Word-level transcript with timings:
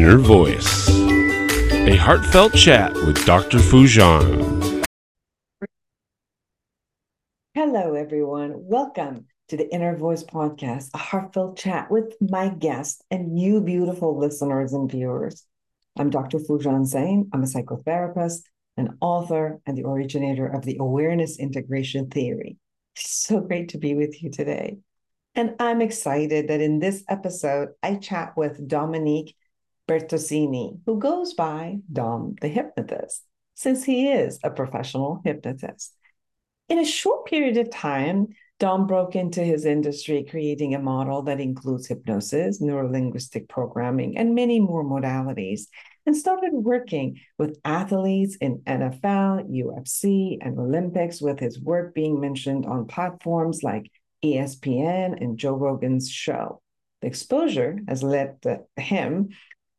Inner 0.00 0.16
Voice, 0.16 0.88
a 0.88 1.94
heartfelt 1.94 2.54
chat 2.54 2.94
with 2.94 3.22
Dr. 3.26 3.58
Foojan. 3.58 4.82
Hello, 7.52 7.92
everyone. 7.92 8.54
Welcome 8.56 9.26
to 9.48 9.58
the 9.58 9.70
Inner 9.70 9.94
Voice 9.98 10.24
Podcast, 10.24 10.88
a 10.94 10.98
heartfelt 10.98 11.58
chat 11.58 11.90
with 11.90 12.14
my 12.18 12.48
guest 12.48 13.04
and 13.10 13.38
you, 13.38 13.60
beautiful 13.60 14.18
listeners 14.18 14.72
and 14.72 14.90
viewers. 14.90 15.44
I'm 15.98 16.08
Dr. 16.08 16.38
Foojan 16.38 16.90
Zeine. 16.90 17.28
I'm 17.34 17.42
a 17.42 17.46
psychotherapist, 17.46 18.44
an 18.78 18.96
author, 19.02 19.60
and 19.66 19.76
the 19.76 19.84
originator 19.84 20.46
of 20.46 20.64
the 20.64 20.78
Awareness 20.80 21.38
Integration 21.38 22.08
Theory. 22.08 22.56
so 22.96 23.40
great 23.40 23.68
to 23.68 23.78
be 23.78 23.92
with 23.94 24.22
you 24.22 24.30
today. 24.30 24.78
And 25.34 25.56
I'm 25.60 25.82
excited 25.82 26.48
that 26.48 26.62
in 26.62 26.78
this 26.78 27.04
episode, 27.06 27.68
I 27.82 27.96
chat 27.96 28.32
with 28.34 28.66
Dominique 28.66 29.36
Bertoncini, 29.90 30.78
who 30.86 31.00
goes 31.00 31.34
by 31.34 31.78
Dom 31.92 32.36
the 32.40 32.46
Hypnotist, 32.46 33.24
since 33.54 33.82
he 33.82 34.08
is 34.08 34.38
a 34.44 34.50
professional 34.50 35.20
hypnotist. 35.24 35.92
In 36.68 36.78
a 36.78 36.84
short 36.84 37.26
period 37.26 37.56
of 37.56 37.72
time, 37.72 38.28
Dom 38.60 38.86
broke 38.86 39.16
into 39.16 39.42
his 39.42 39.64
industry, 39.64 40.24
creating 40.30 40.76
a 40.76 40.78
model 40.78 41.22
that 41.22 41.40
includes 41.40 41.88
hypnosis, 41.88 42.62
neurolinguistic 42.62 43.48
programming, 43.48 44.16
and 44.16 44.32
many 44.32 44.60
more 44.60 44.84
modalities, 44.84 45.62
and 46.06 46.16
started 46.16 46.52
working 46.52 47.18
with 47.36 47.58
athletes 47.64 48.36
in 48.36 48.58
NFL, 48.58 49.50
UFC, 49.50 50.38
and 50.40 50.56
Olympics, 50.56 51.20
with 51.20 51.40
his 51.40 51.58
work 51.58 51.96
being 51.96 52.20
mentioned 52.20 52.64
on 52.64 52.86
platforms 52.86 53.64
like 53.64 53.90
ESPN 54.24 55.20
and 55.20 55.36
Joe 55.36 55.56
Rogan's 55.56 56.08
show. 56.08 56.62
The 57.00 57.08
exposure 57.08 57.78
has 57.88 58.04
led 58.04 58.42
to 58.42 58.60
him 58.76 59.30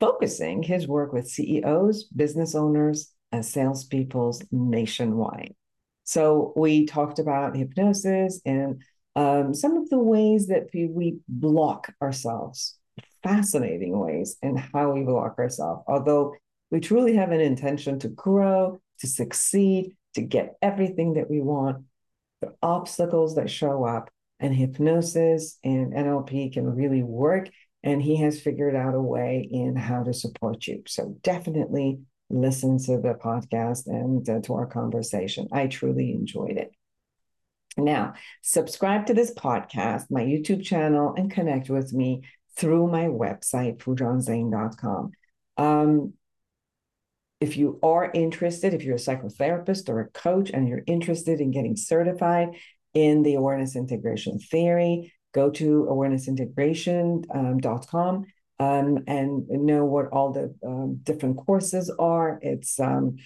focusing 0.02 0.64
his 0.64 0.88
work 0.88 1.14
with 1.14 1.30
CEOs, 1.30 2.06
business 2.06 2.56
owners, 2.56 3.14
and 3.32 3.46
salespeople 3.46 4.38
nationwide. 4.52 5.56
So 6.04 6.52
we 6.58 6.88
talked 6.88 7.20
about 7.20 7.56
hypnosis 7.56 8.42
and 8.44 8.82
um, 9.16 9.54
some 9.54 9.78
of 9.78 9.90
the 9.90 10.00
ways 10.00 10.48
that 10.48 10.68
we 10.74 11.20
block 11.30 11.94
ourselves, 12.02 12.78
fascinating 13.24 13.98
ways 13.98 14.38
in 14.42 14.58
how 14.58 14.92
we 14.92 15.04
block 15.04 15.38
ourselves. 15.38 15.84
Although 15.88 16.36
we 16.72 16.80
truly 16.80 17.16
have 17.16 17.32
an 17.32 17.40
intention 17.40 18.00
to 18.00 18.10
grow, 18.10 18.82
to 19.00 19.08
succeed, 19.08 19.96
to 20.16 20.22
get 20.22 20.56
everything 20.62 21.14
that 21.14 21.30
we 21.30 21.42
want, 21.42 21.86
the 22.42 22.54
obstacles 22.64 23.36
that 23.36 23.50
show 23.50 23.86
up 23.86 24.10
and 24.40 24.56
hypnosis 24.56 25.60
and 25.64 25.94
NLP 25.94 26.54
can 26.54 26.76
really 26.76 27.04
work. 27.04 27.50
And 27.84 28.02
he 28.02 28.18
has 28.18 28.40
figured 28.40 28.76
out 28.76 28.94
a 28.94 29.02
way 29.02 29.48
in 29.50 29.76
how 29.76 30.04
to 30.04 30.14
support 30.14 30.68
you. 30.68 30.84
So 30.88 31.18
definitely 31.24 32.02
listen 32.30 32.78
to 32.78 32.98
the 32.98 33.16
podcast 33.16 33.88
and 33.88 34.28
uh, 34.30 34.40
to 34.42 34.54
our 34.54 34.68
conversation. 34.68 35.48
I 35.52 35.68
truly 35.68 36.12
enjoyed 36.12 36.58
it. 36.58 36.72
Now, 37.78 38.14
subscribe 38.42 39.08
to 39.08 39.14
this 39.14 39.34
podcast, 39.34 40.12
my 40.12 40.22
YouTube 40.22 40.64
channel, 40.64 41.14
and 41.18 41.32
connect 41.32 41.70
with 41.70 41.94
me 41.94 42.24
through 42.58 42.88
my 42.88 43.06
website, 43.06 43.78
foojanzeine.com. 43.78 45.12
Um, 45.58 46.14
if 47.40 47.58
you 47.58 47.80
are 47.82 48.12
interested, 48.14 48.74
if 48.74 48.84
you're 48.84 48.96
a 48.96 49.00
psychotherapist 49.00 49.90
or 49.90 50.02
a 50.02 50.10
coach 50.10 50.52
and 50.52 50.68
you're 50.68 50.84
interested 50.86 51.42
in 51.42 51.52
getting 51.52 51.76
certified 51.76 52.50
in 52.94 53.24
the 53.24 53.36
awareness 53.36 53.76
integration 53.76 54.38
theory. 54.40 55.14
Go 55.34 55.50
to 55.52 55.88
awareness.integration.com 55.90 57.26
um, 57.32 58.26
um, 58.60 59.04
and 59.08 59.48
know 59.50 59.86
what 59.86 60.08
all 60.08 60.32
the 60.32 60.54
um, 60.66 61.00
different 61.04 61.38
courses 61.38 61.90
are. 61.98 62.40
It's 62.42 62.80
um, 62.80 63.18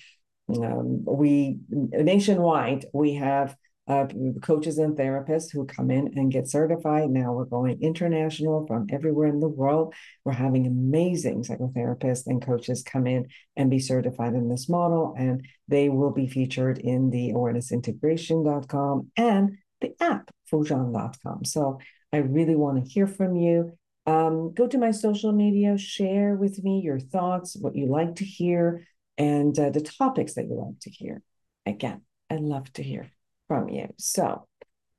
um, 0.50 1.04
we 1.06 1.58
nationwide 1.72 2.86
we 2.94 3.16
have 3.16 3.56
uh, 3.88 4.08
coaches 4.42 4.80
and 4.80 4.98
therapists 4.98 5.52
who 5.52 5.66
come 5.66 5.92
in 5.92 6.12
and 6.16 6.32
get 6.32 6.50
certified. 6.50 7.10
Now 7.10 7.34
we're 7.34 7.46
going 7.46 7.82
international 7.82 8.66
from 8.66 8.88
everywhere 8.90 9.28
in 9.28 9.40
the 9.40 9.48
world. 9.48 9.94
We're 10.24 10.34
having 10.34 10.66
amazing 10.66 11.44
psychotherapists 11.44 12.26
and 12.26 12.42
coaches 12.42 12.82
come 12.82 13.06
in 13.06 13.28
and 13.56 13.70
be 13.70 13.80
certified 13.80 14.34
in 14.34 14.50
this 14.50 14.70
model, 14.70 15.14
and 15.18 15.46
they 15.68 15.90
will 15.90 16.12
be 16.12 16.28
featured 16.28 16.80
in 16.80 17.12
the 17.12 17.32
awareness.integration.com 17.32 19.12
and 19.18 19.58
the 19.86 20.04
app, 20.04 20.32
Foojan.com. 20.52 21.46
So 21.46 21.80
I 22.12 22.18
really 22.18 22.56
want 22.56 22.84
to 22.84 22.90
hear 22.90 23.08
from 23.08 23.36
you. 23.36 23.78
Um, 24.06 24.54
go 24.54 24.68
to 24.68 24.78
my 24.78 24.92
social 24.92 25.32
media, 25.32 25.78
share 25.78 26.36
with 26.36 26.64
me 26.64 26.82
your 26.82 27.00
thoughts, 27.00 27.56
what 27.56 27.76
you 27.76 27.88
like 27.88 28.16
to 28.16 28.26
hear, 28.26 28.86
and 29.18 29.58
uh, 29.58 29.70
the 29.70 29.82
topics 29.82 30.36
that 30.36 30.46
you 30.46 30.56
like 30.56 30.80
to 30.82 30.90
hear. 30.90 31.22
Again, 31.66 32.02
I'd 32.30 32.42
love 32.42 32.72
to 32.74 32.84
hear 32.84 33.10
from 33.48 33.70
you. 33.70 33.94
So, 33.98 34.48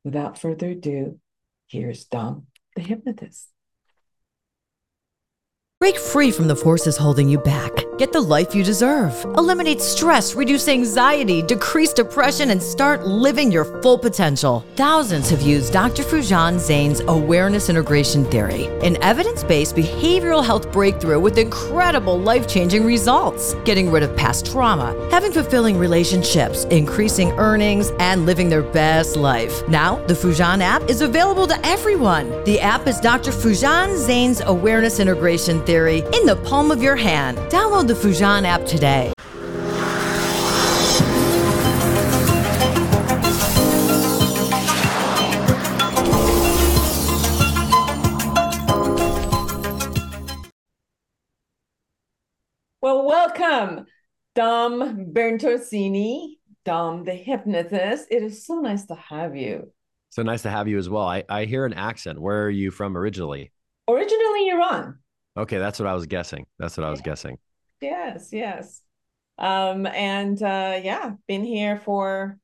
without 0.04 0.38
further 0.38 0.70
ado, 0.70 1.20
here's 1.68 2.04
Dom, 2.04 2.46
the 2.74 2.82
hypnotist. 2.82 3.48
Break 5.78 5.98
free 5.98 6.32
from 6.32 6.48
the 6.48 6.56
forces 6.56 6.96
holding 6.96 7.28
you 7.28 7.38
back. 7.38 7.75
Get 7.98 8.12
the 8.12 8.20
life 8.20 8.54
you 8.54 8.62
deserve. 8.62 9.14
Eliminate 9.38 9.80
stress, 9.80 10.34
reduce 10.34 10.68
anxiety, 10.68 11.40
decrease 11.40 11.94
depression, 11.94 12.50
and 12.50 12.62
start 12.62 13.06
living 13.06 13.50
your 13.50 13.64
full 13.80 13.96
potential. 13.96 14.62
Thousands 14.76 15.30
have 15.30 15.40
used 15.40 15.72
Dr. 15.72 16.02
Foojan 16.02 16.58
Zeine's 16.58 17.00
awareness 17.08 17.70
integration 17.70 18.26
theory, 18.26 18.66
an 18.82 19.02
evidence 19.02 19.42
based 19.42 19.74
behavioral 19.74 20.44
health 20.44 20.70
breakthrough 20.72 21.18
with 21.18 21.38
incredible 21.38 22.20
life 22.20 22.46
changing 22.46 22.84
results. 22.84 23.54
Getting 23.64 23.90
rid 23.90 24.02
of 24.02 24.14
past 24.14 24.44
trauma, 24.44 24.94
having 25.10 25.32
fulfilling 25.32 25.78
relationships, 25.78 26.64
increasing 26.64 27.32
earnings, 27.38 27.92
and 27.98 28.26
living 28.26 28.50
their 28.50 28.62
best 28.62 29.16
life. 29.16 29.66
Now, 29.68 30.04
the 30.04 30.12
Foojan 30.12 30.60
app 30.60 30.82
is 30.90 31.00
available 31.00 31.46
to 31.46 31.66
everyone. 31.66 32.44
The 32.44 32.60
app 32.60 32.86
is 32.86 33.00
Dr. 33.00 33.30
Foojan 33.30 33.96
Zeine's 33.96 34.42
awareness 34.42 35.00
integration 35.00 35.64
theory 35.64 36.00
in 36.12 36.26
the 36.26 36.38
palm 36.44 36.70
of 36.70 36.82
your 36.82 36.96
hand. 36.96 37.38
Download 37.50 37.85
the 37.86 37.94
Foojan 37.94 38.44
app 38.44 38.66
today. 38.66 39.12
Well, 52.82 53.06
welcome, 53.06 53.86
Dom 54.34 55.12
Bertoncini, 55.12 56.38
Dom 56.64 57.04
the 57.04 57.14
hypnotist. 57.14 58.08
It 58.10 58.22
is 58.22 58.44
so 58.44 58.60
nice 58.60 58.84
to 58.86 58.96
have 58.96 59.36
you. 59.36 59.72
So 60.10 60.22
nice 60.22 60.42
to 60.42 60.50
have 60.50 60.66
you 60.66 60.78
as 60.78 60.88
well. 60.88 61.06
I, 61.06 61.22
I 61.28 61.44
hear 61.44 61.66
an 61.66 61.74
accent. 61.74 62.20
Where 62.20 62.44
are 62.44 62.50
you 62.50 62.70
from 62.70 62.96
originally? 62.96 63.52
Originally, 63.88 64.48
Iran. 64.48 64.98
Okay, 65.36 65.58
that's 65.58 65.78
what 65.78 65.86
I 65.86 65.94
was 65.94 66.06
guessing. 66.06 66.46
That's 66.58 66.76
what 66.76 66.84
I 66.84 66.90
was 66.90 67.00
guessing. 67.00 67.38
Yes, 67.80 68.30
yes. 68.32 68.82
Um, 69.38 69.86
and 69.86 70.42
uh, 70.42 70.80
yeah, 70.82 71.12
been 71.26 71.44
here 71.44 71.78
for 71.78 72.38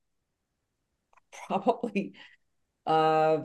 probably 1.47 2.15
uh 2.87 3.38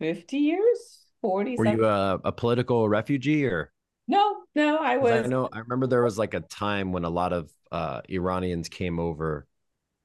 50 0.00 0.36
years, 0.36 1.06
40. 1.20 1.56
Were 1.56 1.66
you 1.66 1.86
a, 1.86 2.20
a 2.24 2.32
political 2.32 2.88
refugee 2.88 3.46
or? 3.46 3.72
No, 4.06 4.42
no, 4.54 4.76
I 4.76 4.98
was. 4.98 5.24
I 5.24 5.28
know. 5.28 5.48
I 5.52 5.60
remember 5.60 5.86
there 5.86 6.02
was 6.02 6.18
like 6.18 6.34
a 6.34 6.40
time 6.40 6.92
when 6.92 7.04
a 7.04 7.10
lot 7.10 7.32
of 7.32 7.50
uh, 7.72 8.02
Iranians 8.08 8.68
came 8.68 8.98
over, 8.98 9.46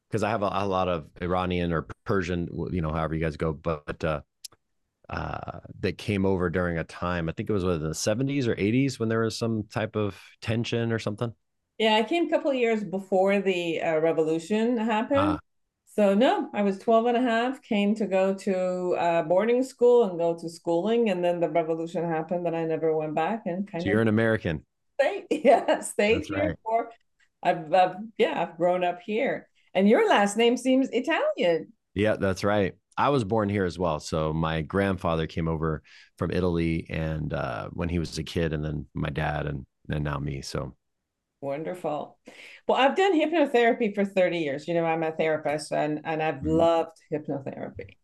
because 0.09 0.23
I 0.23 0.29
have 0.29 0.41
a, 0.41 0.49
a, 0.51 0.65
lot 0.65 0.87
of 0.87 1.07
Iranian 1.21 1.73
or 1.73 1.87
Persian, 2.05 2.47
you 2.71 2.81
know, 2.81 2.93
however 2.93 3.15
you 3.15 3.21
guys 3.21 3.35
go, 3.35 3.51
but 3.51 4.03
uh, 4.03 4.21
uh, 5.09 5.59
that 5.79 5.97
came 5.97 6.25
over 6.25 6.49
during 6.49 6.77
a 6.77 6.83
time. 6.83 7.29
I 7.29 7.31
think 7.31 7.49
it 7.49 7.53
was 7.53 7.63
in 7.63 7.81
the 7.81 7.95
70s 7.95 8.47
or 8.47 8.55
80s 8.55 8.99
when 8.99 9.09
there 9.09 9.21
was 9.21 9.37
some 9.37 9.63
type 9.63 9.95
of 9.95 10.19
tension 10.41 10.91
or 10.91 10.99
something. 10.99 11.33
Yeah, 11.77 11.95
I 11.95 12.03
came 12.03 12.27
a 12.27 12.29
couple 12.29 12.51
of 12.51 12.57
years 12.57 12.83
before 12.83 13.39
the 13.39 13.81
uh, 13.81 13.99
revolution 13.99 14.77
happened. 14.77 15.19
Ah. 15.19 15.39
So 15.85 16.13
no, 16.13 16.49
I 16.53 16.61
was 16.61 16.77
12 16.77 17.07
and 17.07 17.17
a 17.17 17.21
half, 17.21 17.61
came 17.61 17.95
to 17.95 18.05
go 18.05 18.33
to 18.33 18.95
uh, 18.95 19.23
boarding 19.23 19.63
school 19.63 20.03
and 20.03 20.19
go 20.19 20.37
to 20.37 20.49
schooling. 20.49 21.09
And 21.09 21.23
then 21.23 21.39
the 21.39 21.49
revolution 21.49 22.07
happened 22.07 22.45
and 22.45 22.55
I 22.55 22.65
never 22.65 22.95
went 22.95 23.15
back 23.15 23.43
and 23.45 23.69
kind 23.69 23.81
so 23.81 23.87
of. 23.87 23.91
you're 23.91 24.01
an 24.01 24.07
American. 24.07 24.65
Stay, 24.99 25.25
yeah, 25.31 25.79
stayed 25.79 26.17
That's 26.19 26.27
here 26.27 26.37
right. 26.37 26.55
for, 26.63 26.89
I've, 27.41 27.73
I've, 27.73 27.95
yeah, 28.17 28.41
I've 28.41 28.57
grown 28.57 28.83
up 28.83 28.99
here. 29.01 29.47
And 29.73 29.89
your 29.89 30.07
last 30.07 30.37
name 30.37 30.57
seems 30.57 30.89
Italian. 30.91 31.73
Yeah, 31.95 32.17
that's 32.17 32.43
right. 32.43 32.75
I 32.99 33.07
was 33.09 33.23
born 33.23 33.47
here 33.47 33.63
as 33.63 33.79
well. 33.79 34.01
So 34.01 34.33
my 34.33 34.61
grandfather 34.61 35.25
came 35.25 35.47
over 35.47 35.81
from 36.17 36.31
Italy 36.31 36.85
and 36.89 37.33
uh, 37.33 37.69
when 37.71 37.87
he 37.87 37.97
was 37.97 38.17
a 38.17 38.23
kid, 38.23 38.51
and 38.51 38.63
then 38.63 38.87
my 38.93 39.09
dad, 39.09 39.47
and 39.47 39.65
and 39.89 40.03
now 40.03 40.19
me. 40.19 40.41
So 40.41 40.75
wonderful. 41.39 42.19
Well, 42.67 42.77
I've 42.77 42.97
done 42.97 43.13
hypnotherapy 43.13 43.95
for 43.95 44.03
30 44.03 44.39
years. 44.39 44.67
You 44.67 44.73
know, 44.73 44.83
I'm 44.83 45.03
a 45.03 45.13
therapist 45.13 45.71
and, 45.71 46.01
and 46.03 46.21
I've 46.21 46.35
mm-hmm. 46.35 46.49
loved 46.49 46.97
hypnotherapy. 47.11 47.95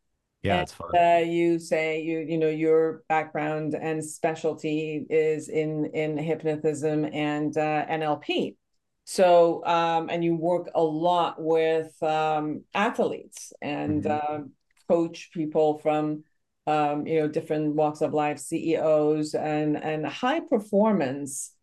Yeah, 0.44 0.54
and, 0.54 0.64
it's 0.64 0.72
fun. 0.72 0.90
Uh, 0.98 1.26
you 1.26 1.60
say 1.60 2.02
you 2.02 2.20
you 2.20 2.38
know 2.38 2.48
your 2.48 3.04
background 3.10 3.76
and 3.76 4.04
specialty 4.04 5.06
is 5.10 5.50
in 5.50 5.92
in 5.94 6.18
hypnotism 6.18 7.04
and 7.04 7.56
uh, 7.58 7.86
NLP. 7.88 8.56
So 9.04 9.66
um, 9.66 10.10
and 10.10 10.24
you 10.24 10.38
work 10.38 10.70
a 10.74 10.82
lot 10.82 11.36
with 11.38 12.02
um, 12.02 12.64
athletes 12.74 13.52
and 13.62 14.04
Mhm. 14.04 14.10
uh, 14.10 14.44
coach 14.88 15.30
people 15.34 15.80
from 15.80 16.24
um, 16.68 17.06
you 17.06 17.20
know 17.20 17.28
different 17.28 17.76
walks 17.76 18.02
of 18.02 18.14
life, 18.14 18.40
CEOs 18.40 19.36
and 19.36 19.78
and 19.82 20.06
high 20.06 20.40
performance 20.40 21.54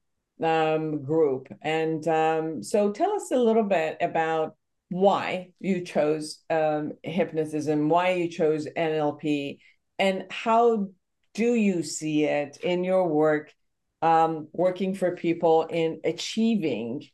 um, 0.42 1.02
group. 1.02 1.48
And 1.62 2.06
um, 2.08 2.62
so 2.62 2.92
tell 2.92 3.12
us 3.12 3.30
a 3.30 3.36
little 3.36 3.64
bit 3.64 3.98
about 4.00 4.56
why 4.88 5.50
you 5.58 5.82
chose 5.82 6.40
um, 6.50 6.92
hypnotism, 7.02 7.88
why 7.88 8.12
you 8.12 8.28
chose 8.28 8.66
NLP, 8.76 9.58
and 9.98 10.26
how 10.30 10.88
do 11.34 11.54
you 11.54 11.82
see 11.82 12.24
it 12.24 12.58
in 12.62 12.84
your 12.84 13.08
work, 13.08 13.52
um, 14.02 14.48
working 14.52 14.94
for 14.94 15.16
people 15.16 15.64
in 15.64 16.00
achieving 16.04 17.08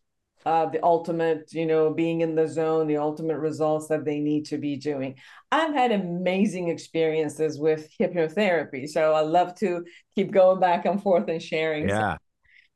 uh, 0.48 0.64
the 0.64 0.82
ultimate, 0.82 1.52
you 1.52 1.66
know, 1.66 1.92
being 1.92 2.22
in 2.22 2.34
the 2.34 2.48
zone, 2.48 2.86
the 2.86 2.96
ultimate 2.96 3.36
results 3.38 3.86
that 3.88 4.06
they 4.06 4.18
need 4.18 4.46
to 4.46 4.56
be 4.56 4.76
doing. 4.76 5.14
I've 5.52 5.74
had 5.74 5.92
amazing 5.92 6.68
experiences 6.68 7.58
with 7.58 7.90
hypnotherapy, 8.00 8.88
so 8.88 9.12
I 9.12 9.20
love 9.20 9.54
to 9.56 9.84
keep 10.14 10.30
going 10.30 10.58
back 10.58 10.86
and 10.86 11.02
forth 11.02 11.28
and 11.28 11.42
sharing. 11.42 11.86
Yeah. 11.86 12.16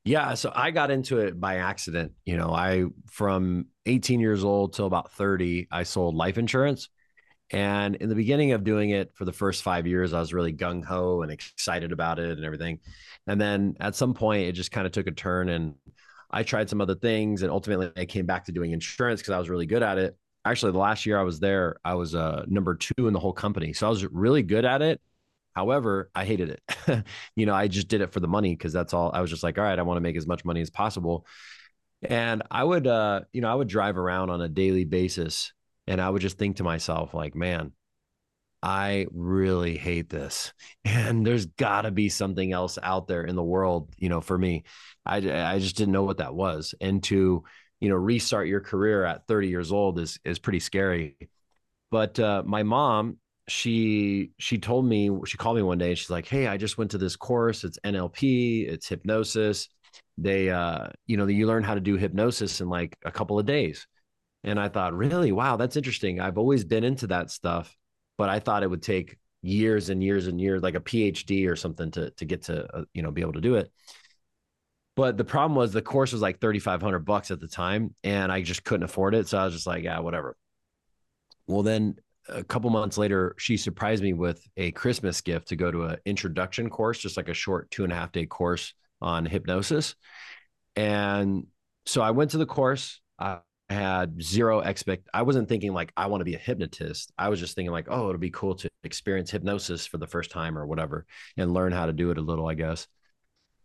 Yeah, 0.05 0.35
so 0.35 0.53
I 0.55 0.71
got 0.73 0.91
into 0.91 1.21
it 1.21 1.41
by 1.41 1.59
accident. 1.59 2.13
You 2.27 2.37
know, 2.37 2.51
I 2.51 2.85
from 3.11 3.69
18 3.87 4.21
years 4.21 4.45
old 4.45 4.75
till 4.75 4.87
about 4.87 5.13
30, 5.13 5.69
I 5.71 5.85
sold 5.85 6.15
life 6.15 6.37
insurance. 6.37 6.91
And 7.53 7.97
in 7.97 8.11
the 8.11 8.15
beginning 8.15 8.53
of 8.53 8.65
doing 8.65 8.91
it 8.91 9.13
for 9.15 9.25
the 9.25 9.33
first 9.33 9.63
five 9.63 9.87
years, 9.87 10.13
I 10.13 10.21
was 10.21 10.35
really 10.35 10.53
gung 10.53 10.85
ho 10.85 11.23
and 11.23 11.33
excited 11.33 11.93
about 11.93 12.19
it 12.19 12.37
and 12.37 12.45
everything. 12.45 12.81
And 13.27 13.41
then 13.41 13.77
at 13.81 13.95
some 13.95 14.13
point, 14.13 14.49
it 14.49 14.53
just 14.53 14.73
kind 14.73 14.87
of 14.87 14.93
took 14.93 15.07
a 15.07 15.13
turn 15.13 15.49
and 15.49 15.75
I 16.33 16.43
tried 16.43 16.71
some 16.71 16.81
other 16.81 16.95
things. 16.95 17.43
And 17.43 17.51
ultimately, 17.51 17.91
I 17.97 18.07
came 18.07 18.27
back 18.27 18.45
to 18.47 18.53
doing 18.53 18.73
insurance 18.73 19.21
because 19.21 19.35
I 19.35 19.39
was 19.39 19.49
really 19.49 19.67
good 19.67 19.83
at 19.83 19.99
it. 19.99 20.17
Actually, 20.45 20.73
the 20.73 20.79
last 20.79 21.07
year 21.07 21.19
I 21.19 21.23
was 21.23 21.39
there, 21.39 21.77
I 21.85 21.95
was 21.95 22.15
uh, 22.15 22.45
number 22.49 22.75
two 22.75 23.07
in 23.07 23.13
the 23.13 23.21
whole 23.21 23.33
company. 23.33 23.73
So 23.73 23.87
I 23.87 23.91
was 23.91 24.05
really 24.07 24.43
good 24.43 24.65
at 24.65 24.83
it. 24.83 25.01
However, 25.55 26.11
I 26.15 26.25
hated 26.25 26.51
it. 26.51 27.05
you 27.37 27.47
know, 27.47 27.55
I 27.55 27.69
just 27.69 27.89
did 27.89 28.01
it 28.01 28.13
for 28.13 28.21
the 28.21 28.29
money 28.29 28.55
because 28.55 28.73
that's 28.73 28.95
all. 28.95 29.13
I 29.13 29.21
was 29.21 29.31
just 29.31 29.43
like, 29.43 29.59
all 29.59 29.65
right, 29.65 29.79
I 29.79 29.83
want 29.83 29.99
to 29.99 30.03
make 30.03 30.17
as 30.17 30.27
much 30.27 30.45
money 30.45 30.63
as 30.63 30.71
possible. 30.71 31.27
And 32.03 32.43
I 32.51 32.65
would, 32.65 32.87
uh, 32.87 33.21
you 33.33 33.43
know, 33.43 33.51
I 33.51 33.55
would 33.55 33.69
drive 33.69 33.99
around 33.99 34.31
on 34.31 34.41
a 34.41 34.49
daily 34.49 34.85
basis 34.85 35.53
and 35.87 36.01
I 36.01 36.09
would 36.11 36.23
just 36.23 36.39
think 36.39 36.57
to 36.57 36.65
myself, 36.65 37.15
like, 37.15 37.35
man, 37.35 37.73
I 38.63 39.07
really 39.13 39.77
hate 39.77 40.09
this. 40.09 40.53
And 40.85 41.27
there's 41.27 41.47
got 41.47 41.83
to 41.83 41.91
be 41.91 42.09
something 42.09 42.53
else 42.53 42.79
out 42.83 43.07
there 43.07 43.25
in 43.25 43.37
the 43.37 43.43
world, 43.43 43.95
you 43.99 44.09
know, 44.09 44.21
for 44.21 44.37
me. 44.37 44.65
I, 45.07 45.17
I 45.17 45.59
just 45.59 45.77
didn't 45.77 45.93
know 45.93 46.03
what 46.05 46.19
that 46.19 46.35
was. 46.35 46.75
And 46.81 47.03
to, 47.05 47.45
you 47.81 47.89
know, 47.89 47.97
restart 47.97 48.49
your 48.49 48.61
career 48.61 49.05
at 49.05 49.27
30 49.27 49.49
years 49.49 49.73
old 49.73 49.99
is, 49.99 50.19
is 50.25 50.39
pretty 50.39 50.61
scary. 50.61 51.17
But 51.91 52.19
uh, 52.19 52.43
my 52.45 52.63
mom, 52.63 53.19
she 53.49 54.31
she 54.39 54.59
told 54.59 54.85
me 54.87 55.11
she 55.27 55.37
called 55.37 55.57
me 55.57 55.63
one 55.63 55.77
day 55.77 55.89
and 55.91 55.99
she's 55.99 56.09
like 56.11 56.29
hey 56.29 56.47
i 56.47 56.57
just 56.57 56.79
went 56.79 56.93
to 56.93 56.97
this 56.97 57.17
course 57.17 57.65
it's 57.65 57.77
nlp 57.85 58.69
it's 58.69 58.89
hypnosis 58.89 59.69
they 60.17 60.49
uh 60.49 60.87
you 61.09 61.17
know 61.17 61.27
you 61.27 61.45
learn 61.47 61.65
how 61.65 61.75
to 61.75 61.81
do 61.81 61.97
hypnosis 61.97 62.61
in 62.61 62.69
like 62.69 62.97
a 63.05 63.11
couple 63.11 63.41
of 63.41 63.45
days 63.45 63.89
and 64.45 64.61
i 64.61 64.69
thought 64.69 64.95
really 64.95 65.33
wow 65.33 65.57
that's 65.57 65.77
interesting 65.77 66.21
i've 66.21 66.39
always 66.39 66.65
been 66.65 66.85
into 66.85 67.09
that 67.09 67.33
stuff 67.33 67.77
but 68.19 68.29
i 68.29 68.39
thought 68.39 68.63
it 68.63 68.71
would 68.71 68.83
take 68.83 69.17
years 69.43 69.89
and 69.89 70.03
years 70.03 70.27
and 70.27 70.41
years 70.41 70.63
like 70.63 70.75
a 70.75 70.81
phd 70.81 71.49
or 71.49 71.57
something 71.57 71.91
to 71.91 72.11
to 72.13 72.25
get 72.25 72.43
to 72.43 72.65
uh, 72.77 72.85
you 72.95 73.03
know 73.03 73.11
be 73.11 73.21
able 73.23 73.33
to 73.33 73.41
do 73.41 73.57
it 73.57 73.71
but 74.95 75.17
the 75.17 75.25
problem 75.25 75.57
was 75.57 75.73
the 75.73 75.83
course 75.83 76.13
was 76.13 76.23
like 76.23 76.41
3500 76.41 77.01
bucks 77.01 77.31
at 77.31 77.41
the 77.41 77.49
time 77.49 77.95
and 78.05 78.31
i 78.31 78.41
just 78.43 78.65
couldn't 78.65 78.85
afford 78.85 79.15
it 79.15 79.29
so 79.29 79.39
i 79.39 79.45
was 79.45 79.55
just 79.55 79.67
like 79.67 79.83
yeah 79.85 79.99
whatever 79.99 80.37
well 81.47 81.63
then 81.63 81.97
a 82.29 82.45
couple 82.45 82.71
months 82.71 82.99
later, 82.99 83.35
she 83.39 83.57
surprised 83.57 84.03
me 84.03 84.13
with 84.13 84.47
a 84.57 84.71
Christmas 84.73 85.21
gift 85.21 85.49
to 85.49 85.57
go 85.57 85.71
to 85.71 85.85
an 85.85 85.97
introduction 86.05 86.71
course, 86.71 86.99
just 86.99 87.17
like 87.17 87.29
a 87.29 87.35
short 87.35 87.71
two 87.71 87.85
and 87.85 87.93
a 87.93 87.97
half 87.97 88.13
day 88.13 88.27
course 88.27 88.75
on 89.01 89.27
hypnosis. 89.27 89.95
And 90.77 91.47
so 91.87 92.01
I 92.01 92.13
went 92.13 92.31
to 92.33 92.39
the 92.39 92.47
course. 92.47 93.01
I 93.19 93.41
had 93.73 94.23
zero 94.23 94.61
expect. 94.61 95.09
I 95.13 95.23
wasn't 95.23 95.49
thinking 95.49 95.73
like 95.73 95.93
I 95.97 96.07
want 96.07 96.21
to 96.21 96.25
be 96.25 96.35
a 96.35 96.39
hypnotist. 96.39 97.13
I 97.19 97.29
was 97.29 97.41
just 97.41 97.55
thinking 97.55 97.73
like, 97.73 97.89
oh, 97.91 98.09
it'll 98.09 98.19
be 98.19 98.31
cool 98.31 98.55
to 98.57 98.69
experience 98.85 99.31
hypnosis 99.31 99.87
for 99.87 99.99
the 99.99 100.07
first 100.07 100.31
time 100.31 100.57
or 100.57 100.67
whatever, 100.67 101.07
and 101.37 101.53
learn 101.53 101.73
how 101.73 101.87
to 101.87 101.93
do 101.93 102.11
it 102.11 102.19
a 102.19 102.23
little, 102.23 102.47
I 102.47 102.55
guess. 102.55 102.87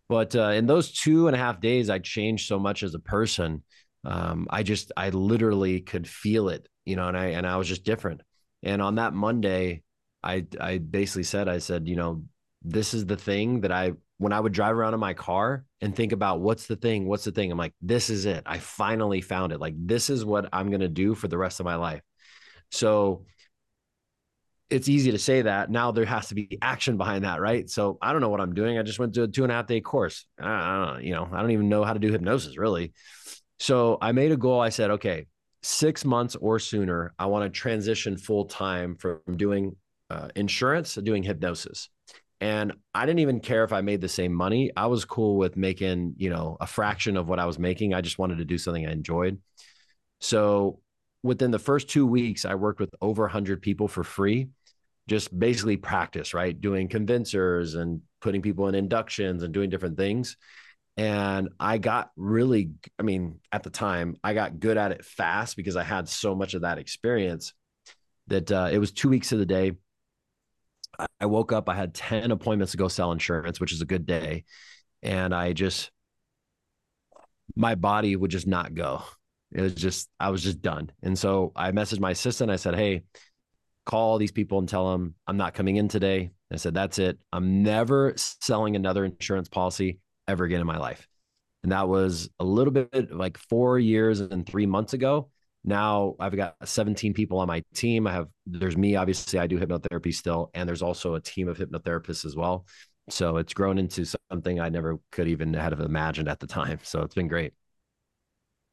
But 0.09 0.35
uh, 0.35 0.49
in 0.49 0.65
those 0.65 0.91
two 0.91 1.27
and 1.27 1.35
a 1.35 1.39
half 1.39 1.59
days, 1.59 1.89
I 1.89 1.99
changed 1.99 2.47
so 2.47 2.59
much 2.59 2.83
as 2.83 2.95
a 2.95 2.99
person. 2.99 3.63
Um, 4.05 4.47
I 4.49 4.63
just, 4.63 4.91
I 4.95 5.09
literally 5.09 5.81
could 5.81 6.07
feel 6.07 6.49
it, 6.49 6.67
you 6.85 6.95
know, 6.95 7.07
and 7.07 7.17
I 7.17 7.25
and 7.27 7.45
I 7.45 7.57
was 7.57 7.67
just 7.67 7.83
different. 7.83 8.21
And 8.63 8.81
on 8.81 8.95
that 8.95 9.13
Monday, 9.13 9.83
I 10.23 10.45
I 10.59 10.77
basically 10.77 11.23
said, 11.23 11.47
I 11.47 11.59
said, 11.59 11.87
you 11.87 11.95
know, 11.95 12.23
this 12.61 12.93
is 12.93 13.05
the 13.05 13.17
thing 13.17 13.61
that 13.61 13.71
I 13.71 13.93
when 14.17 14.33
I 14.33 14.39
would 14.39 14.53
drive 14.53 14.75
around 14.75 14.93
in 14.93 14.99
my 14.99 15.13
car 15.13 15.63
and 15.81 15.95
think 15.95 16.11
about 16.11 16.41
what's 16.41 16.65
the 16.65 16.75
thing, 16.75 17.07
what's 17.07 17.23
the 17.23 17.31
thing, 17.31 17.51
I'm 17.51 17.57
like, 17.57 17.73
this 17.81 18.09
is 18.09 18.25
it. 18.25 18.43
I 18.45 18.57
finally 18.57 19.21
found 19.21 19.51
it. 19.51 19.59
Like 19.59 19.75
this 19.77 20.09
is 20.09 20.25
what 20.25 20.49
I'm 20.51 20.71
gonna 20.71 20.87
do 20.87 21.13
for 21.13 21.27
the 21.27 21.37
rest 21.37 21.59
of 21.59 21.65
my 21.65 21.75
life. 21.75 22.01
So 22.71 23.25
it's 24.69 24.89
easy 24.89 25.11
to 25.11 25.19
say 25.19 25.43
that. 25.43 25.69
Now 25.69 25.91
there 25.91 26.05
has 26.05 26.27
to 26.27 26.35
be 26.35 26.57
action 26.61 26.97
behind 26.97 27.23
that, 27.23 27.39
right? 27.39 27.69
So 27.69 27.97
I 28.01 28.11
don't 28.11 28.21
know 28.21 28.29
what 28.29 28.41
I'm 28.41 28.53
doing. 28.53 28.77
I 28.77 28.83
just 28.83 28.99
went 28.99 29.13
to 29.13 29.23
a 29.23 29.27
two 29.27 29.43
and 29.43 29.51
a 29.51 29.55
half 29.55 29.67
day 29.67 29.81
course. 29.81 30.25
I, 30.39 30.49
I 30.49 30.85
don't, 30.85 31.03
you 31.03 31.13
know, 31.13 31.29
I 31.31 31.41
don't 31.41 31.51
even 31.51 31.69
know 31.69 31.83
how 31.83 31.93
to 31.93 31.99
do 31.99 32.11
hypnosis 32.11 32.57
really. 32.57 32.93
So 33.59 33.97
I 34.01 34.11
made 34.11 34.31
a 34.31 34.37
goal. 34.37 34.59
I 34.59 34.69
said, 34.69 34.91
okay, 34.91 35.27
six 35.63 36.03
months 36.05 36.35
or 36.35 36.59
sooner, 36.59 37.13
I 37.17 37.27
want 37.27 37.45
to 37.45 37.49
transition 37.49 38.17
full 38.17 38.45
time 38.45 38.95
from 38.95 39.19
doing 39.35 39.75
uh, 40.09 40.29
insurance 40.35 40.95
to 40.95 41.01
doing 41.01 41.23
hypnosis. 41.23 41.89
And 42.39 42.73
I 42.93 43.05
didn't 43.05 43.19
even 43.19 43.39
care 43.39 43.63
if 43.63 43.73
I 43.73 43.81
made 43.81 44.01
the 44.01 44.09
same 44.09 44.33
money. 44.33 44.71
I 44.77 44.87
was 44.87 45.05
cool 45.05 45.37
with 45.37 45.57
making, 45.57 46.15
you 46.17 46.29
know, 46.29 46.57
a 46.61 46.67
fraction 46.67 47.17
of 47.17 47.27
what 47.27 47.39
I 47.39 47.45
was 47.45 47.57
making. 47.57 47.93
I 47.93 48.01
just 48.01 48.19
wanted 48.19 48.37
to 48.37 48.45
do 48.45 48.57
something 48.57 48.85
I 48.85 48.91
enjoyed. 48.91 49.39
So 50.21 50.79
within 51.23 51.51
the 51.51 51.59
first 51.59 51.89
two 51.89 52.05
weeks, 52.05 52.45
I 52.45 52.55
worked 52.55 52.79
with 52.79 52.93
over 53.01 53.23
100 53.23 53.61
people 53.61 53.87
for 53.87 54.03
free, 54.03 54.49
just 55.07 55.37
basically 55.37 55.77
practice, 55.77 56.33
right? 56.33 56.59
Doing 56.59 56.89
convincers 56.89 57.73
and 57.73 58.01
putting 58.21 58.41
people 58.41 58.67
in 58.67 58.75
inductions 58.75 59.41
and 59.41 59.53
doing 59.53 59.69
different 59.69 59.97
things 59.97 60.37
and 60.97 61.49
I 61.59 61.77
got 61.77 62.09
really, 62.17 62.71
I 62.97 63.03
mean, 63.03 63.39
at 63.51 63.61
the 63.61 63.69
time, 63.69 64.17
I 64.23 64.33
got 64.33 64.59
good 64.59 64.77
at 64.77 64.91
it 64.91 65.05
fast 65.05 65.55
because 65.55 65.75
I 65.75 65.83
had 65.83 66.09
so 66.09 66.33
much 66.33 66.55
of 66.55 66.61
that 66.61 66.79
experience 66.79 67.53
that 68.27 68.51
uh, 68.51 68.69
it 68.71 68.79
was 68.79 68.91
two 68.91 69.09
weeks 69.09 69.31
of 69.31 69.37
the 69.37 69.45
day. 69.45 69.73
I 71.19 71.25
woke 71.25 71.51
up, 71.51 71.69
I 71.69 71.75
had 71.75 71.93
10 71.93 72.31
appointments 72.31 72.71
to 72.71 72.77
go 72.77 72.87
sell 72.87 73.11
insurance, 73.11 73.59
which 73.59 73.73
is 73.73 73.81
a 73.81 73.85
good 73.85 74.05
day. 74.05 74.45
And 75.03 75.33
I 75.33 75.53
just, 75.53 75.91
my 77.55 77.75
body 77.75 78.15
would 78.15 78.31
just 78.31 78.47
not 78.47 78.73
go. 78.73 79.03
It 79.51 79.61
was 79.61 79.73
just, 79.75 80.09
I 80.19 80.29
was 80.29 80.43
just 80.43 80.61
done. 80.61 80.91
And 81.01 81.17
so 81.17 81.51
I 81.55 81.71
messaged 81.71 81.99
my 81.99 82.11
assistant. 82.11 82.51
I 82.51 82.57
said, 82.57 82.75
Hey, 82.75 83.03
call 83.85 84.17
these 84.17 84.31
people 84.31 84.59
and 84.59 84.67
tell 84.67 84.91
them 84.91 85.15
I'm 85.27 85.37
not 85.37 85.53
coming 85.53 85.77
in 85.77 85.87
today. 85.87 86.31
I 86.51 86.57
said, 86.57 86.73
That's 86.73 86.99
it. 86.99 87.17
I'm 87.31 87.63
never 87.63 88.13
selling 88.17 88.75
another 88.75 89.05
insurance 89.05 89.49
policy 89.49 89.99
ever 90.27 90.43
again 90.43 90.61
in 90.61 90.67
my 90.67 90.77
life. 90.77 91.07
And 91.63 91.71
that 91.71 91.87
was 91.87 92.29
a 92.39 92.43
little 92.43 92.73
bit 92.73 93.11
like 93.11 93.37
four 93.37 93.79
years 93.79 94.19
and 94.19 94.45
three 94.45 94.65
months 94.65 94.93
ago. 94.93 95.29
Now 95.63 96.15
I've 96.19 96.35
got 96.35 96.55
17 96.63 97.13
people 97.13 97.39
on 97.39 97.47
my 97.47 97.63
team. 97.73 98.07
I 98.07 98.13
have, 98.13 98.27
there's 98.45 98.77
me, 98.77 98.95
obviously, 98.95 99.39
I 99.39 99.47
do 99.47 99.59
hypnotherapy 99.59 100.13
still, 100.13 100.49
and 100.53 100.67
there's 100.67 100.81
also 100.81 101.15
a 101.15 101.21
team 101.21 101.47
of 101.47 101.57
hypnotherapists 101.57 102.25
as 102.25 102.35
well. 102.35 102.65
So 103.09 103.37
it's 103.37 103.53
grown 103.53 103.77
into 103.77 104.05
something 104.31 104.59
I 104.59 104.69
never 104.69 104.99
could 105.11 105.27
even 105.27 105.53
have 105.53 105.79
imagined 105.79 106.27
at 106.27 106.39
the 106.39 106.47
time. 106.47 106.79
So 106.83 107.01
it's 107.01 107.15
been 107.15 107.27
great. 107.27 107.53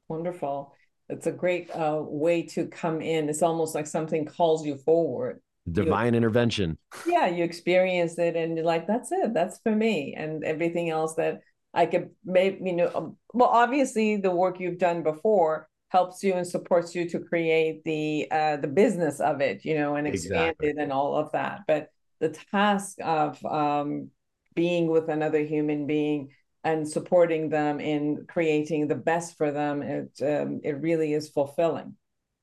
Wonderful. 0.09 0.75
It's 1.09 1.27
a 1.27 1.33
great 1.33 1.71
uh, 1.71 2.01
way 2.03 2.43
to 2.43 2.67
come 2.67 3.01
in. 3.01 3.29
It's 3.29 3.43
almost 3.43 3.75
like 3.75 3.87
something 3.87 4.25
calls 4.25 4.67
you 4.67 4.77
forward. 4.77 5.41
Divine 5.71 6.15
you, 6.15 6.19
intervention. 6.19 6.79
Yeah, 7.07 7.27
you 7.27 7.45
experience 7.45 8.19
it 8.19 8.37
and 8.37 8.57
you're 8.57 8.67
like, 8.67 8.87
that's 8.87 9.13
it. 9.13 9.33
That's 9.35 9.59
for 9.63 9.75
me. 9.75 10.15
And 10.17 10.45
everything 10.45 10.91
else 10.91 11.15
that 11.15 11.41
I 11.73 11.87
could 11.87 12.11
maybe, 12.25 12.59
you 12.65 12.73
know, 12.75 12.91
um, 12.95 13.17
well, 13.33 13.49
obviously 13.49 14.17
the 14.17 14.31
work 14.31 14.61
you've 14.61 14.79
done 14.79 15.03
before 15.03 15.69
helps 15.95 16.25
you 16.25 16.35
and 16.35 16.45
supports 16.45 16.93
you 16.93 17.09
to 17.09 17.21
create 17.21 17.85
the 17.85 18.27
uh, 18.33 18.57
the 18.57 18.67
business 18.67 19.21
of 19.21 19.41
it, 19.41 19.65
you 19.65 19.77
know, 19.77 19.95
and 19.95 20.09
expand 20.09 20.57
exactly. 20.61 20.69
it 20.71 20.77
and 20.77 20.93
all 20.93 21.17
of 21.17 21.31
that. 21.31 21.61
But 21.69 21.89
the 22.19 22.31
task 22.51 22.97
of 23.01 23.43
um, 23.47 24.11
being 24.57 24.89
with 24.89 25.09
another 25.09 25.45
human 25.45 25.87
being 25.87 26.31
and 26.65 26.89
supporting 26.89 27.49
them 27.49 27.79
in 27.79 28.27
creating 28.29 28.89
the 28.89 28.97
best 28.97 29.39
for 29.39 29.53
them, 29.53 29.83
it 29.83 30.11
um, 30.21 30.61
it 30.65 30.81
really 30.81 31.13
is 31.13 31.29
fulfilling. 31.29 31.95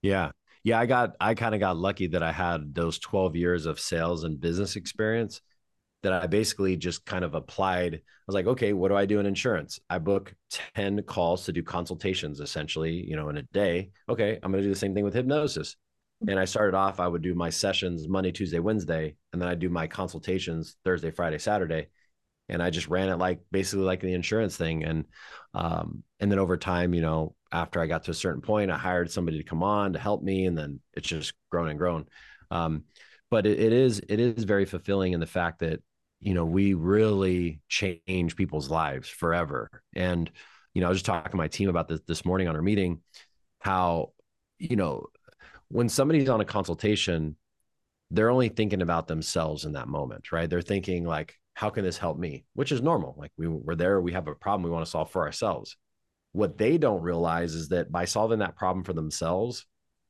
Yeah, 0.02 0.32
yeah, 0.64 0.80
I 0.80 0.86
got 0.86 1.18
I 1.20 1.36
kind 1.36 1.54
of 1.54 1.60
got 1.60 1.76
lucky 1.76 2.08
that 2.08 2.24
I 2.24 2.32
had 2.32 2.74
those 2.74 3.00
12 3.00 3.36
years 3.36 3.66
of 3.66 3.82
sales 3.82 4.24
and 4.24 4.40
business 4.40 4.78
experience 4.78 5.42
that 6.04 6.14
I 6.14 6.28
basically 6.28 6.78
just 6.78 7.06
kind 7.06 7.24
of 7.24 7.36
applied. 7.36 7.96
I 7.96 8.00
was 8.28 8.34
like, 8.34 8.48
okay, 8.48 8.74
what 8.74 8.90
do 8.90 8.96
I 8.96 9.06
do 9.06 9.20
in 9.20 9.26
insurance? 9.26 9.80
I 9.90 10.00
book 10.00 10.34
10 10.76 11.04
calls 11.04 11.46
to 11.46 11.54
do 11.54 11.64
consultations 11.64 12.40
essentially, 12.40 12.92
you 12.94 13.16
know, 13.16 13.30
in 13.30 13.38
a 13.38 13.44
day. 13.44 13.92
Okay, 14.10 14.40
I'm 14.42 14.52
going 14.52 14.62
to 14.62 14.68
do 14.68 14.74
the 14.74 14.80
same 14.80 14.94
thing 14.94 15.04
with 15.04 15.14
hypnosis. 15.14 15.76
And 16.28 16.40
I 16.40 16.46
started 16.46 16.76
off, 16.76 17.00
I 17.00 17.08
would 17.08 17.24
do 17.24 17.34
my 17.34 17.50
sessions 17.50 18.08
Monday, 18.08 18.32
Tuesday, 18.32 18.60
Wednesday, 18.60 19.16
and 19.34 19.42
then 19.42 19.50
I 19.50 19.56
do 19.56 19.70
my 19.70 19.88
consultations 19.88 20.76
Thursday, 20.86 21.10
Friday, 21.10 21.40
Saturday. 21.40 21.88
And 22.48 22.62
I 22.62 22.70
just 22.70 22.88
ran 22.88 23.10
it 23.10 23.16
like 23.16 23.40
basically 23.52 23.86
like 23.86 24.02
the 24.02 24.14
insurance 24.14 24.56
thing. 24.58 24.84
And 24.84 25.06
um, 25.54 26.04
and 26.20 26.32
then 26.32 26.38
over 26.38 26.58
time, 26.58 26.94
you 26.94 27.02
know, 27.02 27.36
after 27.52 27.82
I 27.82 27.88
got 27.88 28.04
to 28.06 28.12
a 28.12 28.16
certain 28.16 28.42
point, 28.42 28.72
I 28.72 28.78
hired 28.78 29.12
somebody 29.12 29.38
to 29.38 29.44
come 29.44 29.64
on 29.64 29.94
to 29.94 30.00
help 30.00 30.22
me, 30.22 30.46
and 30.46 30.58
then 30.58 30.80
it's 30.94 31.08
just 31.08 31.34
grown 31.50 31.70
and 31.70 31.80
grown. 31.80 32.06
Um, 32.50 32.84
but 33.30 33.46
it, 33.46 33.60
it 33.60 33.74
is 33.74 34.02
it 34.08 34.20
is 34.20 34.44
very 34.44 34.66
fulfilling 34.66 35.14
in 35.14 35.20
the 35.20 35.26
fact 35.26 35.60
that 35.60 35.82
you 36.22 36.34
know 36.34 36.46
we 36.46 36.74
really 36.74 37.62
change 37.68 38.36
people's 38.36 38.70
lives 38.70 39.10
forever. 39.10 39.70
And 39.94 40.30
you 40.74 40.82
know, 40.82 40.88
I 40.88 40.90
was 40.90 41.00
just 41.00 41.06
talking 41.06 41.32
to 41.32 41.38
my 41.38 41.50
team 41.50 41.70
about 41.70 41.88
this 41.88 42.00
this 42.08 42.24
morning 42.24 42.48
on 42.48 42.56
our 42.56 42.62
meeting, 42.62 43.02
how 43.60 44.14
you 44.58 44.76
know 44.76 45.08
when 45.70 45.90
somebody's 45.90 46.30
on 46.30 46.42
a 46.42 46.46
consultation, 46.46 47.36
they're 48.12 48.30
only 48.30 48.50
thinking 48.50 48.82
about 48.82 49.08
themselves 49.08 49.66
in 49.66 49.74
that 49.74 49.88
moment, 49.88 50.32
right? 50.32 50.50
They're 50.50 50.62
thinking 50.62 51.06
like, 51.06 51.36
how 51.54 51.70
can 51.70 51.84
this 51.84 51.98
help 51.98 52.18
me? 52.18 52.46
Which 52.54 52.72
is 52.72 52.82
normal. 52.82 53.16
Like 53.18 53.32
we, 53.38 53.48
we're 53.48 53.76
there, 53.76 54.02
we 54.02 54.12
have 54.12 54.28
a 54.28 54.36
problem 54.36 54.64
we 54.64 54.70
want 54.70 54.86
to 54.86 54.92
solve 54.92 55.12
for 55.12 55.26
ourselves. 55.26 55.78
What 56.34 56.58
they 56.58 56.78
don't 56.78 57.02
realize 57.02 57.54
is 57.56 57.70
that 57.70 57.92
by 57.92 58.06
solving 58.06 58.40
that 58.40 58.56
problem 58.56 58.84
for 58.84 58.94
themselves, 58.94 59.66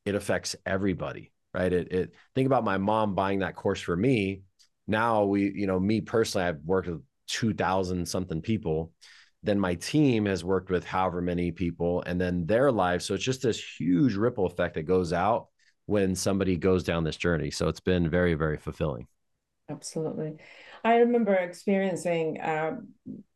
it 0.06 0.16
affects 0.16 0.56
everybody, 0.66 1.32
right? 1.54 1.72
It, 1.72 1.92
it 1.92 2.14
think 2.34 2.48
about 2.48 2.64
my 2.64 2.78
mom 2.78 3.16
buying 3.16 3.40
that 3.40 3.56
course 3.56 3.82
for 3.82 3.96
me. 3.96 4.42
Now 4.88 5.26
we, 5.26 5.52
you 5.54 5.68
know, 5.68 5.80
me 5.80 6.02
personally, 6.02 6.48
I've 6.48 6.62
worked 6.64 6.88
with 6.88 7.02
2000 7.28 8.08
something 8.08 8.42
people 8.42 8.92
then 9.44 9.58
my 9.58 9.74
team 9.74 10.26
has 10.26 10.44
worked 10.44 10.70
with 10.70 10.84
however 10.86 11.20
many 11.20 11.52
people 11.52 12.04
and 12.06 12.22
then 12.22 12.46
their 12.46 12.72
lives 12.72 13.06
so 13.06 13.16
it's 13.16 13.24
just 13.24 13.42
this 13.42 13.60
huge 13.80 14.16
ripple 14.16 14.46
effect 14.46 14.76
that 14.76 14.84
goes 14.84 15.14
out 15.14 15.48
when 15.92 16.16
somebody 16.16 16.56
goes 16.56 16.84
down 16.84 17.04
this 17.04 17.18
journey. 17.18 17.52
So 17.52 17.68
it's 17.68 17.82
been 17.82 18.10
very, 18.10 18.34
very 18.34 18.58
fulfilling. 18.58 19.08
Absolutely. 19.70 20.38
I 20.84 20.98
remember 20.98 21.34
experiencing 21.34 22.40
uh, 22.40 22.78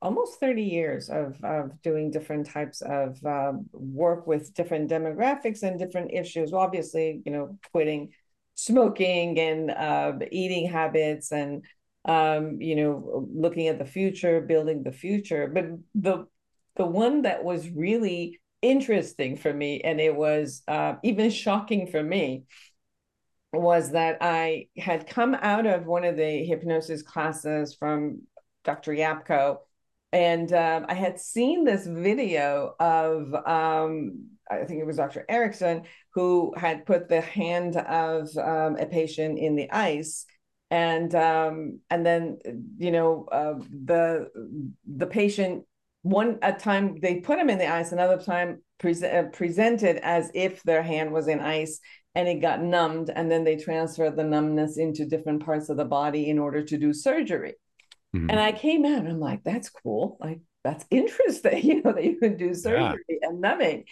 almost 0.02 0.40
30 0.40 0.64
years 0.64 1.10
of, 1.10 1.42
of 1.44 1.82
doing 1.82 2.12
different 2.12 2.48
types 2.48 2.82
of 2.82 3.24
uh, 3.25 3.54
work 3.72 4.25
with 4.25 4.54
different 4.54 4.90
demographics 4.90 5.64
and 5.64 5.78
different 5.78 6.12
issues. 6.14 6.52
Well, 6.52 6.62
Obviously, 6.62 7.22
you 7.25 7.32
know, 7.32 7.58
quitting 7.72 8.12
smoking 8.56 9.40
and 9.40 9.72
uh, 9.72 10.14
eating 10.32 10.68
habits 10.68 11.32
and, 11.32 11.66
um, 12.06 12.60
you 12.62 12.76
know, 12.76 13.28
looking 13.34 13.68
at 13.68 13.78
the 13.78 13.86
future, 13.86 14.42
building 14.42 14.84
the 14.84 14.92
future. 14.92 15.48
But 15.54 15.66
the 15.94 16.28
the 16.76 16.86
one 16.86 17.22
that 17.22 17.44
was 17.44 17.70
really 17.70 18.42
interesting 18.62 19.38
for 19.38 19.54
me, 19.54 19.82
and 19.82 20.02
it 20.02 20.16
was 20.16 20.62
uh, 20.68 20.96
even 21.04 21.30
shocking 21.30 21.88
for 21.88 22.04
me, 22.04 22.44
was 23.54 23.92
that 23.92 24.18
I 24.22 24.68
had 24.78 25.08
come 25.08 25.36
out 25.36 25.66
of 25.66 25.86
one 25.86 26.04
of 26.04 26.18
the 26.18 26.44
hypnosis 26.44 27.02
classes 27.02 27.74
from 27.74 28.24
Dr. 28.64 28.92
Yapko, 28.92 29.60
and 30.12 30.52
um, 30.54 30.86
I 30.90 30.94
had 30.94 31.20
seen 31.20 31.64
this 31.64 31.86
video 31.86 32.76
of 32.80 33.34
um, 33.46 34.30
I 34.50 34.64
think 34.66 34.80
it 34.80 34.86
was 34.86 34.98
Dr. 34.98 35.25
Erickson 35.28 35.84
who 36.14 36.54
had 36.56 36.86
put 36.86 37.10
the 37.10 37.22
hand 37.22 37.78
of 37.78 38.30
um, 38.38 38.78
a 38.78 38.86
patient 38.86 39.40
in 39.40 39.56
the 39.56 39.70
ice, 39.72 40.25
and 40.72 41.14
um, 41.16 41.80
and 41.90 42.06
then 42.06 42.40
you 42.78 42.92
know 42.92 43.28
uh, 43.32 43.56
the 43.86 44.30
the 44.86 45.08
patient 45.08 45.66
one 46.02 46.38
a 46.42 46.54
time 46.54 47.00
they 47.02 47.16
put 47.16 47.40
him 47.40 47.50
in 47.50 47.58
the 47.58 47.68
ice, 47.68 47.92
another 47.92 48.22
time 48.22 48.62
pre- 48.78 49.04
uh, 49.04 49.24
presented 49.34 49.98
as 49.98 50.32
if 50.34 50.62
their 50.64 50.84
hand 50.84 51.12
was 51.12 51.28
in 51.28 51.40
ice 51.40 51.80
and 52.16 52.30
it 52.30 52.36
got 52.36 52.62
numbed, 52.62 53.12
and 53.14 53.30
then 53.30 53.44
they 53.44 53.58
transferred 53.58 54.16
the 54.16 54.24
numbness 54.24 54.78
into 54.78 55.06
different 55.06 55.44
parts 55.44 55.68
of 55.68 55.75
the 55.75 55.86
body 55.86 56.30
in 56.30 56.40
order 56.40 56.64
to 56.64 56.78
do 56.78 56.94
surgery. 56.94 57.56
Mm-hmm. 58.16 58.30
And 58.30 58.40
I 58.40 58.54
came 58.54 58.86
out, 58.86 59.00
and 59.00 59.10
I'm 59.10 59.20
like, 59.20 59.44
that's 59.44 59.70
cool. 59.70 60.18
Like 60.22 60.40
that's 60.64 60.86
interesting, 60.90 61.64
you 61.64 61.82
know, 61.82 61.92
that 61.92 62.04
you 62.04 62.18
can 62.18 62.38
do 62.38 62.54
surgery 62.54 63.04
yeah. 63.10 63.18
and 63.24 63.42
numbing. 63.42 63.84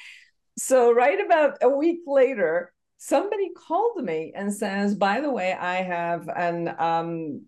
So 0.58 0.92
right 0.92 1.20
about 1.26 1.58
a 1.62 1.70
week 1.70 2.02
later, 2.06 2.72
somebody 2.98 3.50
called 3.56 4.04
me 4.04 4.34
and 4.36 4.54
says, 4.54 4.96
by 4.96 5.20
the 5.20 5.32
way, 5.32 5.54
I 5.54 5.76
have 5.76 6.30
an 6.30 6.74
um, 6.78 7.46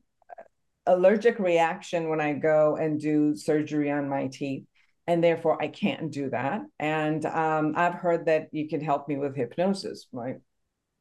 allergic 0.86 1.40
reaction 1.40 2.10
when 2.10 2.20
I 2.20 2.34
go 2.34 2.76
and 2.76 3.00
do 3.00 3.36
surgery 3.36 3.92
on 3.92 4.10
my 4.10 4.28
teeth. 4.28 4.66
And 5.08 5.24
therefore, 5.24 5.62
I 5.62 5.68
can't 5.68 6.12
do 6.12 6.32
that. 6.32 6.62
And 6.80 7.24
um, 7.28 7.74
I've 7.76 7.94
heard 7.94 8.26
that 8.26 8.48
you 8.52 8.68
can 8.68 8.82
help 8.82 9.08
me 9.08 9.18
with 9.18 9.36
hypnosis. 9.36 10.08
I'm 10.12 10.20
like, 10.20 10.42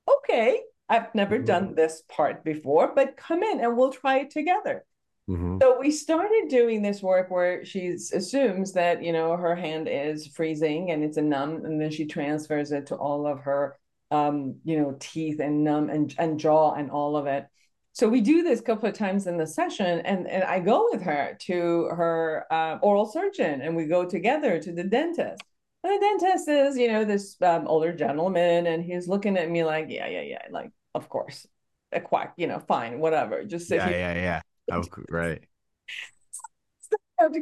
okay, 0.08 0.60
I've 0.88 1.14
never 1.14 1.36
mm-hmm. 1.36 1.46
done 1.46 1.74
this 1.74 2.02
part 2.08 2.44
before, 2.44 2.92
but 2.94 3.16
come 3.16 3.42
in 3.42 3.60
and 3.60 3.76
we'll 3.76 3.92
try 3.92 4.18
it 4.18 4.30
together. 4.30 4.84
Mm-hmm. 5.28 5.58
So 5.62 5.78
we 5.80 5.90
started 5.90 6.48
doing 6.48 6.82
this 6.82 7.02
work 7.02 7.30
where 7.30 7.64
she 7.64 7.88
assumes 7.88 8.72
that 8.72 9.02
you 9.02 9.12
know 9.12 9.36
her 9.36 9.56
hand 9.56 9.88
is 9.90 10.26
freezing 10.26 10.90
and 10.90 11.02
it's 11.02 11.16
a 11.16 11.22
numb, 11.22 11.64
and 11.64 11.80
then 11.80 11.90
she 11.90 12.06
transfers 12.06 12.72
it 12.72 12.86
to 12.88 12.96
all 12.96 13.26
of 13.26 13.40
her 13.40 13.78
um, 14.10 14.56
you 14.64 14.78
know 14.78 14.96
teeth 15.00 15.40
and 15.40 15.64
numb 15.64 15.88
and, 15.88 16.14
and 16.18 16.38
jaw 16.38 16.74
and 16.74 16.90
all 16.90 17.16
of 17.16 17.26
it. 17.26 17.46
So 17.94 18.08
we 18.08 18.20
do 18.20 18.42
this 18.42 18.58
a 18.58 18.62
couple 18.64 18.88
of 18.88 18.96
times 18.96 19.28
in 19.28 19.36
the 19.38 19.46
session, 19.46 20.00
and, 20.00 20.26
and 20.26 20.42
I 20.42 20.58
go 20.58 20.88
with 20.90 21.00
her 21.02 21.38
to 21.42 21.84
her 21.84 22.44
uh, 22.50 22.78
oral 22.82 23.06
surgeon, 23.06 23.62
and 23.62 23.76
we 23.76 23.86
go 23.86 24.04
together 24.04 24.60
to 24.60 24.72
the 24.72 24.82
dentist. 24.82 25.40
And 25.84 25.92
the 25.92 26.00
dentist 26.00 26.48
is, 26.48 26.76
you 26.76 26.88
know, 26.88 27.04
this 27.04 27.40
um, 27.40 27.68
older 27.68 27.92
gentleman, 27.92 28.66
and 28.66 28.82
he's 28.82 29.06
looking 29.06 29.36
at 29.36 29.48
me 29.48 29.62
like, 29.62 29.86
yeah, 29.90 30.08
yeah, 30.08 30.22
yeah, 30.22 30.42
like, 30.50 30.72
of 30.92 31.08
course, 31.08 31.46
a 31.92 32.00
quack, 32.00 32.34
you 32.36 32.48
know, 32.48 32.58
fine, 32.58 32.98
whatever. 32.98 33.44
Just 33.44 33.68
sit 33.68 33.76
yeah, 33.76 33.88
here. 33.88 33.98
yeah, 33.98 34.14
yeah. 34.14 34.40
Oh, 34.70 34.82
right. 35.10 35.42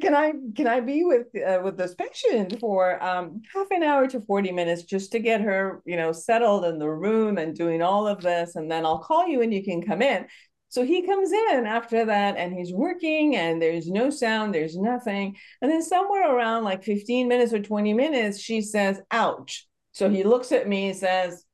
can 0.01 0.15
I 0.15 0.33
can 0.55 0.67
I 0.67 0.81
be 0.81 1.05
with 1.05 1.29
uh, 1.37 1.61
with 1.63 1.77
this 1.77 1.95
patient 1.95 2.59
for 2.61 3.03
um, 3.03 3.43
half 3.53 3.69
an 3.71 3.83
hour 3.83 4.07
to 4.09 4.21
forty 4.21 4.53
minutes 4.53 4.83
just 4.83 5.13
to 5.13 5.19
get 5.19 5.41
her 5.41 5.83
you 5.85 5.97
know 5.97 6.13
settled 6.13 6.65
in 6.65 6.79
the 6.79 6.89
room 6.89 7.39
and 7.39 7.55
doing 7.57 7.83
all 7.83 8.07
of 8.07 8.21
this, 8.21 8.57
and 8.57 8.71
then 8.71 8.85
I'll 8.85 8.99
call 8.99 9.27
you 9.27 9.43
and 9.43 9.53
you 9.53 9.63
can 9.63 9.83
come 9.83 10.03
in. 10.03 10.27
So 10.73 10.87
he 10.87 11.03
comes 11.03 11.31
in 11.33 11.67
after 11.67 12.07
that 12.07 12.39
and 12.39 12.55
he's 12.55 12.73
working 12.73 13.37
and 13.37 13.61
there's 13.61 13.91
no 13.91 14.09
sound, 14.09 14.55
there's 14.55 14.75
nothing. 14.75 15.37
And 15.61 15.71
then 15.71 15.83
somewhere 15.83 16.35
around 16.35 16.65
like 16.65 16.83
15 16.83 17.29
minutes 17.29 17.53
or 17.53 17.61
20 17.61 17.93
minutes, 17.93 18.41
she 18.41 18.63
says, 18.63 18.99
ouch. 19.11 19.69
So 19.93 20.09
he 20.09 20.25
looks 20.25 20.51
at 20.51 20.67
me 20.67 20.89
and 20.89 20.97
says, 20.97 21.45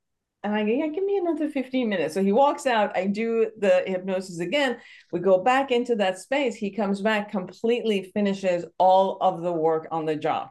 and 0.44 0.54
I 0.54 0.64
go, 0.64 0.70
yeah, 0.70 0.86
give 0.86 1.04
me 1.04 1.18
another 1.18 1.48
15 1.48 1.88
minutes. 1.88 2.14
So 2.14 2.22
he 2.22 2.32
walks 2.32 2.66
out. 2.66 2.96
I 2.96 3.06
do 3.06 3.50
the 3.58 3.82
hypnosis 3.86 4.38
again. 4.38 4.78
We 5.12 5.20
go 5.20 5.38
back 5.38 5.72
into 5.72 5.96
that 5.96 6.18
space. 6.18 6.54
He 6.54 6.70
comes 6.70 7.00
back, 7.00 7.30
completely 7.30 8.10
finishes 8.14 8.64
all 8.78 9.18
of 9.20 9.42
the 9.42 9.52
work 9.52 9.88
on 9.90 10.06
the 10.06 10.14
job. 10.14 10.50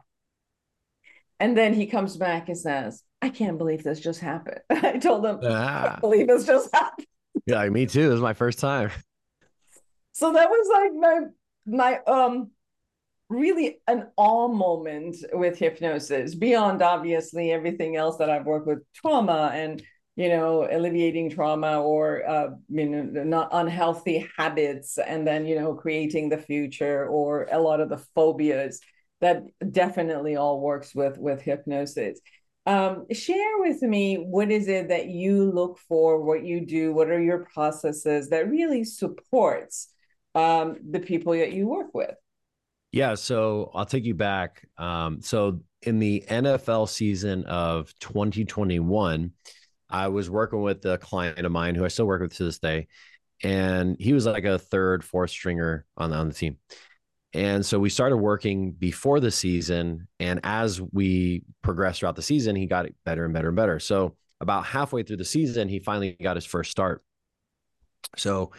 And 1.40 1.56
then 1.56 1.72
he 1.72 1.86
comes 1.86 2.16
back 2.16 2.48
and 2.48 2.58
says, 2.58 3.02
I 3.22 3.30
can't 3.30 3.56
believe 3.56 3.82
this 3.82 4.00
just 4.00 4.20
happened. 4.20 4.60
I 4.70 4.98
told 4.98 5.24
him, 5.24 5.40
ah. 5.42 5.84
I 5.84 5.88
can't 5.88 6.00
believe 6.00 6.26
this 6.28 6.44
just 6.44 6.68
happened. 6.74 7.06
Yeah, 7.46 7.66
me 7.68 7.86
too. 7.86 8.08
This 8.08 8.16
is 8.16 8.20
my 8.20 8.34
first 8.34 8.58
time. 8.58 8.90
So 10.12 10.32
that 10.32 10.50
was 10.50 10.68
like 10.72 10.92
my 10.94 11.20
my 11.64 11.98
um 12.12 12.50
really 13.28 13.80
an 13.86 14.08
all 14.16 14.48
moment 14.48 15.16
with 15.32 15.58
hypnosis 15.58 16.34
beyond 16.34 16.82
obviously 16.82 17.52
everything 17.52 17.96
else 17.96 18.16
that 18.16 18.30
I've 18.30 18.46
worked 18.46 18.66
with 18.66 18.82
trauma 18.94 19.50
and 19.52 19.82
you 20.16 20.28
know 20.28 20.66
alleviating 20.70 21.30
trauma 21.30 21.80
or 21.80 22.28
uh, 22.28 22.48
you 22.68 22.88
know 22.88 23.24
not 23.24 23.50
unhealthy 23.52 24.26
habits 24.36 24.98
and 24.98 25.26
then 25.26 25.46
you 25.46 25.56
know 25.56 25.74
creating 25.74 26.28
the 26.28 26.38
future 26.38 27.06
or 27.06 27.46
a 27.52 27.60
lot 27.60 27.80
of 27.80 27.88
the 27.90 28.02
phobias 28.14 28.80
that 29.20 29.42
definitely 29.70 30.36
all 30.36 30.60
works 30.60 30.94
with 30.94 31.18
with 31.18 31.40
hypnosis. 31.42 32.20
Um, 32.66 33.06
share 33.12 33.58
with 33.58 33.80
me 33.80 34.16
what 34.16 34.50
is 34.50 34.68
it 34.68 34.88
that 34.88 35.08
you 35.08 35.50
look 35.50 35.78
for 35.88 36.22
what 36.22 36.44
you 36.44 36.66
do 36.66 36.92
what 36.92 37.08
are 37.08 37.20
your 37.20 37.46
processes 37.46 38.28
that 38.28 38.50
really 38.50 38.84
supports 38.84 39.88
um, 40.34 40.76
the 40.90 41.00
people 41.00 41.32
that 41.32 41.52
you 41.52 41.66
work 41.66 41.94
with 41.94 42.14
yeah, 42.92 43.14
so 43.14 43.70
I'll 43.74 43.86
take 43.86 44.04
you 44.04 44.14
back. 44.14 44.66
Um, 44.78 45.20
so 45.20 45.60
in 45.82 45.98
the 45.98 46.24
NFL 46.28 46.88
season 46.88 47.44
of 47.44 47.92
2021, 48.00 49.32
I 49.90 50.08
was 50.08 50.28
working 50.28 50.62
with 50.62 50.84
a 50.84 50.98
client 50.98 51.38
of 51.38 51.52
mine 51.52 51.74
who 51.74 51.84
I 51.84 51.88
still 51.88 52.06
work 52.06 52.20
with 52.20 52.34
to 52.36 52.44
this 52.44 52.58
day, 52.58 52.88
and 53.42 53.96
he 53.98 54.12
was 54.12 54.26
like 54.26 54.44
a 54.44 54.58
third, 54.58 55.04
fourth 55.04 55.30
stringer 55.30 55.86
on 55.96 56.12
on 56.12 56.28
the 56.28 56.34
team. 56.34 56.58
And 57.34 57.64
so 57.64 57.78
we 57.78 57.90
started 57.90 58.16
working 58.16 58.72
before 58.72 59.20
the 59.20 59.30
season, 59.30 60.08
and 60.18 60.40
as 60.44 60.80
we 60.80 61.44
progressed 61.62 62.00
throughout 62.00 62.16
the 62.16 62.22
season, 62.22 62.56
he 62.56 62.66
got 62.66 62.86
better 63.04 63.24
and 63.24 63.34
better 63.34 63.48
and 63.48 63.56
better. 63.56 63.78
So 63.80 64.16
about 64.40 64.64
halfway 64.64 65.02
through 65.02 65.18
the 65.18 65.24
season, 65.24 65.68
he 65.68 65.78
finally 65.78 66.16
got 66.22 66.36
his 66.36 66.46
first 66.46 66.70
start. 66.70 67.02
So, 68.16 68.52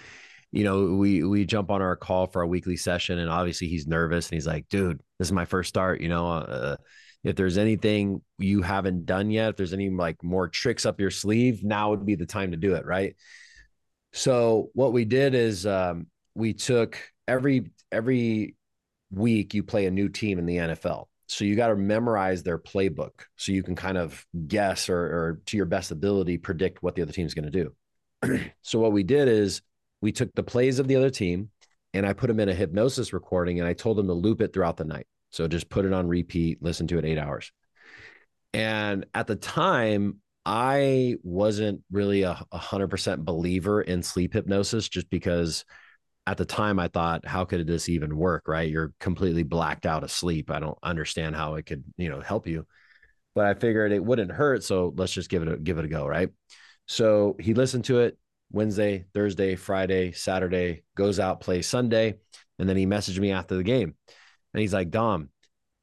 you 0.51 0.63
know, 0.63 0.95
we 0.95 1.23
we 1.23 1.45
jump 1.45 1.69
on 1.69 1.81
our 1.81 1.95
call 1.95 2.27
for 2.27 2.41
our 2.41 2.47
weekly 2.47 2.77
session, 2.77 3.19
and 3.19 3.29
obviously 3.29 3.67
he's 3.67 3.87
nervous, 3.87 4.29
and 4.29 4.35
he's 4.35 4.47
like, 4.47 4.67
"Dude, 4.69 4.99
this 5.17 5.27
is 5.27 5.31
my 5.31 5.45
first 5.45 5.69
start. 5.69 6.01
You 6.01 6.09
know, 6.09 6.27
uh, 6.27 6.77
if 7.23 7.35
there's 7.35 7.57
anything 7.57 8.21
you 8.37 8.61
haven't 8.61 9.05
done 9.05 9.29
yet, 9.29 9.49
if 9.49 9.57
there's 9.57 9.73
any 9.73 9.89
like 9.89 10.23
more 10.23 10.47
tricks 10.47 10.85
up 10.85 10.99
your 10.99 11.11
sleeve, 11.11 11.63
now 11.63 11.91
would 11.91 12.05
be 12.05 12.15
the 12.15 12.25
time 12.25 12.51
to 12.51 12.57
do 12.57 12.75
it, 12.75 12.85
right?" 12.85 13.15
So 14.11 14.71
what 14.73 14.91
we 14.93 15.05
did 15.05 15.35
is 15.35 15.65
um, 15.67 16.07
we 16.33 16.53
took 16.53 16.97
every 17.27 17.71
every 17.91 18.55
week 19.11 19.53
you 19.53 19.63
play 19.63 19.85
a 19.85 19.91
new 19.91 20.09
team 20.09 20.39
in 20.39 20.45
the 20.45 20.57
NFL. 20.57 21.05
So 21.27 21.45
you 21.45 21.55
got 21.55 21.67
to 21.67 21.75
memorize 21.75 22.41
their 22.41 22.57
playbook 22.57 23.11
so 23.35 23.51
you 23.51 23.61
can 23.61 23.75
kind 23.75 23.97
of 23.97 24.25
guess 24.47 24.89
or, 24.89 24.99
or 24.99 25.41
to 25.45 25.57
your 25.57 25.67
best 25.67 25.91
ability 25.91 26.39
predict 26.39 26.81
what 26.81 26.95
the 26.95 27.03
other 27.03 27.11
team's 27.11 27.35
going 27.35 27.51
to 27.51 27.71
do. 28.23 28.41
so 28.63 28.79
what 28.79 28.91
we 28.91 29.03
did 29.03 29.27
is 29.27 29.61
we 30.01 30.11
took 30.11 30.33
the 30.35 30.43
plays 30.43 30.79
of 30.79 30.87
the 30.87 30.95
other 30.95 31.09
team 31.09 31.49
and 31.93 32.05
I 32.05 32.13
put 32.13 32.27
them 32.27 32.39
in 32.39 32.49
a 32.49 32.53
hypnosis 32.53 33.13
recording 33.13 33.59
and 33.59 33.67
I 33.67 33.73
told 33.73 33.97
them 33.97 34.07
to 34.07 34.13
loop 34.13 34.41
it 34.41 34.53
throughout 34.53 34.77
the 34.77 34.85
night. 34.85 35.07
So 35.31 35.47
just 35.47 35.69
put 35.69 35.85
it 35.85 35.93
on 35.93 36.07
repeat, 36.07 36.61
listen 36.61 36.87
to 36.87 36.97
it 36.97 37.05
8 37.05 37.17
hours. 37.17 37.51
And 38.53 39.05
at 39.13 39.27
the 39.27 39.35
time, 39.35 40.21
I 40.45 41.17
wasn't 41.21 41.83
really 41.91 42.23
a, 42.23 42.33
hundred 42.51 42.87
percent 42.87 43.23
believer 43.23 43.81
in 43.81 44.01
sleep 44.01 44.33
hypnosis 44.33 44.89
just 44.89 45.09
because 45.09 45.65
at 46.25 46.37
the 46.37 46.45
time 46.45 46.79
I 46.79 46.87
thought, 46.87 47.27
how 47.27 47.45
could 47.45 47.65
this 47.67 47.89
even 47.89 48.15
work? 48.15 48.47
Right. 48.47 48.69
You're 48.69 48.93
completely 48.99 49.43
blacked 49.43 49.85
out 49.85 50.03
asleep. 50.03 50.49
I 50.49 50.59
don't 50.59 50.77
understand 50.81 51.35
how 51.35 51.55
it 51.55 51.65
could, 51.65 51.83
you 51.97 52.09
know, 52.09 52.21
help 52.21 52.47
you. 52.47 52.65
But 53.35 53.45
I 53.45 53.53
figured 53.53 53.91
it 53.91 54.03
wouldn't 54.03 54.31
hurt. 54.31 54.63
So 54.63 54.93
let's 54.95 55.13
just 55.13 55.29
give 55.29 55.43
it 55.43 55.47
a 55.49 55.57
give 55.57 55.77
it 55.77 55.85
a 55.85 55.89
go. 55.89 56.07
Right. 56.07 56.29
So 56.87 57.35
he 57.39 57.53
listened 57.53 57.85
to 57.85 57.99
it 57.99 58.17
Wednesday, 58.51 59.05
Thursday, 59.13 59.55
Friday, 59.55 60.11
Saturday, 60.11 60.83
goes 60.95 61.19
out, 61.19 61.41
plays 61.41 61.67
Sunday. 61.67 62.15
And 62.57 62.67
then 62.67 62.77
he 62.77 62.85
messaged 62.85 63.19
me 63.19 63.31
after 63.31 63.55
the 63.55 63.63
game. 63.63 63.95
And 64.53 64.61
he's 64.61 64.73
like, 64.73 64.89
Dom, 64.89 65.29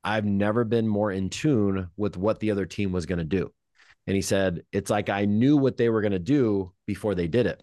I've 0.05 0.25
never 0.25 0.65
been 0.65 0.87
more 0.87 1.11
in 1.11 1.31
tune 1.31 1.89
with 1.97 2.17
what 2.17 2.41
the 2.41 2.51
other 2.51 2.67
team 2.67 2.93
was 2.93 3.07
going 3.07 3.19
to 3.19 3.25
do. 3.25 3.53
And 4.07 4.15
he 4.15 4.23
said, 4.23 4.63
It's 4.73 4.91
like 4.91 5.09
I 5.09 5.25
knew 5.25 5.57
what 5.57 5.77
they 5.77 5.89
were 5.89 6.01
going 6.01 6.13
to 6.13 6.19
do 6.19 6.73
before 6.87 7.15
they 7.15 7.29
did 7.29 7.47
it. 7.47 7.63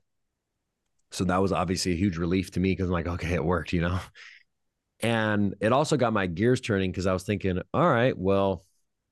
So 1.12 1.24
that 1.26 1.42
was 1.42 1.52
obviously 1.52 1.94
a 1.94 1.96
huge 1.96 2.18
relief 2.18 2.52
to 2.52 2.60
me 2.60 2.72
because 2.72 2.88
I'm 2.88 2.94
like, 2.94 3.08
okay, 3.08 3.36
it 3.36 3.46
worked, 3.46 3.74
you 3.74 3.82
know? 3.82 4.00
And 5.00 5.56
it 5.60 5.74
also 5.74 5.98
got 5.98 6.14
my 6.14 6.28
gears 6.28 6.62
turning 6.62 6.90
because 6.90 7.08
I 7.08 7.14
was 7.14 7.24
thinking, 7.24 7.60
all 7.74 7.90
right, 7.90 8.18
well, 8.18 8.64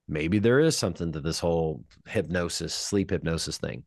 maybe 0.08 0.40
there 0.40 0.62
is 0.62 0.78
something 0.78 1.12
to 1.12 1.20
this 1.20 1.38
whole 1.38 1.84
hypnosis, 2.08 2.74
sleep 2.74 3.10
hypnosis 3.10 3.58
thing. 3.58 3.84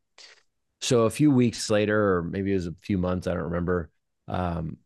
So 0.85 1.05
a 1.05 1.11
few 1.11 1.31
weeks 1.31 1.71
later, 1.71 2.17
or 2.17 2.23
maybe 2.23 2.51
it 2.51 2.57
was 2.57 2.67
a 2.67 2.75
few 2.83 2.99
months, 2.99 3.27
I 3.27 3.33
don't 3.33 3.45
remember. 3.45 3.89
Um, 4.29 4.77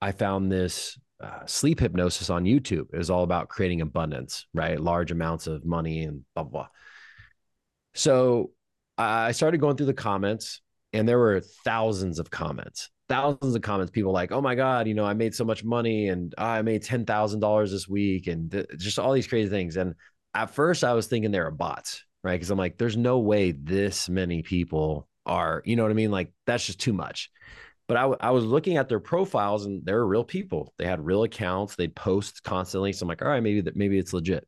I 0.00 0.12
found 0.12 0.50
this 0.50 0.98
uh, 1.22 1.44
sleep 1.44 1.80
hypnosis 1.80 2.30
on 2.30 2.44
YouTube. 2.44 2.86
It 2.94 2.96
was 2.96 3.10
all 3.10 3.24
about 3.24 3.50
creating 3.50 3.82
abundance, 3.82 4.46
right? 4.54 4.80
Large 4.80 5.10
amounts 5.10 5.46
of 5.46 5.66
money 5.66 6.04
and 6.04 6.24
blah, 6.34 6.44
blah, 6.44 6.50
blah. 6.62 6.68
So 7.92 8.52
I 8.96 9.32
started 9.32 9.60
going 9.60 9.76
through 9.76 9.86
the 9.86 9.92
comments 9.92 10.62
and 10.94 11.06
there 11.06 11.18
were 11.18 11.40
thousands 11.40 12.18
of 12.18 12.30
comments 12.30 12.90
thousands 13.06 13.54
of 13.54 13.60
comments 13.60 13.90
people 13.90 14.12
like 14.12 14.32
oh 14.32 14.40
my 14.40 14.54
god 14.54 14.88
you 14.88 14.94
know 14.94 15.04
i 15.04 15.12
made 15.12 15.34
so 15.34 15.44
much 15.44 15.62
money 15.62 16.08
and 16.08 16.34
oh, 16.38 16.42
i 16.42 16.62
made 16.62 16.82
$10000 16.82 17.70
this 17.70 17.86
week 17.86 18.28
and 18.28 18.50
th- 18.50 18.66
just 18.78 18.98
all 18.98 19.12
these 19.12 19.26
crazy 19.26 19.50
things 19.50 19.76
and 19.76 19.94
at 20.32 20.48
first 20.48 20.82
i 20.82 20.94
was 20.94 21.06
thinking 21.06 21.30
they 21.30 21.38
were 21.38 21.50
bots 21.50 22.02
right 22.22 22.32
because 22.32 22.50
i'm 22.50 22.56
like 22.56 22.78
there's 22.78 22.96
no 22.96 23.18
way 23.18 23.52
this 23.52 24.08
many 24.08 24.40
people 24.42 25.06
are 25.26 25.62
you 25.64 25.76
know 25.76 25.82
what 25.82 25.90
i 25.90 25.94
mean 25.94 26.10
like 26.10 26.30
that's 26.46 26.66
just 26.66 26.80
too 26.80 26.92
much 26.92 27.30
but 27.86 27.98
I, 27.98 28.14
I 28.18 28.30
was 28.30 28.44
looking 28.44 28.78
at 28.78 28.88
their 28.88 29.00
profiles 29.00 29.66
and 29.66 29.84
they 29.84 29.92
were 29.92 30.06
real 30.06 30.24
people 30.24 30.72
they 30.78 30.86
had 30.86 31.04
real 31.04 31.22
accounts 31.22 31.76
they'd 31.76 31.94
post 31.94 32.42
constantly 32.42 32.92
so 32.92 33.04
i'm 33.04 33.08
like 33.08 33.22
all 33.22 33.28
right 33.28 33.42
maybe 33.42 33.62
that 33.62 33.76
maybe 33.76 33.98
it's 33.98 34.12
legit 34.12 34.46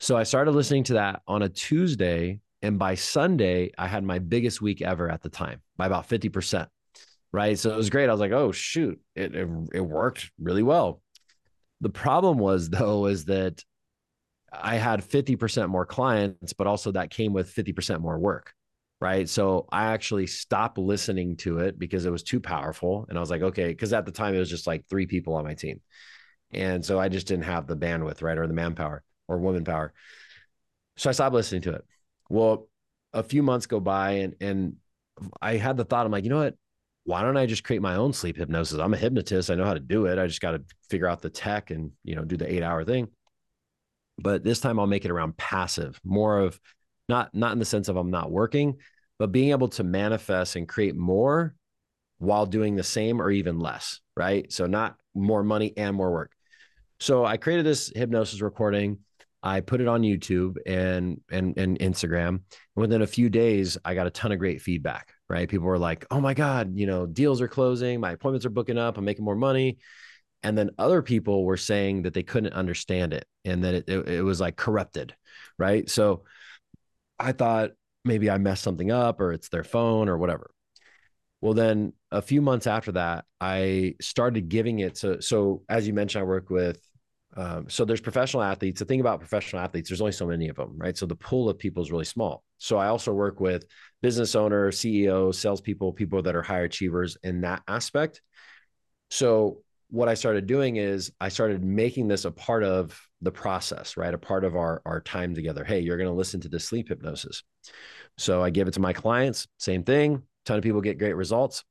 so 0.00 0.16
i 0.16 0.22
started 0.22 0.52
listening 0.52 0.84
to 0.84 0.94
that 0.94 1.22
on 1.26 1.42
a 1.42 1.48
tuesday 1.48 2.40
and 2.62 2.78
by 2.78 2.94
Sunday, 2.94 3.70
I 3.78 3.86
had 3.86 4.04
my 4.04 4.18
biggest 4.18 4.60
week 4.60 4.82
ever 4.82 5.10
at 5.10 5.22
the 5.22 5.28
time 5.28 5.60
by 5.76 5.86
about 5.86 6.08
50%. 6.08 6.66
Right. 7.30 7.58
So 7.58 7.70
it 7.70 7.76
was 7.76 7.90
great. 7.90 8.08
I 8.08 8.12
was 8.12 8.20
like, 8.20 8.32
oh, 8.32 8.52
shoot, 8.52 8.98
it, 9.14 9.34
it, 9.34 9.48
it 9.74 9.80
worked 9.80 10.30
really 10.40 10.62
well. 10.62 11.02
The 11.80 11.90
problem 11.90 12.38
was, 12.38 12.70
though, 12.70 13.06
is 13.06 13.26
that 13.26 13.62
I 14.50 14.76
had 14.76 15.06
50% 15.06 15.68
more 15.68 15.84
clients, 15.84 16.54
but 16.54 16.66
also 16.66 16.92
that 16.92 17.10
came 17.10 17.34
with 17.34 17.54
50% 17.54 18.00
more 18.00 18.18
work. 18.18 18.54
Right. 19.00 19.28
So 19.28 19.68
I 19.70 19.92
actually 19.92 20.26
stopped 20.26 20.76
listening 20.76 21.36
to 21.38 21.60
it 21.60 21.78
because 21.78 22.04
it 22.04 22.10
was 22.10 22.24
too 22.24 22.40
powerful. 22.40 23.06
And 23.08 23.16
I 23.16 23.20
was 23.20 23.30
like, 23.30 23.42
okay, 23.42 23.68
because 23.68 23.92
at 23.92 24.04
the 24.04 24.10
time 24.12 24.34
it 24.34 24.40
was 24.40 24.50
just 24.50 24.66
like 24.66 24.86
three 24.88 25.06
people 25.06 25.34
on 25.34 25.44
my 25.44 25.54
team. 25.54 25.80
And 26.50 26.84
so 26.84 26.98
I 26.98 27.08
just 27.08 27.28
didn't 27.28 27.44
have 27.44 27.68
the 27.68 27.76
bandwidth, 27.76 28.22
right? 28.22 28.38
Or 28.38 28.48
the 28.48 28.54
manpower 28.54 29.04
or 29.28 29.38
woman 29.38 29.64
power. 29.64 29.92
So 30.96 31.08
I 31.08 31.12
stopped 31.12 31.34
listening 31.34 31.62
to 31.62 31.74
it. 31.74 31.84
Well, 32.28 32.68
a 33.12 33.22
few 33.22 33.42
months 33.42 33.66
go 33.66 33.78
by 33.78 34.10
and 34.12 34.34
and 34.40 34.76
I 35.40 35.56
had 35.56 35.76
the 35.76 35.84
thought, 35.84 36.06
I'm 36.06 36.12
like, 36.12 36.24
you 36.24 36.30
know 36.30 36.38
what? 36.38 36.56
Why 37.04 37.22
don't 37.22 37.36
I 37.36 37.46
just 37.46 37.64
create 37.64 37.82
my 37.82 37.94
own 37.94 38.12
sleep 38.12 38.36
hypnosis? 38.36 38.78
I'm 38.78 38.94
a 38.94 38.98
hypnotist. 38.98 39.50
I 39.50 39.54
know 39.54 39.64
how 39.64 39.74
to 39.74 39.80
do 39.80 40.06
it. 40.06 40.18
I 40.18 40.26
just 40.26 40.40
got 40.40 40.52
to 40.52 40.62
figure 40.90 41.06
out 41.06 41.22
the 41.22 41.30
tech 41.30 41.70
and 41.70 41.92
you 42.04 42.16
know 42.16 42.24
do 42.24 42.36
the 42.36 42.52
eight 42.52 42.62
hour 42.62 42.84
thing. 42.84 43.08
But 44.18 44.42
this 44.42 44.60
time 44.60 44.80
I'll 44.80 44.86
make 44.86 45.04
it 45.04 45.10
around 45.10 45.36
passive, 45.36 46.00
more 46.04 46.38
of 46.38 46.58
not 47.08 47.34
not 47.34 47.52
in 47.52 47.58
the 47.58 47.64
sense 47.64 47.88
of 47.88 47.96
I'm 47.96 48.10
not 48.10 48.30
working, 48.30 48.76
but 49.18 49.32
being 49.32 49.50
able 49.50 49.68
to 49.68 49.84
manifest 49.84 50.56
and 50.56 50.68
create 50.68 50.96
more 50.96 51.54
while 52.18 52.46
doing 52.46 52.76
the 52.76 52.82
same 52.82 53.22
or 53.22 53.30
even 53.30 53.58
less, 53.58 54.00
right? 54.16 54.52
So 54.52 54.66
not 54.66 54.96
more 55.14 55.42
money 55.42 55.72
and 55.76 55.94
more 55.96 56.10
work. 56.10 56.32
So 57.00 57.24
I 57.24 57.36
created 57.36 57.64
this 57.64 57.92
hypnosis 57.94 58.40
recording 58.40 58.98
I 59.42 59.60
put 59.60 59.80
it 59.80 59.88
on 59.88 60.02
YouTube 60.02 60.56
and 60.66 61.20
and 61.30 61.56
and 61.56 61.78
Instagram. 61.78 62.28
And 62.28 62.42
within 62.74 63.02
a 63.02 63.06
few 63.06 63.28
days, 63.30 63.78
I 63.84 63.94
got 63.94 64.06
a 64.06 64.10
ton 64.10 64.32
of 64.32 64.38
great 64.38 64.60
feedback. 64.60 65.12
Right, 65.28 65.48
people 65.48 65.66
were 65.66 65.78
like, 65.78 66.06
"Oh 66.10 66.20
my 66.20 66.34
god, 66.34 66.72
you 66.74 66.86
know, 66.86 67.06
deals 67.06 67.40
are 67.40 67.48
closing, 67.48 68.00
my 68.00 68.12
appointments 68.12 68.46
are 68.46 68.50
booking 68.50 68.78
up, 68.78 68.98
I'm 68.98 69.04
making 69.04 69.24
more 69.24 69.36
money." 69.36 69.78
And 70.42 70.56
then 70.56 70.70
other 70.78 71.02
people 71.02 71.44
were 71.44 71.56
saying 71.56 72.02
that 72.02 72.14
they 72.14 72.22
couldn't 72.22 72.52
understand 72.52 73.12
it 73.12 73.26
and 73.44 73.64
that 73.64 73.74
it, 73.74 73.88
it, 73.88 74.08
it 74.08 74.22
was 74.22 74.40
like 74.40 74.56
corrupted. 74.56 75.14
Right, 75.58 75.88
so 75.88 76.24
I 77.18 77.32
thought 77.32 77.72
maybe 78.04 78.30
I 78.30 78.38
messed 78.38 78.62
something 78.62 78.90
up 78.90 79.20
or 79.20 79.32
it's 79.32 79.48
their 79.48 79.64
phone 79.64 80.08
or 80.08 80.18
whatever. 80.18 80.50
Well, 81.40 81.54
then 81.54 81.92
a 82.10 82.22
few 82.22 82.42
months 82.42 82.66
after 82.66 82.92
that, 82.92 83.24
I 83.40 83.94
started 84.00 84.48
giving 84.48 84.80
it. 84.80 84.96
So, 84.96 85.20
so 85.20 85.62
as 85.68 85.86
you 85.86 85.92
mentioned, 85.92 86.22
I 86.22 86.26
work 86.26 86.50
with 86.50 86.80
um, 87.36 87.68
so 87.68 87.84
there's 87.84 88.00
professional 88.00 88.42
athletes. 88.42 88.80
The 88.80 88.84
thing 88.84 89.00
about 89.00 89.20
professional 89.20 89.62
athletes, 89.62 89.88
there's 89.88 90.00
only 90.00 90.12
so 90.12 90.26
many 90.26 90.48
of 90.48 90.56
them, 90.56 90.74
right? 90.76 90.96
So 90.96 91.06
the 91.06 91.14
pool 91.14 91.48
of 91.48 91.58
people 91.58 91.82
is 91.82 91.92
really 91.92 92.04
small. 92.04 92.42
So 92.56 92.78
I 92.78 92.88
also 92.88 93.12
work 93.12 93.38
with 93.38 93.64
business 94.02 94.34
owners, 94.34 94.80
CEOs, 94.80 95.38
salespeople, 95.38 95.92
people 95.92 96.22
that 96.22 96.34
are 96.34 96.42
high 96.42 96.60
achievers 96.60 97.16
in 97.22 97.42
that 97.42 97.62
aspect. 97.68 98.22
So 99.10 99.62
what 99.90 100.08
I 100.08 100.14
started 100.14 100.46
doing 100.46 100.76
is 100.76 101.12
I 101.20 101.28
started 101.28 101.64
making 101.64 102.08
this 102.08 102.24
a 102.24 102.30
part 102.30 102.62
of 102.62 103.00
the 103.22 103.32
process, 103.32 103.96
right? 103.96 104.12
A 104.12 104.18
part 104.18 104.44
of 104.44 104.54
our 104.54 104.82
our 104.84 105.00
time 105.00 105.34
together. 105.34 105.64
Hey, 105.64 105.80
you're 105.80 105.96
going 105.96 106.08
to 106.08 106.14
listen 106.14 106.40
to 106.42 106.48
the 106.48 106.60
sleep 106.60 106.88
hypnosis. 106.88 107.42
So 108.16 108.42
I 108.42 108.50
give 108.50 108.68
it 108.68 108.74
to 108.74 108.80
my 108.80 108.92
clients. 108.92 109.46
Same 109.58 109.84
thing. 109.84 110.22
Ton 110.44 110.58
of 110.58 110.64
people 110.64 110.80
get 110.80 110.98
great 110.98 111.16
results. 111.16 111.64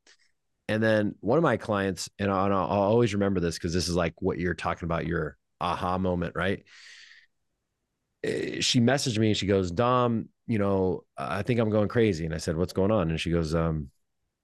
And 0.69 0.84
then 0.84 1.15
one 1.21 1.38
of 1.38 1.43
my 1.43 1.58
clients, 1.58 2.10
and 2.19 2.32
I'll, 2.32 2.51
I'll 2.51 2.82
always 2.82 3.13
remember 3.13 3.39
this 3.39 3.56
because 3.56 3.73
this 3.73 3.88
is 3.88 3.95
like 3.95 4.13
what 4.19 4.38
you're 4.38 4.53
talking 4.53 4.86
about 4.86 5.08
your 5.08 5.38
aha 5.62 5.97
moment, 5.97 6.36
right? 6.36 6.63
Eh, 8.23 8.60
she 8.62 8.80
messaged 8.80 9.17
me 9.17 9.27
and 9.27 9.38
she 9.38 9.47
goes, 9.47 9.71
Dom, 9.71 10.30
you 10.47 10.60
know, 10.60 11.03
I 11.17 11.43
think 11.43 11.60
I'm 11.60 11.69
going 11.69 11.88
crazy. 11.88 12.25
And 12.25 12.34
I 12.34 12.38
said, 12.38 12.58
What's 12.58 12.73
going 12.73 12.91
on? 12.91 13.10
And 13.10 13.19
she 13.19 13.32
goes, 13.32 13.53
um, 13.56 13.89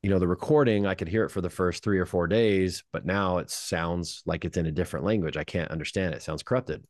you 0.04 0.10
know, 0.10 0.20
the 0.20 0.28
recording, 0.28 0.86
I 0.86 0.96
could 0.96 1.08
hear 1.08 1.24
it 1.24 1.30
for 1.30 1.40
the 1.40 1.50
first 1.50 1.82
three 1.82 1.98
or 1.98 2.06
four 2.06 2.28
days, 2.28 2.84
but 2.92 3.06
now 3.06 3.38
it 3.38 3.50
sounds 3.50 4.22
like 4.26 4.44
it's 4.44 4.58
in 4.58 4.66
a 4.66 4.72
different 4.72 5.06
language. 5.06 5.38
I 5.38 5.46
can't 5.46 5.72
understand 5.72 6.14
it. 6.14 6.18
it 6.18 6.24
sounds 6.24 6.44
corrupted. 6.44 6.84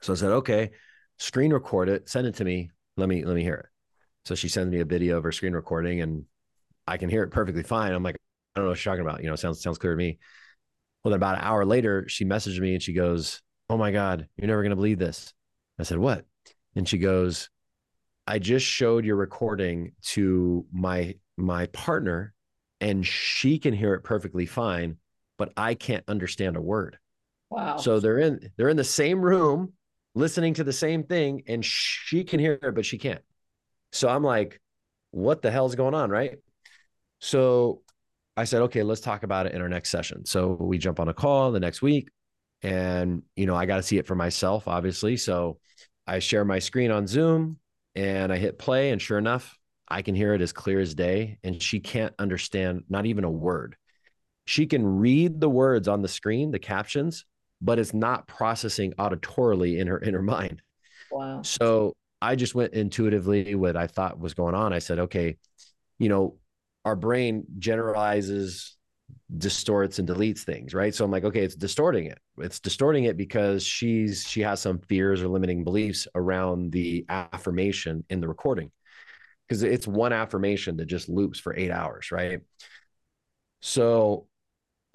So 0.00 0.14
I 0.14 0.16
said, 0.16 0.32
okay, 0.32 0.70
screen 1.18 1.52
record 1.52 1.90
it, 1.90 2.08
send 2.08 2.26
it 2.26 2.36
to 2.36 2.44
me. 2.44 2.70
Let 2.96 3.10
me, 3.10 3.22
let 3.22 3.36
me 3.36 3.42
hear 3.42 3.56
it. 3.56 3.66
So 4.24 4.34
she 4.34 4.48
sends 4.48 4.72
me 4.72 4.80
a 4.80 4.86
video 4.86 5.18
of 5.18 5.24
her 5.24 5.32
screen 5.32 5.52
recording 5.52 6.00
and 6.00 6.24
I 6.86 6.96
can 6.96 7.10
hear 7.10 7.22
it 7.22 7.30
perfectly 7.30 7.62
fine. 7.62 7.92
I'm 7.92 8.02
like, 8.02 8.16
I 8.54 8.60
don't 8.60 8.64
know 8.64 8.70
what 8.70 8.82
you're 8.82 8.94
talking 8.94 9.06
about. 9.06 9.22
You 9.22 9.28
know, 9.28 9.36
sounds, 9.36 9.60
sounds 9.60 9.76
clear 9.76 9.92
to 9.92 9.98
me. 9.98 10.18
Well, 11.04 11.10
then 11.10 11.18
about 11.18 11.36
an 11.36 11.44
hour 11.44 11.66
later, 11.66 12.08
she 12.08 12.24
messaged 12.24 12.60
me 12.60 12.72
and 12.72 12.82
she 12.82 12.94
goes, 12.94 13.42
Oh 13.68 13.76
my 13.76 13.92
God, 13.92 14.26
you're 14.38 14.46
never 14.46 14.62
going 14.62 14.70
to 14.70 14.76
believe 14.76 14.98
this. 14.98 15.34
I 15.78 15.82
said, 15.82 15.98
What? 15.98 16.24
And 16.74 16.88
she 16.88 16.96
goes, 16.96 17.50
I 18.26 18.38
just 18.38 18.64
showed 18.64 19.04
your 19.04 19.16
recording 19.16 19.92
to 20.12 20.64
my 20.72 21.16
my 21.36 21.66
partner 21.66 22.34
and 22.80 23.06
she 23.06 23.58
can 23.58 23.74
hear 23.74 23.94
it 23.94 24.04
perfectly 24.04 24.46
fine, 24.46 24.96
but 25.38 25.52
I 25.56 25.74
can't 25.74 26.04
understand 26.08 26.56
a 26.56 26.60
word. 26.60 26.98
Wow. 27.50 27.76
So 27.76 28.00
they're 28.00 28.18
in 28.18 28.50
they're 28.56 28.68
in 28.68 28.76
the 28.76 28.84
same 28.84 29.20
room 29.20 29.72
listening 30.14 30.54
to 30.54 30.64
the 30.64 30.72
same 30.72 31.04
thing 31.04 31.42
and 31.46 31.64
she 31.64 32.24
can 32.24 32.40
hear 32.40 32.58
it, 32.60 32.74
but 32.74 32.86
she 32.86 32.98
can't. 32.98 33.22
So 33.92 34.08
I'm 34.08 34.22
like, 34.22 34.60
what 35.10 35.42
the 35.42 35.50
hell's 35.50 35.74
going 35.74 35.94
on? 35.94 36.10
Right. 36.10 36.38
So 37.20 37.82
I 38.36 38.44
said, 38.44 38.62
okay, 38.62 38.82
let's 38.82 39.00
talk 39.00 39.22
about 39.22 39.46
it 39.46 39.54
in 39.54 39.62
our 39.62 39.68
next 39.68 39.90
session. 39.90 40.24
So 40.26 40.56
we 40.60 40.78
jump 40.78 41.00
on 41.00 41.08
a 41.08 41.14
call 41.14 41.52
the 41.52 41.60
next 41.60 41.80
week 41.80 42.08
and, 42.62 43.22
you 43.34 43.46
know, 43.46 43.54
I 43.54 43.66
got 43.66 43.76
to 43.76 43.82
see 43.82 43.98
it 43.98 44.06
for 44.06 44.14
myself, 44.14 44.68
obviously. 44.68 45.16
So 45.16 45.58
I 46.06 46.18
share 46.18 46.44
my 46.44 46.58
screen 46.58 46.90
on 46.90 47.06
Zoom 47.06 47.58
and 47.94 48.32
I 48.32 48.36
hit 48.36 48.58
play. 48.58 48.90
And 48.90 49.00
sure 49.00 49.18
enough, 49.18 49.56
I 49.88 50.02
can 50.02 50.14
hear 50.14 50.34
it 50.34 50.40
as 50.40 50.52
clear 50.52 50.80
as 50.80 50.94
day. 50.94 51.38
And 51.44 51.62
she 51.62 51.80
can't 51.80 52.14
understand 52.18 52.84
not 52.88 53.06
even 53.06 53.24
a 53.24 53.30
word. 53.30 53.76
She 54.46 54.66
can 54.66 54.86
read 54.86 55.40
the 55.40 55.48
words 55.48 55.88
on 55.88 56.02
the 56.02 56.08
screen, 56.08 56.50
the 56.50 56.58
captions, 56.58 57.24
but 57.60 57.78
it's 57.78 57.94
not 57.94 58.28
processing 58.28 58.92
auditorily 58.92 59.78
in 59.78 59.86
her 59.88 59.98
in 59.98 60.14
her 60.14 60.22
mind. 60.22 60.62
Wow. 61.10 61.42
So 61.42 61.94
I 62.22 62.36
just 62.36 62.54
went 62.54 62.74
intuitively 62.74 63.54
what 63.54 63.76
I 63.76 63.86
thought 63.86 64.18
was 64.18 64.34
going 64.34 64.54
on. 64.54 64.72
I 64.72 64.78
said, 64.78 64.98
okay, 65.00 65.36
you 65.98 66.08
know, 66.08 66.36
our 66.84 66.96
brain 66.96 67.44
generalizes, 67.58 68.76
distorts, 69.36 69.98
and 69.98 70.08
deletes 70.08 70.40
things, 70.40 70.74
right? 70.74 70.94
So 70.94 71.04
I'm 71.04 71.10
like, 71.10 71.24
okay, 71.24 71.42
it's 71.42 71.56
distorting 71.56 72.06
it. 72.06 72.18
It's 72.38 72.60
distorting 72.60 73.04
it 73.04 73.16
because 73.16 73.64
she's 73.64 74.26
she 74.26 74.40
has 74.42 74.60
some 74.60 74.78
fears 74.78 75.22
or 75.22 75.28
limiting 75.28 75.64
beliefs 75.64 76.06
around 76.14 76.72
the 76.72 77.04
affirmation 77.08 78.04
in 78.10 78.20
the 78.20 78.28
recording. 78.28 78.70
Because 79.46 79.62
it's 79.62 79.86
one 79.86 80.12
affirmation 80.12 80.76
that 80.78 80.86
just 80.86 81.08
loops 81.08 81.38
for 81.38 81.54
eight 81.56 81.70
hours, 81.70 82.10
right? 82.10 82.40
So 83.60 84.26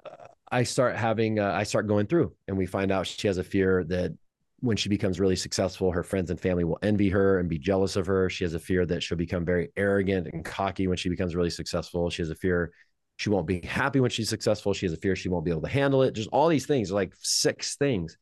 uh, 0.05 0.27
I 0.51 0.63
start 0.63 0.97
having, 0.97 1.39
uh, 1.39 1.51
I 1.51 1.63
start 1.63 1.87
going 1.87 2.07
through, 2.07 2.33
and 2.47 2.57
we 2.57 2.65
find 2.65 2.91
out 2.91 3.07
she 3.07 3.27
has 3.27 3.37
a 3.37 3.43
fear 3.43 3.83
that 3.85 4.11
when 4.59 4.77
she 4.77 4.89
becomes 4.89 5.19
really 5.19 5.35
successful, 5.35 5.91
her 5.91 6.03
friends 6.03 6.29
and 6.29 6.39
family 6.39 6.63
will 6.63 6.77
envy 6.83 7.09
her 7.09 7.39
and 7.39 7.49
be 7.49 7.57
jealous 7.57 7.95
of 7.95 8.05
her. 8.05 8.29
She 8.29 8.43
has 8.43 8.53
a 8.53 8.59
fear 8.59 8.85
that 8.85 9.01
she'll 9.01 9.17
become 9.17 9.43
very 9.43 9.71
arrogant 9.75 10.27
and 10.31 10.45
cocky 10.45 10.87
when 10.87 10.97
she 10.97 11.09
becomes 11.09 11.35
really 11.35 11.49
successful. 11.49 12.09
She 12.09 12.21
has 12.21 12.29
a 12.29 12.35
fear 12.35 12.71
she 13.17 13.29
won't 13.29 13.45
be 13.45 13.61
happy 13.61 13.99
when 13.99 14.09
she's 14.09 14.29
successful. 14.29 14.73
She 14.73 14.87
has 14.87 14.93
a 14.93 14.97
fear 14.97 15.15
she 15.15 15.29
won't 15.29 15.45
be 15.45 15.51
able 15.51 15.61
to 15.61 15.67
handle 15.67 16.01
it. 16.01 16.13
Just 16.13 16.29
all 16.31 16.47
these 16.47 16.65
things, 16.65 16.91
like 16.91 17.13
six 17.19 17.75
things. 17.75 18.17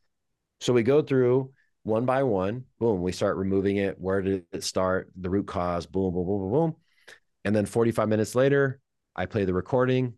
So 0.59 0.73
we 0.73 0.83
go 0.83 1.01
through 1.01 1.51
one 1.83 2.05
by 2.05 2.23
one. 2.23 2.65
Boom, 2.79 3.01
we 3.01 3.11
start 3.11 3.37
removing 3.37 3.77
it. 3.77 3.99
Where 3.99 4.21
did 4.21 4.45
it 4.51 4.63
start? 4.63 5.09
The 5.19 5.29
root 5.29 5.47
cause. 5.47 5.85
Boom, 5.85 6.13
boom, 6.13 6.25
boom, 6.25 6.39
boom, 6.41 6.51
boom. 6.51 6.75
And 7.45 7.55
then 7.55 7.65
45 7.65 8.09
minutes 8.09 8.35
later, 8.35 8.79
I 9.15 9.25
play 9.25 9.45
the 9.45 9.53
recording. 9.53 10.13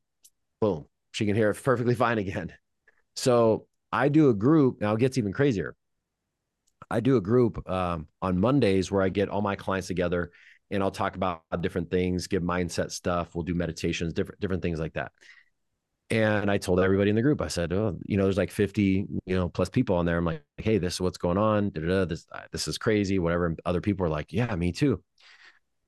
Boom, 0.60 0.86
she 1.12 1.26
can 1.26 1.36
hear 1.36 1.50
it 1.52 1.63
perfectly 1.63 1.95
fine 2.06 2.17
again. 2.17 2.54
So 3.15 3.67
I 3.91 4.10
do 4.10 4.30
a 4.30 4.34
group. 4.34 4.82
Now 4.82 4.93
it 4.93 5.00
gets 5.00 5.17
even 5.17 5.34
crazier. 5.34 5.76
I 6.89 7.00
do 7.00 7.15
a 7.15 7.21
group 7.21 7.69
um, 7.69 8.08
on 8.21 8.39
Mondays 8.39 8.91
where 8.91 9.02
I 9.02 9.10
get 9.10 9.30
all 9.30 9.41
my 9.41 9.56
clients 9.56 9.88
together 9.88 10.32
and 10.71 10.82
I'll 10.82 10.91
talk 10.91 11.15
about 11.15 11.41
different 11.62 11.89
things, 11.91 12.28
give 12.28 12.43
mindset 12.43 12.91
stuff. 12.91 13.36
We'll 13.36 13.43
do 13.43 13.54
meditations, 13.54 14.13
different 14.13 14.39
different 14.39 14.62
things 14.62 14.80
like 14.80 14.93
that. 14.93 15.12
And 16.12 16.52
I 16.52 16.58
told 16.58 16.82
everybody 16.82 17.10
in 17.10 17.15
the 17.15 17.21
group, 17.21 17.41
I 17.41 17.47
said, 17.47 17.71
oh, 17.71 17.97
you 18.06 18.17
know, 18.17 18.24
there's 18.24 18.38
like 18.38 18.52
50, 18.52 19.08
you 19.26 19.36
know, 19.36 19.47
plus 19.47 19.69
people 19.69 19.95
on 19.95 20.06
there. 20.06 20.17
I'm 20.17 20.26
like, 20.26 20.43
hey, 20.58 20.78
this 20.78 20.95
is 20.95 21.02
what's 21.02 21.17
going 21.17 21.38
on. 21.38 21.69
Da-da-da, 21.69 22.04
this 22.04 22.28
uh, 22.34 22.41
this 22.52 22.67
is 22.67 22.78
crazy. 22.78 23.17
Whatever. 23.17 23.45
And 23.45 23.60
other 23.65 23.80
people 23.80 24.06
are 24.06 24.10
like, 24.10 24.34
yeah, 24.34 24.54
me 24.58 24.74
too. 24.74 25.02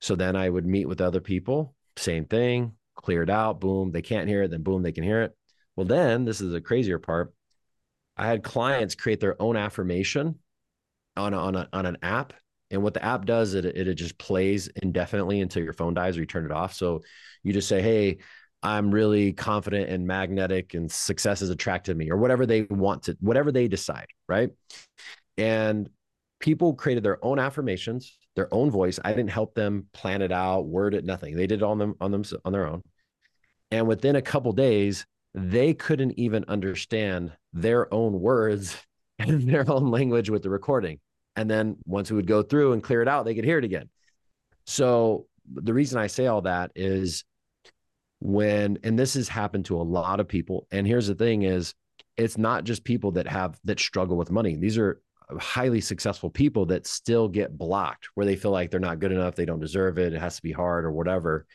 So 0.00 0.16
then 0.16 0.34
I 0.34 0.48
would 0.48 0.64
meet 0.66 0.88
with 0.88 1.02
other 1.02 1.20
people, 1.20 1.74
same 1.96 2.24
thing, 2.24 2.72
cleared 2.96 3.28
out. 3.28 3.60
Boom, 3.60 3.92
they 3.92 4.00
can't 4.02 4.28
hear 4.28 4.42
it. 4.42 4.50
Then 4.50 4.62
boom, 4.62 4.82
they 4.82 4.92
can 4.92 5.04
hear 5.04 5.22
it. 5.22 5.36
Well, 5.76 5.86
then 5.86 6.24
this 6.24 6.40
is 6.40 6.52
the 6.52 6.60
crazier 6.60 6.98
part. 6.98 7.34
I 8.16 8.26
had 8.26 8.42
clients 8.42 8.94
create 8.94 9.20
their 9.20 9.40
own 9.40 9.56
affirmation 9.56 10.38
on 11.16 11.34
a, 11.34 11.38
on 11.38 11.54
a, 11.54 11.68
on 11.72 11.84
an 11.84 11.98
app. 12.02 12.32
And 12.70 12.82
what 12.82 12.94
the 12.94 13.04
app 13.04 13.26
does, 13.26 13.54
it, 13.54 13.64
it 13.66 13.94
just 13.94 14.16
plays 14.18 14.68
indefinitely 14.68 15.40
until 15.40 15.62
your 15.62 15.74
phone 15.74 15.94
dies 15.94 16.16
or 16.16 16.20
you 16.20 16.26
turn 16.26 16.46
it 16.46 16.52
off. 16.52 16.74
So 16.74 17.02
you 17.42 17.52
just 17.52 17.68
say, 17.68 17.82
Hey, 17.82 18.18
I'm 18.64 18.90
really 18.90 19.34
confident 19.34 19.90
and 19.90 20.06
magnetic 20.06 20.72
and 20.72 20.90
success 20.90 21.42
is 21.42 21.50
attracted 21.50 21.98
me 21.98 22.10
or 22.10 22.16
whatever 22.16 22.46
they 22.46 22.62
want 22.62 23.04
to, 23.04 23.16
whatever 23.20 23.52
they 23.52 23.68
decide. 23.68 24.06
Right. 24.26 24.50
And 25.36 25.90
people 26.40 26.74
created 26.74 27.04
their 27.04 27.22
own 27.22 27.38
affirmations, 27.38 28.16
their 28.36 28.52
own 28.52 28.70
voice. 28.70 28.98
I 29.04 29.12
didn't 29.12 29.30
help 29.30 29.54
them 29.54 29.86
plan 29.92 30.22
it 30.22 30.32
out, 30.32 30.66
word 30.66 30.94
it, 30.94 31.04
nothing. 31.04 31.36
They 31.36 31.46
did 31.46 31.60
it 31.60 31.62
on 31.62 31.78
them 31.78 31.94
on 32.00 32.10
them 32.10 32.24
on 32.44 32.52
their 32.52 32.66
own. 32.66 32.82
And 33.70 33.86
within 33.86 34.16
a 34.16 34.22
couple 34.22 34.52
days, 34.52 35.04
they 35.34 35.74
couldn't 35.74 36.18
even 36.18 36.46
understand 36.48 37.32
their 37.52 37.92
own 37.92 38.18
words 38.18 38.76
and 39.18 39.48
their 39.48 39.70
own 39.70 39.90
language 39.90 40.30
with 40.30 40.42
the 40.42 40.50
recording. 40.50 41.00
And 41.36 41.50
then 41.50 41.76
once 41.84 42.10
we 42.10 42.16
would 42.16 42.26
go 42.26 42.42
through 42.42 42.72
and 42.72 42.82
clear 42.82 43.02
it 43.02 43.08
out, 43.08 43.24
they 43.24 43.34
could 43.34 43.44
hear 43.44 43.58
it 43.58 43.64
again. 43.64 43.90
So 44.66 45.26
the 45.52 45.74
reason 45.74 45.98
I 45.98 46.06
say 46.06 46.26
all 46.26 46.42
that 46.42 46.70
is 46.74 47.24
when, 48.20 48.78
and 48.82 48.98
this 48.98 49.14
has 49.14 49.28
happened 49.28 49.66
to 49.66 49.76
a 49.76 49.82
lot 49.82 50.20
of 50.20 50.28
people. 50.28 50.66
And 50.70 50.86
here's 50.86 51.06
the 51.06 51.14
thing 51.14 51.42
is 51.42 51.74
it's 52.16 52.38
not 52.38 52.64
just 52.64 52.84
people 52.84 53.12
that 53.12 53.26
have, 53.26 53.58
that 53.64 53.80
struggle 53.80 54.16
with 54.16 54.30
money. 54.30 54.56
These 54.56 54.78
are 54.78 55.00
highly 55.38 55.80
successful 55.80 56.30
people 56.30 56.66
that 56.66 56.86
still 56.86 57.28
get 57.28 57.56
blocked 57.56 58.08
where 58.14 58.26
they 58.26 58.36
feel 58.36 58.50
like 58.50 58.70
they're 58.70 58.80
not 58.80 59.00
good 59.00 59.12
enough. 59.12 59.34
They 59.34 59.46
don't 59.46 59.60
deserve 59.60 59.98
it. 59.98 60.12
It 60.12 60.20
has 60.20 60.36
to 60.36 60.42
be 60.42 60.52
hard 60.52 60.84
or 60.84 60.92
whatever. 60.92 61.46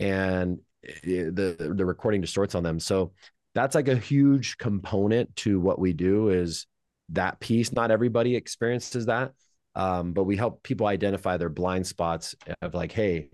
And 0.00 0.58
the, 1.02 1.72
the 1.76 1.84
recording 1.86 2.20
distorts 2.20 2.54
on 2.54 2.62
them. 2.62 2.80
So 2.80 3.12
that's 3.54 3.74
like 3.74 3.88
a 3.88 3.96
huge 3.96 4.58
component 4.58 5.34
to 5.36 5.60
what 5.60 5.78
we 5.78 5.92
do 5.92 6.30
is 6.30 6.66
that 7.10 7.40
piece. 7.40 7.72
Not 7.72 7.90
everybody 7.90 8.34
experiences 8.34 9.06
that, 9.06 9.32
um, 9.74 10.12
but 10.12 10.24
we 10.24 10.36
help 10.36 10.62
people 10.62 10.86
identify 10.86 11.36
their 11.36 11.48
blind 11.48 11.86
spots 11.86 12.34
of 12.62 12.74
like, 12.74 12.92
hey, 12.92 13.28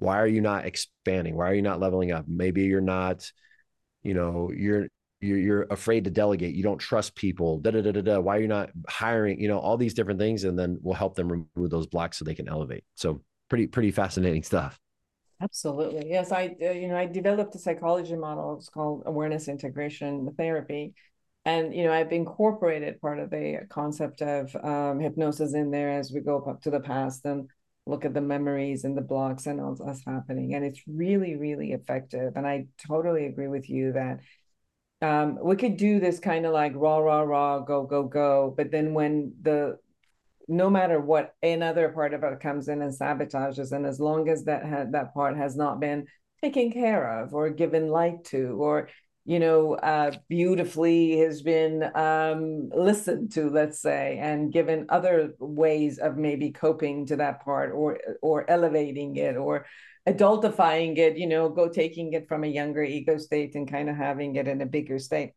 why 0.00 0.18
are 0.18 0.26
you 0.26 0.40
not 0.40 0.64
expanding? 0.64 1.36
Why 1.36 1.50
are 1.50 1.54
you 1.54 1.62
not 1.62 1.78
leveling 1.78 2.10
up? 2.10 2.24
Maybe 2.26 2.62
you're 2.62 2.80
not, 2.80 3.30
you 4.02 4.14
know, 4.14 4.50
you're 4.54 4.88
you're, 5.20 5.38
you're 5.38 5.66
afraid 5.70 6.04
to 6.04 6.10
delegate. 6.10 6.54
You 6.54 6.62
don't 6.62 6.78
trust 6.78 7.14
people. 7.14 7.58
Da, 7.58 7.70
da, 7.70 7.82
da, 7.82 7.92
da, 7.92 8.00
da. 8.00 8.18
Why 8.18 8.38
are 8.38 8.40
you 8.40 8.48
not 8.48 8.70
hiring? 8.88 9.38
You 9.38 9.48
know, 9.48 9.58
all 9.58 9.76
these 9.76 9.92
different 9.92 10.18
things, 10.18 10.44
and 10.44 10.58
then 10.58 10.78
we'll 10.80 10.94
help 10.94 11.16
them 11.16 11.28
remove 11.28 11.70
those 11.70 11.86
blocks 11.86 12.16
so 12.16 12.24
they 12.24 12.34
can 12.34 12.48
elevate. 12.48 12.84
So 12.94 13.20
pretty 13.50 13.66
pretty 13.66 13.90
fascinating 13.90 14.42
stuff. 14.42 14.80
Absolutely. 15.42 16.08
Yes, 16.08 16.32
I 16.32 16.56
uh, 16.62 16.70
you 16.70 16.88
know 16.88 16.96
I 16.96 17.04
developed 17.04 17.54
a 17.54 17.58
psychology 17.58 18.16
model. 18.16 18.56
It's 18.56 18.70
called 18.70 19.02
awareness 19.04 19.48
integration 19.48 20.32
therapy, 20.38 20.94
and 21.44 21.74
you 21.74 21.84
know 21.84 21.92
i've 21.92 22.12
incorporated 22.12 23.00
part 23.00 23.18
of 23.18 23.30
the 23.30 23.60
concept 23.70 24.20
of 24.20 24.54
um, 24.62 25.00
hypnosis 25.00 25.54
in 25.54 25.70
there 25.70 25.90
as 25.90 26.12
we 26.12 26.20
go 26.20 26.42
up 26.42 26.60
to 26.62 26.70
the 26.70 26.80
past 26.80 27.24
and 27.24 27.48
look 27.90 28.04
at 28.04 28.14
the 28.14 28.20
memories 28.20 28.84
and 28.84 28.96
the 28.96 29.02
blocks 29.02 29.46
and 29.46 29.60
all 29.60 29.74
that's 29.74 30.04
happening 30.04 30.54
and 30.54 30.64
it's 30.64 30.80
really 30.86 31.36
really 31.36 31.72
effective 31.72 32.32
and 32.36 32.46
i 32.46 32.66
totally 32.86 33.26
agree 33.26 33.48
with 33.48 33.68
you 33.68 33.92
that 33.92 34.20
um, 35.02 35.38
we 35.42 35.56
could 35.56 35.78
do 35.78 35.98
this 35.98 36.18
kind 36.18 36.44
of 36.44 36.52
like 36.52 36.72
raw 36.74 36.98
raw 36.98 37.22
raw 37.22 37.58
go 37.60 37.84
go 37.84 38.02
go 38.04 38.54
but 38.56 38.70
then 38.70 38.94
when 38.94 39.32
the 39.42 39.78
no 40.46 40.68
matter 40.68 41.00
what 41.00 41.34
another 41.42 41.88
part 41.90 42.12
of 42.12 42.22
it 42.24 42.40
comes 42.40 42.68
in 42.68 42.82
and 42.82 42.92
sabotages 42.92 43.72
and 43.72 43.86
as 43.86 44.00
long 44.00 44.28
as 44.28 44.44
that 44.44 44.64
ha- 44.64 44.86
that 44.90 45.14
part 45.14 45.36
has 45.36 45.56
not 45.56 45.80
been 45.80 46.06
taken 46.42 46.72
care 46.72 47.22
of 47.22 47.34
or 47.34 47.50
given 47.50 47.88
light 47.88 48.24
to 48.24 48.60
or 48.60 48.88
you 49.30 49.38
know, 49.38 49.74
uh, 49.74 50.10
beautifully 50.28 51.18
has 51.18 51.40
been 51.40 51.88
um, 51.94 52.68
listened 52.70 53.30
to, 53.30 53.48
let's 53.48 53.80
say, 53.80 54.18
and 54.20 54.52
given 54.52 54.86
other 54.88 55.34
ways 55.38 55.98
of 55.98 56.16
maybe 56.16 56.50
coping 56.50 57.06
to 57.06 57.14
that 57.14 57.44
part 57.44 57.70
or 57.72 58.00
or 58.22 58.50
elevating 58.50 59.14
it 59.14 59.36
or 59.36 59.66
adultifying 60.04 60.98
it, 60.98 61.16
you 61.16 61.28
know, 61.28 61.48
go 61.48 61.68
taking 61.68 62.12
it 62.12 62.26
from 62.26 62.42
a 62.42 62.48
younger 62.48 62.82
ego 62.82 63.18
state 63.18 63.54
and 63.54 63.70
kind 63.70 63.88
of 63.88 63.94
having 63.94 64.34
it 64.34 64.48
in 64.48 64.62
a 64.62 64.66
bigger 64.66 64.98
state. 64.98 65.34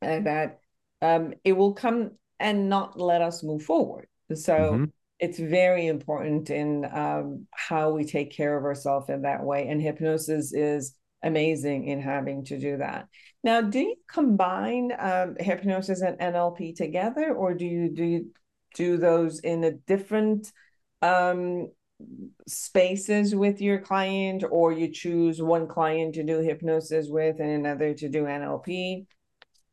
And 0.00 0.28
that 0.28 0.60
um, 1.02 1.34
it 1.42 1.54
will 1.54 1.74
come 1.74 2.12
and 2.38 2.68
not 2.68 2.96
let 2.96 3.22
us 3.22 3.42
move 3.42 3.64
forward. 3.64 4.06
So 4.32 4.54
mm-hmm. 4.54 4.84
it's 5.18 5.40
very 5.40 5.88
important 5.88 6.48
in 6.48 6.84
um, 6.84 7.48
how 7.50 7.90
we 7.90 8.04
take 8.04 8.30
care 8.30 8.56
of 8.56 8.62
ourselves 8.62 9.10
in 9.10 9.22
that 9.22 9.42
way. 9.42 9.66
And 9.66 9.82
hypnosis 9.82 10.54
is 10.54 10.94
amazing 11.22 11.86
in 11.86 12.00
having 12.00 12.44
to 12.46 12.58
do 12.58 12.78
that. 12.78 13.08
Now, 13.42 13.60
do 13.60 13.78
you 13.78 13.96
combine 14.08 14.92
um, 14.98 15.36
hypnosis 15.38 16.02
and 16.02 16.18
NLP 16.18 16.76
together, 16.76 17.34
or 17.34 17.54
do 17.54 17.66
you 17.66 17.90
do 17.90 18.04
you 18.04 18.30
do 18.74 18.96
those 18.96 19.40
in 19.40 19.64
a 19.64 19.72
different 19.72 20.52
um, 21.02 21.68
spaces 22.46 23.34
with 23.34 23.60
your 23.60 23.78
client, 23.78 24.44
or 24.50 24.72
you 24.72 24.92
choose 24.92 25.42
one 25.42 25.66
client 25.66 26.14
to 26.14 26.22
do 26.22 26.38
hypnosis 26.38 27.08
with 27.08 27.40
and 27.40 27.50
another 27.50 27.94
to 27.94 28.08
do 28.08 28.24
NLP? 28.24 29.06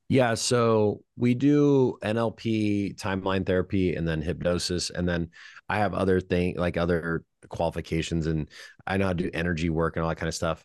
Yeah, 0.10 0.36
so 0.36 1.02
we 1.18 1.34
do 1.34 1.98
NLP, 2.02 2.96
timeline 2.96 3.46
therapy, 3.46 3.96
and 3.96 4.08
then 4.08 4.22
hypnosis, 4.22 4.90
and 4.90 5.08
then 5.08 5.30
I 5.68 5.80
have 5.80 5.94
other 5.94 6.22
thing 6.22 6.56
like 6.58 6.78
other 6.78 7.26
qualifications, 7.50 8.26
and 8.26 8.50
I 8.86 8.96
know 8.96 9.08
how 9.08 9.14
to 9.14 9.24
do 9.24 9.30
energy 9.34 9.70
work 9.70 9.98
and 9.98 10.04
all 10.04 10.10
that 10.10 10.16
kind 10.16 10.30
of 10.30 10.36
stuff. 10.36 10.64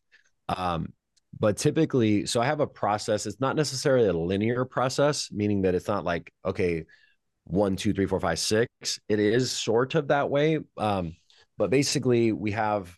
Um, 0.57 0.93
but 1.39 1.57
typically, 1.57 2.27
so 2.27 2.41
I 2.41 2.47
have 2.47 2.61
a 2.61 2.67
process. 2.67 3.27
It's 3.27 3.41
not 3.41 3.57
necessarily 3.57 4.09
a 4.09 4.13
linear 4.13 4.65
process, 4.65 5.31
meaning 5.33 5.63
that 5.63 5.75
it's 5.75 5.89
not 5.89 6.05
like, 6.05 6.33
okay, 6.45 6.85
one, 7.45 7.75
two, 7.77 7.93
three, 7.93 8.07
four, 8.07 8.21
five, 8.21 8.39
six. 8.39 9.01
It 9.09 9.19
is 9.19 9.51
sort 9.51 9.95
of 9.95 10.09
that 10.09 10.31
way. 10.31 10.61
Um, 10.77 11.17
But 11.59 11.71
basically, 11.71 12.33
we 12.33 12.53
have 12.53 12.97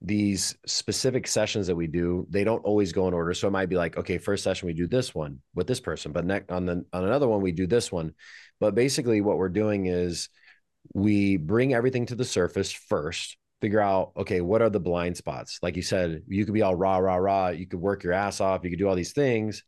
these 0.00 0.56
specific 0.66 1.26
sessions 1.26 1.66
that 1.66 1.76
we 1.76 1.86
do. 1.86 2.26
They 2.28 2.44
don't 2.44 2.64
always 2.64 2.92
go 2.92 3.08
in 3.08 3.14
order. 3.14 3.32
So 3.32 3.48
it 3.48 3.52
might 3.52 3.68
be 3.70 3.76
like, 3.76 3.96
okay, 3.96 4.18
first 4.18 4.44
session 4.44 4.66
we 4.66 4.74
do 4.74 4.86
this 4.86 5.14
one 5.14 5.40
with 5.54 5.66
this 5.66 5.80
person, 5.80 6.12
but 6.12 6.26
next 6.26 6.50
on 6.50 6.66
the 6.66 6.84
on 6.92 7.04
another 7.04 7.28
one 7.28 7.40
we 7.40 7.52
do 7.52 7.66
this 7.66 7.90
one. 7.90 8.12
But 8.60 8.74
basically, 8.74 9.20
what 9.20 9.38
we're 9.38 9.48
doing 9.48 9.86
is 9.86 10.28
we 10.92 11.38
bring 11.38 11.72
everything 11.72 12.06
to 12.06 12.14
the 12.14 12.24
surface 12.24 12.72
first 12.72 13.38
figure 13.64 13.80
out 13.80 14.12
okay 14.14 14.42
what 14.42 14.60
are 14.60 14.68
the 14.68 14.78
blind 14.78 15.16
spots? 15.16 15.58
Like 15.62 15.74
you 15.74 15.80
said 15.80 16.22
you 16.28 16.44
could 16.44 16.52
be 16.52 16.60
all 16.60 16.74
rah 16.74 16.98
rah 16.98 17.16
rah 17.16 17.48
you 17.48 17.66
could 17.66 17.80
work 17.80 18.04
your 18.04 18.12
ass 18.12 18.42
off 18.42 18.62
you 18.62 18.68
could 18.68 18.78
do 18.78 18.86
all 18.86 18.94
these 18.94 19.14
things. 19.14 19.64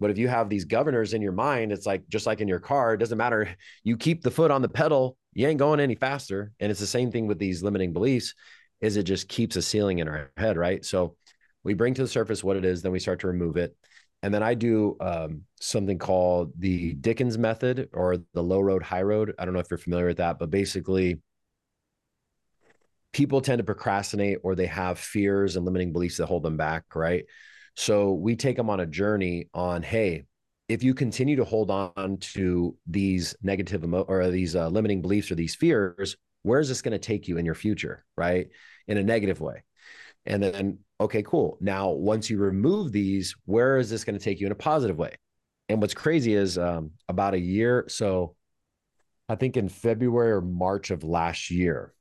But 0.00 0.10
if 0.10 0.18
you 0.18 0.26
have 0.26 0.48
these 0.48 0.64
governors 0.64 1.14
in 1.14 1.22
your 1.22 1.30
mind 1.30 1.70
it's 1.70 1.86
like 1.86 2.02
just 2.08 2.26
like 2.26 2.40
in 2.40 2.48
your 2.48 2.58
car 2.58 2.94
it 2.94 2.98
doesn't 2.98 3.18
matter. 3.18 3.48
You 3.84 3.96
keep 3.96 4.22
the 4.22 4.30
foot 4.32 4.50
on 4.50 4.60
the 4.60 4.68
pedal 4.68 5.16
you 5.34 5.46
ain't 5.46 5.60
going 5.60 5.78
any 5.78 5.94
faster. 5.94 6.52
And 6.58 6.72
it's 6.72 6.80
the 6.80 6.86
same 6.86 7.12
thing 7.12 7.28
with 7.28 7.38
these 7.38 7.62
limiting 7.62 7.92
beliefs 7.92 8.34
is 8.80 8.96
it 8.96 9.04
just 9.04 9.28
keeps 9.28 9.54
a 9.54 9.62
ceiling 9.62 10.00
in 10.00 10.08
our 10.08 10.32
head 10.36 10.56
right? 10.56 10.84
So 10.84 11.14
we 11.62 11.74
bring 11.74 11.94
to 11.94 12.02
the 12.02 12.08
surface 12.08 12.42
what 12.42 12.56
it 12.56 12.64
is 12.64 12.82
then 12.82 12.90
we 12.90 12.98
start 12.98 13.20
to 13.20 13.28
remove 13.28 13.56
it. 13.56 13.76
And 14.24 14.34
then 14.34 14.42
I 14.42 14.54
do 14.54 14.96
um, 15.00 15.42
something 15.60 15.98
called 15.98 16.52
the 16.58 16.94
Dickens 16.94 17.38
method 17.38 17.88
or 17.92 18.18
the 18.34 18.42
low 18.42 18.60
road, 18.60 18.82
high 18.82 19.02
road. 19.02 19.32
I 19.38 19.44
don't 19.44 19.54
know 19.54 19.60
if 19.60 19.70
you're 19.70 19.78
familiar 19.78 20.06
with 20.06 20.18
that, 20.18 20.38
but 20.40 20.50
basically, 20.50 21.20
people 23.12 23.40
tend 23.40 23.58
to 23.58 23.64
procrastinate 23.64 24.38
or 24.42 24.54
they 24.54 24.66
have 24.66 24.98
fears 24.98 25.56
and 25.56 25.64
limiting 25.64 25.92
beliefs 25.92 26.16
that 26.16 26.26
hold 26.26 26.42
them 26.42 26.56
back, 26.56 26.84
right? 26.94 27.24
So 27.76 28.12
we 28.12 28.36
take 28.36 28.56
them 28.56 28.70
on 28.70 28.80
a 28.80 28.86
journey 28.86 29.48
on, 29.54 29.82
hey, 29.82 30.24
if 30.68 30.82
you 30.82 30.94
continue 30.94 31.36
to 31.36 31.44
hold 31.44 31.70
on 31.70 32.16
to 32.18 32.76
these 32.86 33.34
negative 33.42 33.84
emo- 33.84 34.02
or 34.02 34.30
these 34.30 34.56
uh, 34.56 34.68
limiting 34.68 35.02
beliefs 35.02 35.30
or 35.30 35.34
these 35.34 35.54
fears, 35.54 36.16
where 36.42 36.60
is 36.60 36.68
this 36.68 36.82
going 36.82 36.92
to 36.92 36.98
take 36.98 37.28
you 37.28 37.36
in 37.36 37.44
your 37.44 37.54
future, 37.54 38.04
right? 38.16 38.48
In 38.88 38.96
a 38.96 39.02
negative 39.02 39.40
way. 39.40 39.64
And 40.24 40.42
then, 40.42 40.78
okay, 41.00 41.22
cool. 41.22 41.58
Now, 41.60 41.90
once 41.90 42.30
you 42.30 42.38
remove 42.38 42.92
these, 42.92 43.34
where 43.44 43.78
is 43.78 43.90
this 43.90 44.04
going 44.04 44.18
to 44.18 44.24
take 44.24 44.40
you 44.40 44.46
in 44.46 44.52
a 44.52 44.56
positive 44.56 44.96
way? 44.96 45.14
And 45.68 45.80
what's 45.80 45.94
crazy 45.94 46.34
is 46.34 46.58
um, 46.58 46.92
about 47.08 47.34
a 47.34 47.40
year. 47.40 47.84
So 47.88 48.36
I 49.28 49.34
think 49.34 49.56
in 49.56 49.68
February 49.68 50.32
or 50.32 50.40
March 50.40 50.90
of 50.90 51.04
last 51.04 51.50
year, 51.50 51.92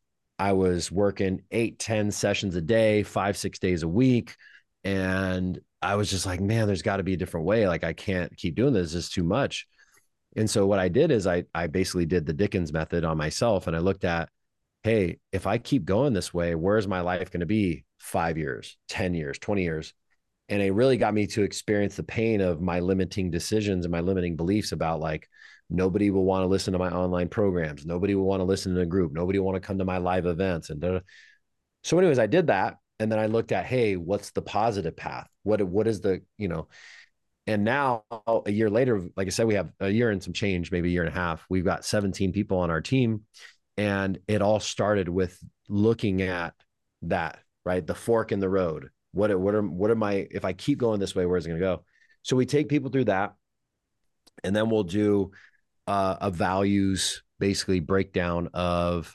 I 0.42 0.54
was 0.54 0.92
working 0.92 1.44
eight, 1.52 1.78
10 1.78 2.10
sessions 2.10 2.56
a 2.56 2.62
day, 2.62 3.04
five, 3.04 3.38
six 3.38 3.60
days 3.60 3.84
a 3.84 3.88
week. 3.88 4.36
And 4.84 5.60
I 5.84 5.98
was 5.98 6.10
just 6.10 6.26
like, 6.26 6.42
man, 6.42 6.66
there's 6.66 6.82
got 6.82 6.98
to 6.98 7.04
be 7.04 7.14
a 7.14 7.18
different 7.18 7.46
way. 7.46 7.68
Like, 7.68 7.84
I 7.84 7.94
can't 7.94 8.36
keep 8.36 8.56
doing 8.56 8.74
this. 8.74 8.96
It's 8.96 9.12
too 9.12 9.24
much. 9.24 9.68
And 10.36 10.50
so 10.50 10.66
what 10.66 10.80
I 10.80 10.88
did 10.88 11.12
is 11.12 11.28
I 11.28 11.44
I 11.54 11.68
basically 11.68 12.08
did 12.08 12.26
the 12.26 12.34
Dickens 12.34 12.74
method 12.74 13.06
on 13.06 13.20
myself 13.20 13.68
and 13.68 13.76
I 13.76 13.80
looked 13.80 14.04
at, 14.04 14.30
hey, 14.82 15.20
if 15.32 15.46
I 15.46 15.60
keep 15.60 15.86
going 15.86 16.14
this 16.14 16.34
way, 16.34 16.56
where's 16.56 16.88
my 16.88 17.02
life 17.02 17.30
going 17.30 17.42
to 17.42 17.46
be 17.46 17.86
five 18.00 18.40
years, 18.40 18.78
10 18.90 19.14
years, 19.14 19.38
20 19.38 19.62
years? 19.62 19.94
And 20.50 20.60
it 20.60 20.74
really 20.74 20.98
got 20.98 21.14
me 21.14 21.28
to 21.28 21.44
experience 21.44 21.98
the 21.98 22.04
pain 22.04 22.42
of 22.42 22.62
my 22.62 22.80
limiting 22.80 23.30
decisions 23.30 23.86
and 23.86 23.92
my 23.92 24.00
limiting 24.00 24.38
beliefs 24.38 24.72
about 24.72 25.02
like, 25.02 25.30
Nobody 25.72 26.10
will 26.10 26.26
want 26.26 26.44
to 26.44 26.48
listen 26.48 26.74
to 26.74 26.80
my 26.80 26.90
online 26.90 27.30
programs. 27.30 27.86
Nobody 27.86 28.14
will 28.14 28.26
want 28.26 28.42
to 28.42 28.46
listen 28.46 28.76
to 28.76 28.82
a 28.82 28.86
group. 28.86 29.14
Nobody 29.14 29.40
will 29.40 29.46
want 29.46 29.56
to 29.56 29.66
come 29.66 29.78
to 29.78 29.86
my 29.86 29.98
live 29.98 30.26
events. 30.26 30.70
And 30.70 30.82
da-da. 30.82 31.00
so, 31.84 31.98
anyways, 31.98 32.20
I 32.20 32.28
did 32.28 32.48
that, 32.48 32.78
and 33.00 33.10
then 33.10 33.20
I 33.20 33.28
looked 33.28 33.54
at, 33.54 33.66
hey, 33.66 33.96
what's 33.96 34.32
the 34.32 34.42
positive 34.42 34.96
path? 34.98 35.30
What 35.44 35.62
what 35.64 35.88
is 35.88 36.02
the 36.02 36.22
you 36.38 36.50
know? 36.50 36.68
And 37.48 37.64
now, 37.64 38.04
a 38.46 38.52
year 38.52 38.70
later, 38.70 39.02
like 39.16 39.28
I 39.28 39.32
said, 39.32 39.48
we 39.48 39.56
have 39.56 39.72
a 39.80 39.90
year 39.90 40.12
and 40.12 40.22
some 40.22 40.34
change, 40.34 40.72
maybe 40.72 40.90
a 40.90 40.92
year 40.92 41.04
and 41.04 41.16
a 41.16 41.20
half. 41.20 41.44
We've 41.50 41.66
got 41.66 41.86
17 41.86 42.34
people 42.34 42.60
on 42.60 42.70
our 42.70 42.82
team, 42.82 43.22
and 43.78 44.20
it 44.28 44.42
all 44.42 44.60
started 44.60 45.10
with 45.10 45.40
looking 45.68 46.22
at 46.22 46.54
that, 47.04 47.40
right? 47.66 47.86
The 47.86 47.96
fork 47.96 48.32
in 48.32 48.40
the 48.40 48.50
road. 48.50 48.90
What 49.14 49.38
what 49.40 49.56
are 49.56 49.64
what 49.64 49.90
am 49.90 50.04
I? 50.04 50.28
If 50.30 50.44
I 50.44 50.54
keep 50.54 50.78
going 50.78 51.00
this 51.00 51.16
way, 51.16 51.26
where's 51.26 51.46
it 51.46 51.50
going 51.50 51.60
to 51.62 51.66
go? 51.66 51.86
So 52.24 52.36
we 52.36 52.46
take 52.46 52.70
people 52.70 52.92
through 52.92 53.06
that, 53.06 53.34
and 54.44 54.56
then 54.56 54.70
we'll 54.70 54.84
do 54.84 55.32
uh, 55.92 56.16
a 56.22 56.32
values 56.32 57.22
basically 57.38 57.82
breakdown 57.82 58.50
of 58.54 59.14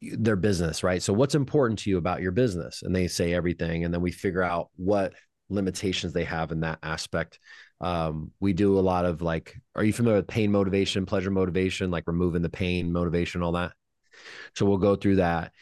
their 0.00 0.36
business, 0.36 0.82
right? 0.82 1.02
So 1.02 1.12
what's 1.12 1.34
important 1.34 1.80
to 1.80 1.90
you 1.90 1.98
about 1.98 2.22
your 2.22 2.32
business? 2.32 2.82
And 2.82 2.96
they 2.96 3.06
say 3.06 3.34
everything, 3.34 3.84
and 3.84 3.92
then 3.92 4.00
we 4.00 4.12
figure 4.12 4.42
out 4.42 4.70
what 4.76 5.12
limitations 5.50 6.14
they 6.14 6.24
have 6.24 6.52
in 6.52 6.60
that 6.60 6.78
aspect. 6.82 7.38
Um, 7.82 8.30
we 8.40 8.54
do 8.54 8.78
a 8.78 8.80
lot 8.80 9.04
of 9.04 9.20
like, 9.20 9.60
are 9.74 9.84
you 9.84 9.92
familiar 9.92 10.16
with 10.16 10.26
pain 10.26 10.50
motivation, 10.50 11.04
pleasure 11.04 11.30
motivation, 11.30 11.90
like 11.90 12.04
removing 12.06 12.40
the 12.40 12.48
pain 12.48 12.90
motivation, 12.90 13.42
all 13.42 13.52
that? 13.52 13.72
So 14.54 14.64
we'll 14.64 14.78
go 14.78 14.96
through 14.96 15.16
that. 15.16 15.52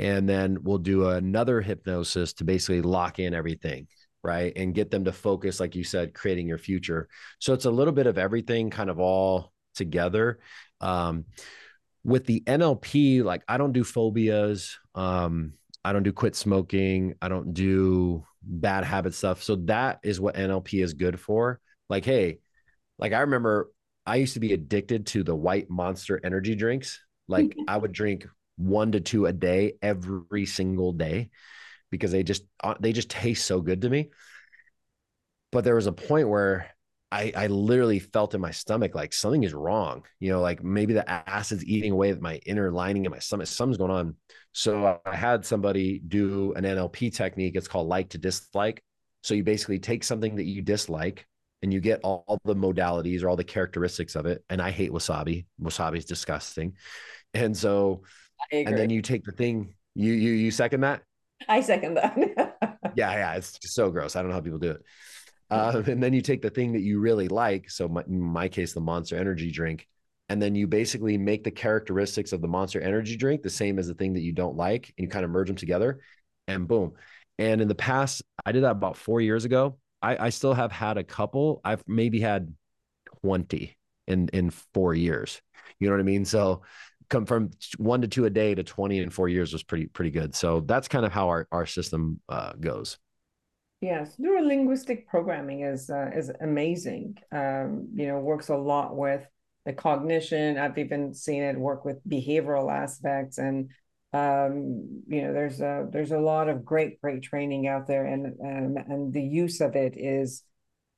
And 0.00 0.28
then 0.28 0.58
we'll 0.64 0.78
do 0.78 1.08
another 1.08 1.60
hypnosis 1.60 2.32
to 2.34 2.44
basically 2.44 2.82
lock 2.82 3.20
in 3.20 3.32
everything, 3.32 3.86
right? 4.24 4.52
And 4.56 4.74
get 4.74 4.90
them 4.90 5.04
to 5.04 5.12
focus, 5.12 5.60
like 5.60 5.76
you 5.76 5.84
said, 5.84 6.14
creating 6.14 6.48
your 6.48 6.58
future. 6.58 7.08
So 7.38 7.52
it's 7.52 7.66
a 7.66 7.70
little 7.70 7.94
bit 7.94 8.08
of 8.08 8.18
everything 8.18 8.70
kind 8.70 8.90
of 8.90 8.98
all 8.98 9.52
together. 9.80 10.38
Um, 10.80 11.24
with 12.04 12.26
the 12.26 12.42
NLP, 12.46 13.22
like 13.22 13.42
I 13.48 13.58
don't 13.58 13.72
do 13.72 13.82
phobias. 13.84 14.78
Um, 14.94 15.54
I 15.84 15.92
don't 15.92 16.02
do 16.02 16.12
quit 16.12 16.36
smoking. 16.36 17.14
I 17.20 17.28
don't 17.28 17.52
do 17.54 18.24
bad 18.42 18.84
habit 18.84 19.14
stuff. 19.14 19.42
So 19.42 19.56
that 19.56 20.00
is 20.02 20.20
what 20.20 20.36
NLP 20.36 20.82
is 20.82 20.94
good 20.94 21.18
for. 21.18 21.60
Like, 21.88 22.04
hey, 22.04 22.38
like 22.98 23.12
I 23.12 23.20
remember 23.20 23.70
I 24.06 24.16
used 24.16 24.34
to 24.34 24.40
be 24.40 24.52
addicted 24.52 25.06
to 25.08 25.22
the 25.22 25.34
white 25.34 25.70
monster 25.70 26.20
energy 26.22 26.54
drinks. 26.54 27.00
Like 27.28 27.56
I 27.68 27.76
would 27.76 27.92
drink 27.92 28.26
one 28.56 28.92
to 28.92 29.00
two 29.00 29.26
a 29.26 29.32
day 29.32 29.74
every 29.82 30.46
single 30.46 30.92
day 30.92 31.30
because 31.90 32.12
they 32.12 32.22
just 32.22 32.44
uh, 32.62 32.74
they 32.80 32.92
just 32.92 33.10
taste 33.10 33.46
so 33.46 33.60
good 33.60 33.82
to 33.82 33.90
me. 33.90 34.10
But 35.52 35.64
there 35.64 35.74
was 35.74 35.86
a 35.86 35.92
point 35.92 36.28
where 36.28 36.70
I, 37.12 37.32
I 37.36 37.46
literally 37.48 37.98
felt 37.98 38.34
in 38.34 38.40
my 38.40 38.52
stomach 38.52 38.94
like 38.94 39.12
something 39.12 39.42
is 39.42 39.52
wrong. 39.52 40.04
You 40.20 40.32
know, 40.32 40.40
like 40.40 40.62
maybe 40.62 40.94
the 40.94 41.08
acid's 41.28 41.64
eating 41.64 41.92
away 41.92 42.10
at 42.10 42.20
my 42.20 42.36
inner 42.46 42.70
lining 42.70 43.04
in 43.04 43.10
my 43.10 43.18
stomach. 43.18 43.48
Something's 43.48 43.78
going 43.78 43.90
on. 43.90 44.14
So 44.52 45.00
I 45.04 45.16
had 45.16 45.44
somebody 45.44 45.98
do 45.98 46.52
an 46.54 46.64
NLP 46.64 47.14
technique. 47.14 47.56
It's 47.56 47.68
called 47.68 47.88
like 47.88 48.10
to 48.10 48.18
dislike. 48.18 48.82
So 49.22 49.34
you 49.34 49.42
basically 49.42 49.80
take 49.80 50.04
something 50.04 50.36
that 50.36 50.44
you 50.44 50.62
dislike 50.62 51.26
and 51.62 51.72
you 51.72 51.80
get 51.80 52.00
all, 52.02 52.24
all 52.26 52.40
the 52.44 52.54
modalities 52.54 53.22
or 53.22 53.28
all 53.28 53.36
the 53.36 53.44
characteristics 53.44 54.14
of 54.14 54.26
it. 54.26 54.44
And 54.48 54.62
I 54.62 54.70
hate 54.70 54.92
wasabi. 54.92 55.46
Wasabi 55.60 55.98
is 55.98 56.04
disgusting. 56.04 56.74
And 57.34 57.56
so, 57.56 58.02
and 58.52 58.76
then 58.76 58.90
you 58.90 59.02
take 59.02 59.24
the 59.24 59.32
thing. 59.32 59.74
You 59.94 60.12
you 60.12 60.32
you 60.32 60.50
second 60.50 60.82
that? 60.82 61.02
I 61.48 61.60
second 61.60 61.94
that. 61.94 62.16
yeah, 62.96 63.12
yeah. 63.12 63.34
It's 63.34 63.58
so 63.62 63.90
gross. 63.90 64.16
I 64.16 64.20
don't 64.20 64.28
know 64.28 64.34
how 64.34 64.40
people 64.40 64.58
do 64.58 64.70
it. 64.70 64.82
Uh, 65.50 65.82
and 65.86 66.02
then 66.02 66.12
you 66.12 66.22
take 66.22 66.42
the 66.42 66.50
thing 66.50 66.72
that 66.72 66.82
you 66.82 67.00
really 67.00 67.28
like. 67.28 67.70
So 67.70 67.88
my, 67.88 68.02
in 68.06 68.20
my 68.20 68.48
case, 68.48 68.72
the 68.72 68.80
Monster 68.80 69.16
Energy 69.16 69.50
drink, 69.50 69.86
and 70.28 70.40
then 70.40 70.54
you 70.54 70.66
basically 70.66 71.18
make 71.18 71.42
the 71.42 71.50
characteristics 71.50 72.32
of 72.32 72.40
the 72.40 72.48
Monster 72.48 72.80
Energy 72.80 73.16
drink 73.16 73.42
the 73.42 73.50
same 73.50 73.78
as 73.78 73.88
the 73.88 73.94
thing 73.94 74.14
that 74.14 74.20
you 74.20 74.32
don't 74.32 74.56
like, 74.56 74.92
and 74.96 75.04
you 75.04 75.08
kind 75.08 75.24
of 75.24 75.30
merge 75.30 75.48
them 75.48 75.56
together, 75.56 76.00
and 76.46 76.68
boom. 76.68 76.92
And 77.38 77.60
in 77.60 77.68
the 77.68 77.74
past, 77.74 78.22
I 78.44 78.52
did 78.52 78.64
that 78.64 78.72
about 78.72 78.96
four 78.96 79.20
years 79.20 79.44
ago. 79.44 79.78
I, 80.02 80.26
I 80.26 80.28
still 80.30 80.54
have 80.54 80.72
had 80.72 80.98
a 80.98 81.04
couple. 81.04 81.60
I've 81.64 81.82
maybe 81.88 82.20
had 82.20 82.54
twenty 83.22 83.76
in 84.06 84.28
in 84.28 84.50
four 84.50 84.94
years. 84.94 85.40
You 85.78 85.88
know 85.88 85.94
what 85.94 86.00
I 86.00 86.04
mean? 86.04 86.24
So 86.24 86.62
come 87.10 87.26
from 87.26 87.50
one 87.76 88.00
to 88.00 88.08
two 88.08 88.24
a 88.24 88.30
day 88.30 88.54
to 88.54 88.62
20 88.62 88.98
in 88.98 89.10
four 89.10 89.28
years 89.28 89.52
was 89.52 89.62
pretty 89.62 89.86
pretty 89.86 90.10
good 90.10 90.34
so 90.34 90.60
that's 90.60 90.88
kind 90.88 91.04
of 91.04 91.12
how 91.12 91.28
our, 91.28 91.46
our 91.52 91.66
system 91.66 92.20
uh, 92.28 92.52
goes 92.58 92.98
Yes, 93.80 94.16
neurolinguistic 94.18 95.06
programming 95.06 95.62
is 95.62 95.88
uh, 95.88 96.10
is 96.14 96.30
amazing. 96.42 97.16
Um, 97.32 97.88
you 97.94 98.06
know, 98.08 98.18
works 98.18 98.50
a 98.50 98.56
lot 98.56 98.94
with 98.94 99.26
the 99.64 99.72
cognition. 99.72 100.58
I've 100.58 100.76
even 100.76 101.14
seen 101.14 101.42
it 101.42 101.58
work 101.58 101.86
with 101.86 102.06
behavioral 102.06 102.70
aspects, 102.70 103.38
and 103.38 103.70
um, 104.12 105.02
you 105.08 105.22
know, 105.22 105.32
there's 105.32 105.62
a 105.62 105.88
there's 105.90 106.12
a 106.12 106.18
lot 106.18 106.50
of 106.50 106.62
great 106.62 107.00
great 107.00 107.22
training 107.22 107.68
out 107.68 107.86
there, 107.86 108.04
and 108.04 108.38
and 108.40 108.76
and 108.76 109.12
the 109.14 109.22
use 109.22 109.62
of 109.62 109.74
it 109.76 109.94
is 109.96 110.42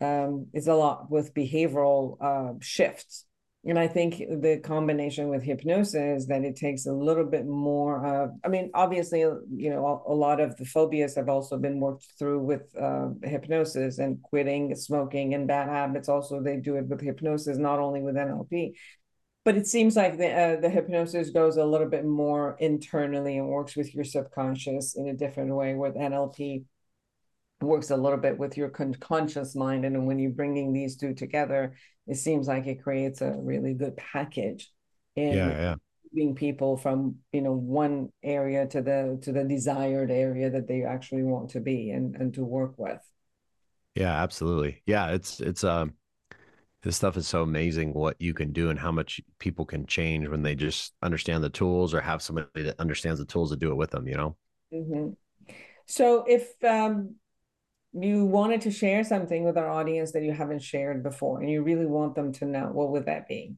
um, 0.01 0.49
is 0.53 0.67
a 0.67 0.75
lot 0.75 1.09
with 1.09 1.35
behavioral 1.35 2.17
uh, 2.21 2.55
shifts 2.61 3.27
and 3.65 3.79
I 3.79 3.87
think 3.87 4.17
the 4.19 4.61
combination 4.65 5.29
with 5.29 5.45
hypnosis 5.45 6.27
that 6.27 6.43
it 6.43 6.57
takes 6.57 6.87
a 6.87 6.93
little 6.93 7.25
bit 7.25 7.47
more 7.47 8.05
of, 8.05 8.31
I 8.45 8.49
mean, 8.49 8.73
obviously, 8.75 9.21
you 9.21 9.71
know, 9.71 10.03
a, 10.05 10.13
lot 10.13 10.41
of 10.41 10.57
the 10.57 10.65
phobias 10.65 11.15
have 11.15 11.29
also 11.29 11.57
been 11.59 11.79
worked 11.79 12.07
through 12.19 12.41
with 12.41 12.63
uh, 12.77 13.11
hypnosis 13.23 13.99
and 13.99 14.21
quitting 14.21 14.75
smoking 14.75 15.35
and 15.35 15.47
bad 15.47 15.69
habits. 15.69 16.09
Also, 16.09 16.43
they 16.43 16.57
do 16.57 16.75
it 16.75 16.87
with 16.87 17.01
hypnosis, 17.01 17.57
not 17.57 17.79
only 17.79 18.03
with 18.03 18.17
NLP. 18.17 18.73
But 19.45 19.57
it 19.57 19.69
seems 19.69 19.95
like 19.95 20.19
the 20.19 20.33
uh, 20.33 20.61
the 20.61 20.71
hypnosis 20.71 21.31
goes 21.31 21.57
a 21.57 21.65
little 21.65 21.89
bit 21.89 22.05
more 22.05 22.57
internally 22.61 23.39
and 23.39 23.49
works 23.49 23.77
with 23.77 23.93
your 23.95 24.05
subconscious 24.05 24.97
in 24.97 25.09
a 25.09 25.15
different 25.15 25.55
way. 25.55 25.75
With 25.75 25.95
NLP, 25.97 26.65
works 27.63 27.91
a 27.91 27.97
little 27.97 28.19
bit 28.19 28.39
with 28.39 28.57
your 28.57 28.69
con- 28.69 28.95
conscious 28.95 29.55
mind 29.55 29.85
and 29.85 30.07
when 30.07 30.19
you're 30.19 30.31
bringing 30.31 30.73
these 30.73 30.97
two 30.97 31.15
together 31.15 31.75
it 32.07 32.17
seems 32.17 32.49
like 32.49 32.67
it 32.67 32.83
creates 32.83 33.21
a 33.21 33.33
really 33.33 33.75
good 33.75 33.97
package 33.97 34.71
and 35.17 35.35
yeah, 35.35 35.49
yeah. 35.49 35.75
moving 36.13 36.35
people 36.35 36.77
from 36.77 37.17
you 37.33 37.43
know 37.43 37.53
one 37.53 38.09
area 38.23 38.67
to 38.67 38.83
the 38.83 39.19
to 39.23 39.33
the 39.33 39.45
desired 39.45 40.11
area 40.11 40.51
that 40.51 40.67
they 40.67 40.83
actually 40.83 41.23
want 41.23 41.51
to 41.51 41.61
be 41.61 41.91
and 41.91 42.17
and 42.17 42.35
to 42.35 42.45
work 42.45 42.75
with 42.77 43.01
yeah 43.95 44.23
absolutely 44.23 44.83
yeah 44.87 45.09
it's 45.11 45.41
it's 45.41 45.65
um 45.65 45.93
this 46.83 46.97
stuff 46.97 47.17
is 47.17 47.29
so 47.29 47.43
amazing 47.43 47.93
what 47.93 48.17
you 48.19 48.35
can 48.35 48.53
do 48.53 48.71
and 48.71 48.79
how 48.79 48.91
much 48.91 49.21
people 49.39 49.65
can 49.65 49.87
change 49.87 50.27
when 50.27 50.43
they 50.43 50.55
just 50.55 50.95
understand 51.03 51.45
the 51.45 51.51
tools 51.51 51.95
or 51.95 52.01
have 52.01 52.21
somebody 52.21 52.63
that 52.63 52.81
understands 52.81 53.21
the 53.21 53.27
tools 53.27 53.51
to 53.51 53.57
do 53.57 53.71
it 53.71 53.77
with 53.77 53.91
them 53.91 54.09
you 54.09 54.17
know 54.17 54.37
mm-hmm. 54.73 55.11
so 55.87 56.25
if 56.27 56.53
um 56.65 57.15
you 57.93 58.25
wanted 58.25 58.63
to 58.63 58.71
share 58.71 59.05
something 59.05 59.45
with 59.45 59.59
our 59.59 59.69
audience 59.69 60.13
that 60.13 60.23
you 60.23 60.33
haven't 60.33 60.63
shared 60.63 61.03
before 61.03 61.41
and 61.41 61.51
you 61.51 61.63
really 61.63 61.87
want 61.87 62.15
them 62.15 62.33
to 62.33 62.45
know 62.45 62.71
what 62.73 62.91
would 62.91 63.07
that 63.07 63.29
be? 63.29 63.55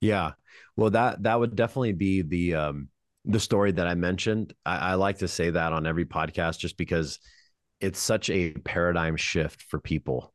Yeah. 0.00 0.32
Well 0.76 0.90
that 0.90 1.22
that 1.22 1.38
would 1.38 1.56
definitely 1.56 1.92
be 1.92 2.22
the 2.22 2.54
um 2.54 2.88
the 3.24 3.40
story 3.40 3.72
that 3.72 3.86
i 3.86 3.94
mentioned. 3.94 4.52
I, 4.66 4.76
I 4.76 4.94
like 4.94 5.18
to 5.18 5.28
say 5.28 5.50
that 5.50 5.72
on 5.72 5.86
every 5.86 6.04
podcast 6.04 6.58
just 6.58 6.76
because 6.76 7.18
it's 7.80 7.98
such 7.98 8.30
a 8.30 8.52
paradigm 8.52 9.16
shift 9.16 9.62
for 9.62 9.78
people. 9.78 10.32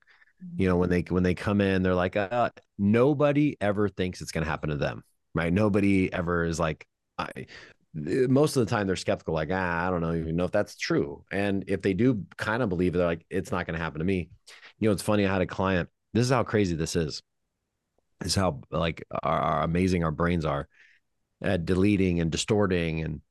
You 0.56 0.70
know 0.70 0.78
when 0.78 0.90
they 0.90 1.02
when 1.02 1.24
they 1.24 1.34
come 1.34 1.60
in 1.60 1.84
they're 1.84 1.94
like 1.94 2.16
uh, 2.16 2.50
nobody 2.78 3.58
ever 3.60 3.90
thinks 3.90 4.22
it's 4.22 4.32
going 4.32 4.46
to 4.46 4.50
happen 4.50 4.70
to 4.70 4.78
them 4.78 5.04
right? 5.34 5.54
Nobody 5.54 6.12
ever 6.12 6.44
is 6.44 6.60
like 6.60 6.86
I, 7.18 7.46
most 7.94 8.56
of 8.56 8.66
the 8.66 8.70
time 8.70 8.86
they're 8.86 8.96
skeptical 8.96 9.34
like 9.34 9.50
ah, 9.52 9.88
i 9.88 9.90
don't 9.90 10.02
know 10.02 10.14
even 10.14 10.36
know 10.36 10.44
if 10.46 10.52
that's 10.52 10.78
true 10.78 11.24
and 11.32 11.64
if 11.68 11.82
they 11.82 11.94
do 11.94 12.24
kind 12.38 12.62
of 12.62 12.70
believe 12.70 12.94
it, 12.94 13.00
they're 13.00 13.08
like 13.08 13.26
it's 13.30 13.52
not 13.52 13.66
going 13.66 13.78
to 13.78 13.84
happen 13.84 14.00
to 14.00 14.06
me 14.06 14.30
you 14.78 14.88
know 14.88 14.94
it's 14.94 15.02
funny 15.02 15.26
i 15.26 15.34
had 15.34 15.42
a 15.42 15.48
client 15.48 15.90
this 16.14 16.24
is 16.24 16.32
how 16.32 16.44
crazy 16.44 16.76
this 16.76 16.96
is 16.96 17.24
this 18.20 18.34
is 18.34 18.36
how 18.36 18.62
like 18.72 19.04
our, 19.24 19.40
our 19.40 19.64
amazing 19.64 20.04
our 20.04 20.12
brains 20.12 20.46
are 20.46 20.68
at 21.42 21.66
deleting 21.66 22.20
and 22.20 22.32
distorting 22.32 23.02
and 23.02 23.22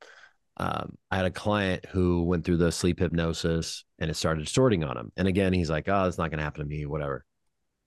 um, 0.59 0.97
I 1.09 1.15
had 1.15 1.25
a 1.25 1.31
client 1.31 1.85
who 1.85 2.23
went 2.23 2.43
through 2.43 2.57
the 2.57 2.71
sleep 2.71 2.99
hypnosis 2.99 3.85
and 3.97 4.11
it 4.11 4.15
started 4.15 4.43
distorting 4.43 4.83
on 4.83 4.97
him. 4.97 5.11
And 5.15 5.27
again, 5.27 5.53
he's 5.53 5.69
like, 5.69 5.87
oh, 5.87 6.05
it's 6.05 6.17
not 6.17 6.31
going 6.31 6.39
to 6.39 6.43
happen 6.43 6.61
to 6.61 6.67
me, 6.67 6.85
whatever. 6.85 7.23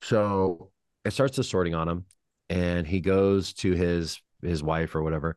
So 0.01 0.71
it 1.05 1.13
starts 1.13 1.37
distorting 1.37 1.75
on 1.75 1.89
him. 1.89 2.07
And 2.49 2.87
he 2.87 3.01
goes 3.01 3.53
to 3.55 3.73
his 3.73 4.21
his 4.43 4.63
wife 4.63 4.95
or 4.95 5.03
whatever. 5.03 5.37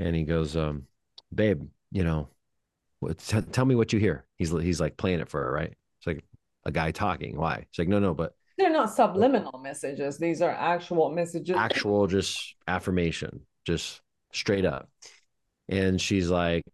And 0.00 0.16
he 0.16 0.24
goes, 0.24 0.56
um, 0.56 0.84
babe, 1.32 1.62
you 1.92 2.02
know, 2.02 2.28
t- 3.18 3.42
tell 3.52 3.64
me 3.64 3.74
what 3.74 3.92
you 3.92 4.00
hear. 4.00 4.26
He's 4.36 4.50
he's 4.50 4.80
like 4.80 4.96
playing 4.96 5.20
it 5.20 5.28
for 5.28 5.42
her, 5.42 5.52
right? 5.52 5.72
It's 5.98 6.06
like 6.06 6.24
a 6.64 6.72
guy 6.72 6.90
talking. 6.90 7.36
Why? 7.36 7.66
It's 7.68 7.78
like, 7.78 7.88
no, 7.88 7.98
no, 7.98 8.14
but 8.14 8.34
they're 8.58 8.70
not 8.70 8.90
subliminal 8.90 9.58
messages. 9.62 10.18
These 10.18 10.42
are 10.42 10.50
actual 10.50 11.10
messages. 11.10 11.56
Actual 11.56 12.06
just 12.06 12.54
affirmation, 12.66 13.40
just 13.64 14.00
straight 14.32 14.64
up. 14.64 14.88
And 15.68 16.00
she's 16.00 16.28
like, 16.28 16.64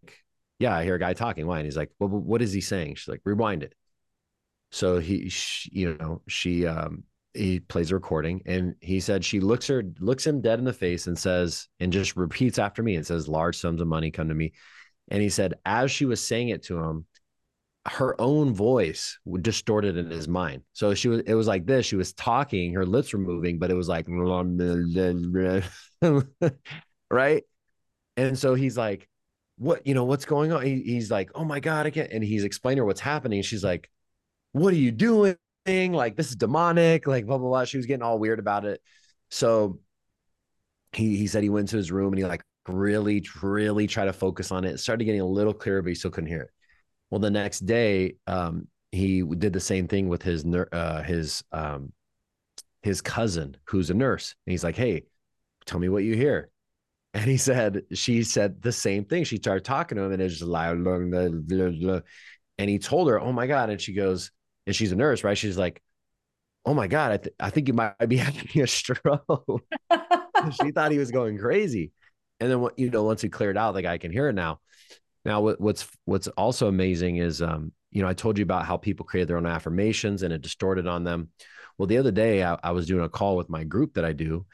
Yeah, 0.58 0.74
I 0.74 0.84
hear 0.84 0.94
a 0.94 0.98
guy 0.98 1.12
talking. 1.12 1.46
Why? 1.46 1.58
And 1.58 1.66
he's 1.66 1.76
like, 1.76 1.90
Well, 1.98 2.08
what 2.08 2.42
is 2.42 2.52
he 2.52 2.60
saying? 2.60 2.94
She's 2.94 3.08
like, 3.08 3.20
Rewind 3.24 3.62
it. 3.62 3.74
So 4.70 4.98
he, 4.98 5.28
she, 5.28 5.70
you 5.72 5.96
know, 5.98 6.22
she, 6.28 6.66
um, 6.66 7.04
he 7.36 7.60
plays 7.60 7.90
a 7.90 7.94
recording 7.94 8.42
and 8.46 8.74
he 8.80 9.00
said 9.00 9.24
she 9.24 9.40
looks 9.40 9.66
her 9.66 9.82
looks 10.00 10.26
him 10.26 10.40
dead 10.40 10.58
in 10.58 10.64
the 10.64 10.72
face 10.72 11.06
and 11.06 11.18
says 11.18 11.68
and 11.80 11.92
just 11.92 12.16
repeats 12.16 12.58
after 12.58 12.82
me 12.82 12.96
and 12.96 13.06
says 13.06 13.28
large 13.28 13.56
sums 13.56 13.80
of 13.80 13.88
money 13.88 14.10
come 14.10 14.28
to 14.28 14.34
me 14.34 14.52
and 15.10 15.22
he 15.22 15.28
said 15.28 15.54
as 15.64 15.90
she 15.90 16.04
was 16.04 16.26
saying 16.26 16.48
it 16.48 16.62
to 16.64 16.78
him 16.78 17.04
her 17.86 18.20
own 18.20 18.52
voice 18.52 19.18
distorted 19.42 19.96
in 19.96 20.10
his 20.10 20.26
mind 20.26 20.62
so 20.72 20.92
she 20.92 21.08
was 21.08 21.20
it 21.20 21.34
was 21.34 21.46
like 21.46 21.66
this 21.66 21.86
she 21.86 21.94
was 21.94 22.12
talking 22.14 22.74
her 22.74 22.84
lips 22.84 23.12
were 23.12 23.18
moving 23.18 23.58
but 23.58 23.70
it 23.70 23.74
was 23.74 23.88
like 23.88 24.06
right 27.10 27.44
and 28.16 28.38
so 28.38 28.54
he's 28.54 28.76
like, 28.76 29.08
what, 29.58 29.86
you 29.86 29.94
know, 29.94 30.04
what's 30.04 30.24
going 30.24 30.52
on? 30.52 30.64
He, 30.64 30.82
he's 30.82 31.10
like, 31.10 31.30
oh 31.34 31.44
my 31.44 31.60
God, 31.60 31.86
I 31.86 31.90
can't. 31.90 32.10
And 32.10 32.24
he's 32.24 32.44
explaining 32.44 32.78
her 32.78 32.84
what's 32.84 33.00
happening. 33.00 33.42
She's 33.42 33.64
like, 33.64 33.90
what 34.52 34.72
are 34.72 34.78
you 34.78 34.90
doing? 34.90 35.36
Like, 35.66 36.16
this 36.16 36.28
is 36.28 36.36
demonic, 36.36 37.06
like, 37.06 37.26
blah, 37.26 37.38
blah, 37.38 37.48
blah. 37.48 37.64
She 37.64 37.76
was 37.76 37.86
getting 37.86 38.02
all 38.02 38.18
weird 38.18 38.38
about 38.38 38.64
it. 38.64 38.80
So 39.30 39.80
he, 40.92 41.16
he 41.16 41.26
said 41.26 41.42
he 41.42 41.48
went 41.48 41.68
to 41.68 41.76
his 41.76 41.92
room 41.92 42.12
and 42.12 42.18
he 42.18 42.24
like 42.24 42.42
really, 42.68 43.24
really 43.42 43.86
tried 43.86 44.06
to 44.06 44.12
focus 44.12 44.50
on 44.50 44.64
it. 44.64 44.72
it 44.72 44.78
started 44.78 45.04
getting 45.04 45.20
a 45.20 45.26
little 45.26 45.54
clearer, 45.54 45.82
but 45.82 45.88
he 45.88 45.94
still 45.94 46.10
couldn't 46.10 46.30
hear 46.30 46.42
it. 46.42 46.50
Well, 47.10 47.20
the 47.20 47.30
next 47.30 47.60
day, 47.60 48.16
um, 48.26 48.68
he 48.92 49.22
did 49.22 49.52
the 49.52 49.60
same 49.60 49.88
thing 49.88 50.08
with 50.08 50.22
his, 50.22 50.44
uh, 50.72 51.02
his, 51.02 51.44
um, 51.52 51.92
his 52.82 53.00
cousin 53.00 53.56
who's 53.64 53.90
a 53.90 53.94
nurse. 53.94 54.34
And 54.46 54.52
he's 54.52 54.64
like, 54.64 54.76
Hey, 54.76 55.04
tell 55.66 55.78
me 55.80 55.88
what 55.88 56.04
you 56.04 56.14
hear. 56.14 56.50
And 57.14 57.24
he 57.24 57.36
said, 57.36 57.82
she 57.94 58.22
said 58.22 58.62
the 58.62 58.72
same 58.72 59.04
thing. 59.04 59.24
She 59.24 59.36
started 59.36 59.64
talking 59.64 59.96
to 59.96 60.04
him 60.04 60.12
and 60.12 60.22
it's 60.22 60.34
just 60.34 60.44
loud. 60.44 60.76
And 60.76 62.70
he 62.70 62.78
told 62.78 63.08
her, 63.08 63.20
Oh 63.20 63.32
my 63.32 63.46
God. 63.46 63.70
And 63.70 63.80
she 63.80 63.92
goes, 63.92 64.30
and 64.66 64.74
she's 64.74 64.92
a 64.92 64.96
nurse, 64.96 65.24
right? 65.24 65.38
She's 65.38 65.58
like, 65.58 65.82
Oh 66.64 66.74
my 66.74 66.88
God, 66.88 67.12
I, 67.12 67.16
th- 67.18 67.34
I 67.38 67.50
think 67.50 67.68
you 67.68 67.74
might 67.74 68.08
be 68.08 68.16
having 68.16 68.60
a 68.60 68.66
stroke. 68.66 69.24
she 70.60 70.72
thought 70.72 70.90
he 70.90 70.98
was 70.98 71.12
going 71.12 71.38
crazy. 71.38 71.92
And 72.40 72.50
then 72.50 72.68
you 72.76 72.90
know, 72.90 73.04
once 73.04 73.22
he 73.22 73.28
cleared 73.28 73.56
out, 73.56 73.72
the 73.72 73.82
guy 73.82 73.98
can 73.98 74.12
hear 74.12 74.28
it 74.28 74.34
now. 74.34 74.60
Now, 75.24 75.40
what, 75.40 75.60
what's, 75.60 75.88
what's 76.04 76.28
also 76.28 76.68
amazing 76.68 77.16
is, 77.16 77.40
um, 77.40 77.72
you 77.90 78.02
know, 78.02 78.08
I 78.08 78.14
told 78.14 78.36
you 78.36 78.42
about 78.42 78.66
how 78.66 78.76
people 78.76 79.06
created 79.06 79.28
their 79.28 79.38
own 79.38 79.46
affirmations 79.46 80.22
and 80.22 80.32
it 80.32 80.42
distorted 80.42 80.86
on 80.86 81.04
them. 81.04 81.30
Well, 81.78 81.86
the 81.86 81.98
other 81.98 82.10
day 82.10 82.42
I, 82.42 82.58
I 82.62 82.72
was 82.72 82.86
doing 82.86 83.04
a 83.04 83.08
call 83.08 83.36
with 83.36 83.48
my 83.48 83.64
group 83.64 83.94
that 83.94 84.04
I 84.04 84.12
do, 84.12 84.46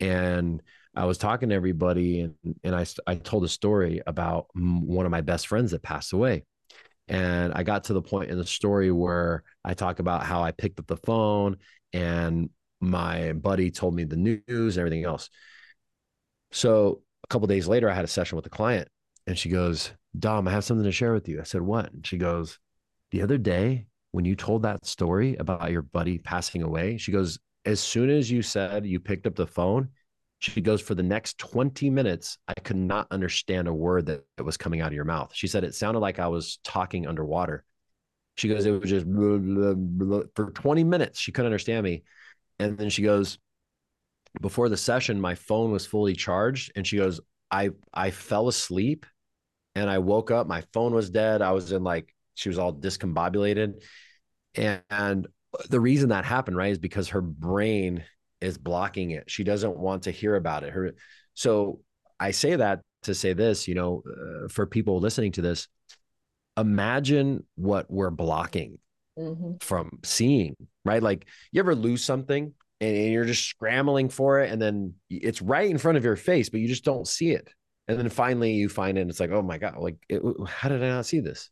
and 0.00 0.62
I 0.94 1.04
was 1.04 1.18
talking 1.18 1.50
to 1.50 1.54
everybody 1.54 2.20
and, 2.20 2.34
and 2.64 2.74
I, 2.74 2.84
I 3.06 3.14
told 3.14 3.44
a 3.44 3.48
story 3.48 4.02
about 4.06 4.46
one 4.54 5.06
of 5.06 5.12
my 5.12 5.20
best 5.20 5.46
friends 5.46 5.70
that 5.70 5.82
passed 5.82 6.12
away. 6.12 6.44
And 7.10 7.52
I 7.52 7.64
got 7.64 7.84
to 7.84 7.92
the 7.92 8.00
point 8.00 8.30
in 8.30 8.38
the 8.38 8.46
story 8.46 8.92
where 8.92 9.42
I 9.64 9.74
talk 9.74 9.98
about 9.98 10.24
how 10.24 10.42
I 10.44 10.52
picked 10.52 10.78
up 10.78 10.86
the 10.86 10.96
phone 10.96 11.56
and 11.92 12.50
my 12.80 13.32
buddy 13.32 13.72
told 13.72 13.96
me 13.96 14.04
the 14.04 14.16
news 14.16 14.76
and 14.76 14.78
everything 14.78 15.04
else. 15.04 15.28
So 16.52 17.02
a 17.24 17.26
couple 17.26 17.48
days 17.48 17.66
later, 17.66 17.90
I 17.90 17.94
had 17.94 18.04
a 18.04 18.08
session 18.08 18.36
with 18.36 18.46
a 18.46 18.50
client 18.50 18.88
and 19.26 19.36
she 19.36 19.48
goes, 19.48 19.90
Dom, 20.16 20.46
I 20.46 20.52
have 20.52 20.64
something 20.64 20.84
to 20.84 20.92
share 20.92 21.12
with 21.12 21.28
you. 21.28 21.40
I 21.40 21.44
said, 21.44 21.62
What? 21.62 21.92
And 21.92 22.06
she 22.06 22.16
goes, 22.16 22.60
The 23.10 23.22
other 23.22 23.38
day, 23.38 23.86
when 24.12 24.24
you 24.24 24.36
told 24.36 24.62
that 24.62 24.86
story 24.86 25.34
about 25.36 25.72
your 25.72 25.82
buddy 25.82 26.18
passing 26.18 26.62
away, 26.62 26.96
she 26.96 27.10
goes, 27.10 27.40
As 27.64 27.80
soon 27.80 28.08
as 28.08 28.30
you 28.30 28.40
said 28.40 28.86
you 28.86 29.00
picked 29.00 29.26
up 29.26 29.34
the 29.34 29.48
phone, 29.48 29.88
she 30.40 30.60
goes, 30.60 30.80
For 30.80 30.94
the 30.94 31.02
next 31.02 31.38
20 31.38 31.90
minutes, 31.90 32.38
I 32.48 32.54
could 32.54 32.76
not 32.76 33.06
understand 33.10 33.68
a 33.68 33.74
word 33.74 34.06
that, 34.06 34.24
that 34.36 34.44
was 34.44 34.56
coming 34.56 34.80
out 34.80 34.88
of 34.88 34.94
your 34.94 35.04
mouth. 35.04 35.30
She 35.34 35.46
said 35.46 35.64
it 35.64 35.74
sounded 35.74 36.00
like 36.00 36.18
I 36.18 36.28
was 36.28 36.58
talking 36.64 37.06
underwater. 37.06 37.64
She 38.36 38.48
goes, 38.48 38.66
It 38.66 38.72
was 38.72 38.90
just 38.90 39.06
blah, 39.06 39.38
blah, 39.38 39.74
blah. 39.74 40.22
for 40.34 40.50
20 40.50 40.82
minutes. 40.82 41.20
She 41.20 41.30
couldn't 41.30 41.46
understand 41.46 41.84
me. 41.84 42.02
And 42.58 42.76
then 42.76 42.88
she 42.90 43.02
goes, 43.02 43.38
Before 44.40 44.68
the 44.68 44.76
session, 44.78 45.20
my 45.20 45.34
phone 45.34 45.70
was 45.70 45.86
fully 45.86 46.14
charged. 46.14 46.72
And 46.74 46.86
she 46.86 46.96
goes, 46.96 47.20
I 47.50 47.70
I 47.92 48.10
fell 48.10 48.48
asleep 48.48 49.04
and 49.74 49.90
I 49.90 49.98
woke 49.98 50.30
up. 50.30 50.46
My 50.46 50.64
phone 50.72 50.94
was 50.94 51.10
dead. 51.10 51.42
I 51.42 51.52
was 51.52 51.70
in 51.70 51.84
like, 51.84 52.14
she 52.34 52.48
was 52.48 52.58
all 52.58 52.72
discombobulated. 52.72 53.82
And, 54.54 54.82
and 54.88 55.26
the 55.68 55.80
reason 55.80 56.08
that 56.08 56.24
happened, 56.24 56.56
right, 56.56 56.72
is 56.72 56.78
because 56.78 57.10
her 57.10 57.20
brain 57.20 58.04
is 58.40 58.58
blocking 58.58 59.10
it. 59.10 59.30
She 59.30 59.44
doesn't 59.44 59.76
want 59.76 60.04
to 60.04 60.10
hear 60.10 60.36
about 60.36 60.64
it. 60.64 60.72
Her 60.72 60.92
so 61.34 61.80
I 62.18 62.32
say 62.32 62.56
that 62.56 62.80
to 63.02 63.14
say 63.14 63.32
this, 63.32 63.66
you 63.66 63.74
know, 63.74 64.02
uh, 64.06 64.48
for 64.48 64.66
people 64.66 65.00
listening 65.00 65.32
to 65.32 65.42
this, 65.42 65.68
imagine 66.56 67.44
what 67.54 67.90
we're 67.90 68.10
blocking 68.10 68.78
mm-hmm. 69.18 69.52
from 69.60 69.98
seeing, 70.04 70.56
right? 70.84 71.02
Like 71.02 71.26
you 71.52 71.60
ever 71.60 71.74
lose 71.74 72.04
something 72.04 72.52
and, 72.80 72.96
and 72.96 73.12
you're 73.12 73.24
just 73.24 73.46
scrambling 73.46 74.08
for 74.08 74.40
it 74.40 74.50
and 74.50 74.60
then 74.60 74.94
it's 75.08 75.40
right 75.40 75.70
in 75.70 75.78
front 75.78 75.98
of 75.98 76.04
your 76.04 76.16
face, 76.16 76.48
but 76.48 76.60
you 76.60 76.68
just 76.68 76.84
don't 76.84 77.08
see 77.08 77.30
it. 77.30 77.48
And 77.88 77.98
then 77.98 78.08
finally 78.08 78.52
you 78.52 78.68
find 78.68 78.98
it 78.98 79.00
and 79.00 79.10
it's 79.10 79.20
like, 79.20 79.30
oh 79.30 79.42
my 79.42 79.58
God, 79.58 79.78
like, 79.78 79.96
it, 80.08 80.22
how 80.46 80.68
did 80.68 80.82
I 80.82 80.88
not 80.88 81.06
see 81.06 81.20
this? 81.20 81.50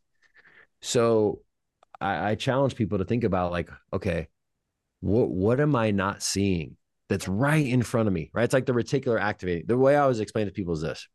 So 0.81 1.41
I, 1.99 2.31
I 2.31 2.35
challenge 2.35 2.75
people 2.75 2.99
to 2.99 3.05
think 3.05 3.23
about 3.23 3.51
like, 3.51 3.69
okay, 3.91 4.27
what 5.01 5.29
what 5.29 5.59
am 5.59 5.75
I 5.75 5.91
not 5.91 6.21
seeing? 6.21 6.77
That's 7.09 7.27
right 7.27 7.65
in 7.65 7.81
front 7.81 8.07
of 8.07 8.13
me, 8.13 8.29
right? 8.33 8.43
It's 8.43 8.53
like 8.53 8.67
the 8.67 8.73
reticular 8.73 9.19
activating. 9.19 9.65
The 9.67 9.77
way 9.77 9.95
I 9.95 10.01
always 10.01 10.19
explain 10.19 10.45
to 10.45 10.53
people 10.53 10.73
is 10.73 10.81
this 10.81 11.07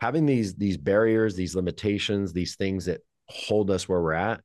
having 0.00 0.26
these 0.26 0.54
these 0.54 0.76
barriers, 0.76 1.36
these 1.36 1.54
limitations, 1.54 2.32
these 2.32 2.56
things 2.56 2.86
that 2.86 3.00
hold 3.28 3.70
us 3.70 3.88
where 3.88 4.00
we're 4.00 4.12
at 4.12 4.40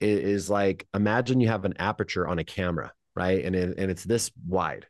is 0.00 0.48
like 0.48 0.86
imagine 0.94 1.40
you 1.40 1.48
have 1.48 1.64
an 1.64 1.74
aperture 1.78 2.28
on 2.28 2.38
a 2.38 2.44
camera, 2.44 2.92
right? 3.16 3.44
And 3.44 3.56
it, 3.56 3.78
and 3.78 3.90
it's 3.90 4.04
this 4.04 4.30
wide. 4.46 4.86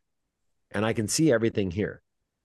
And 0.72 0.84
I 0.84 0.92
can 0.92 1.08
see 1.08 1.32
everything 1.32 1.70
here. 1.70 2.02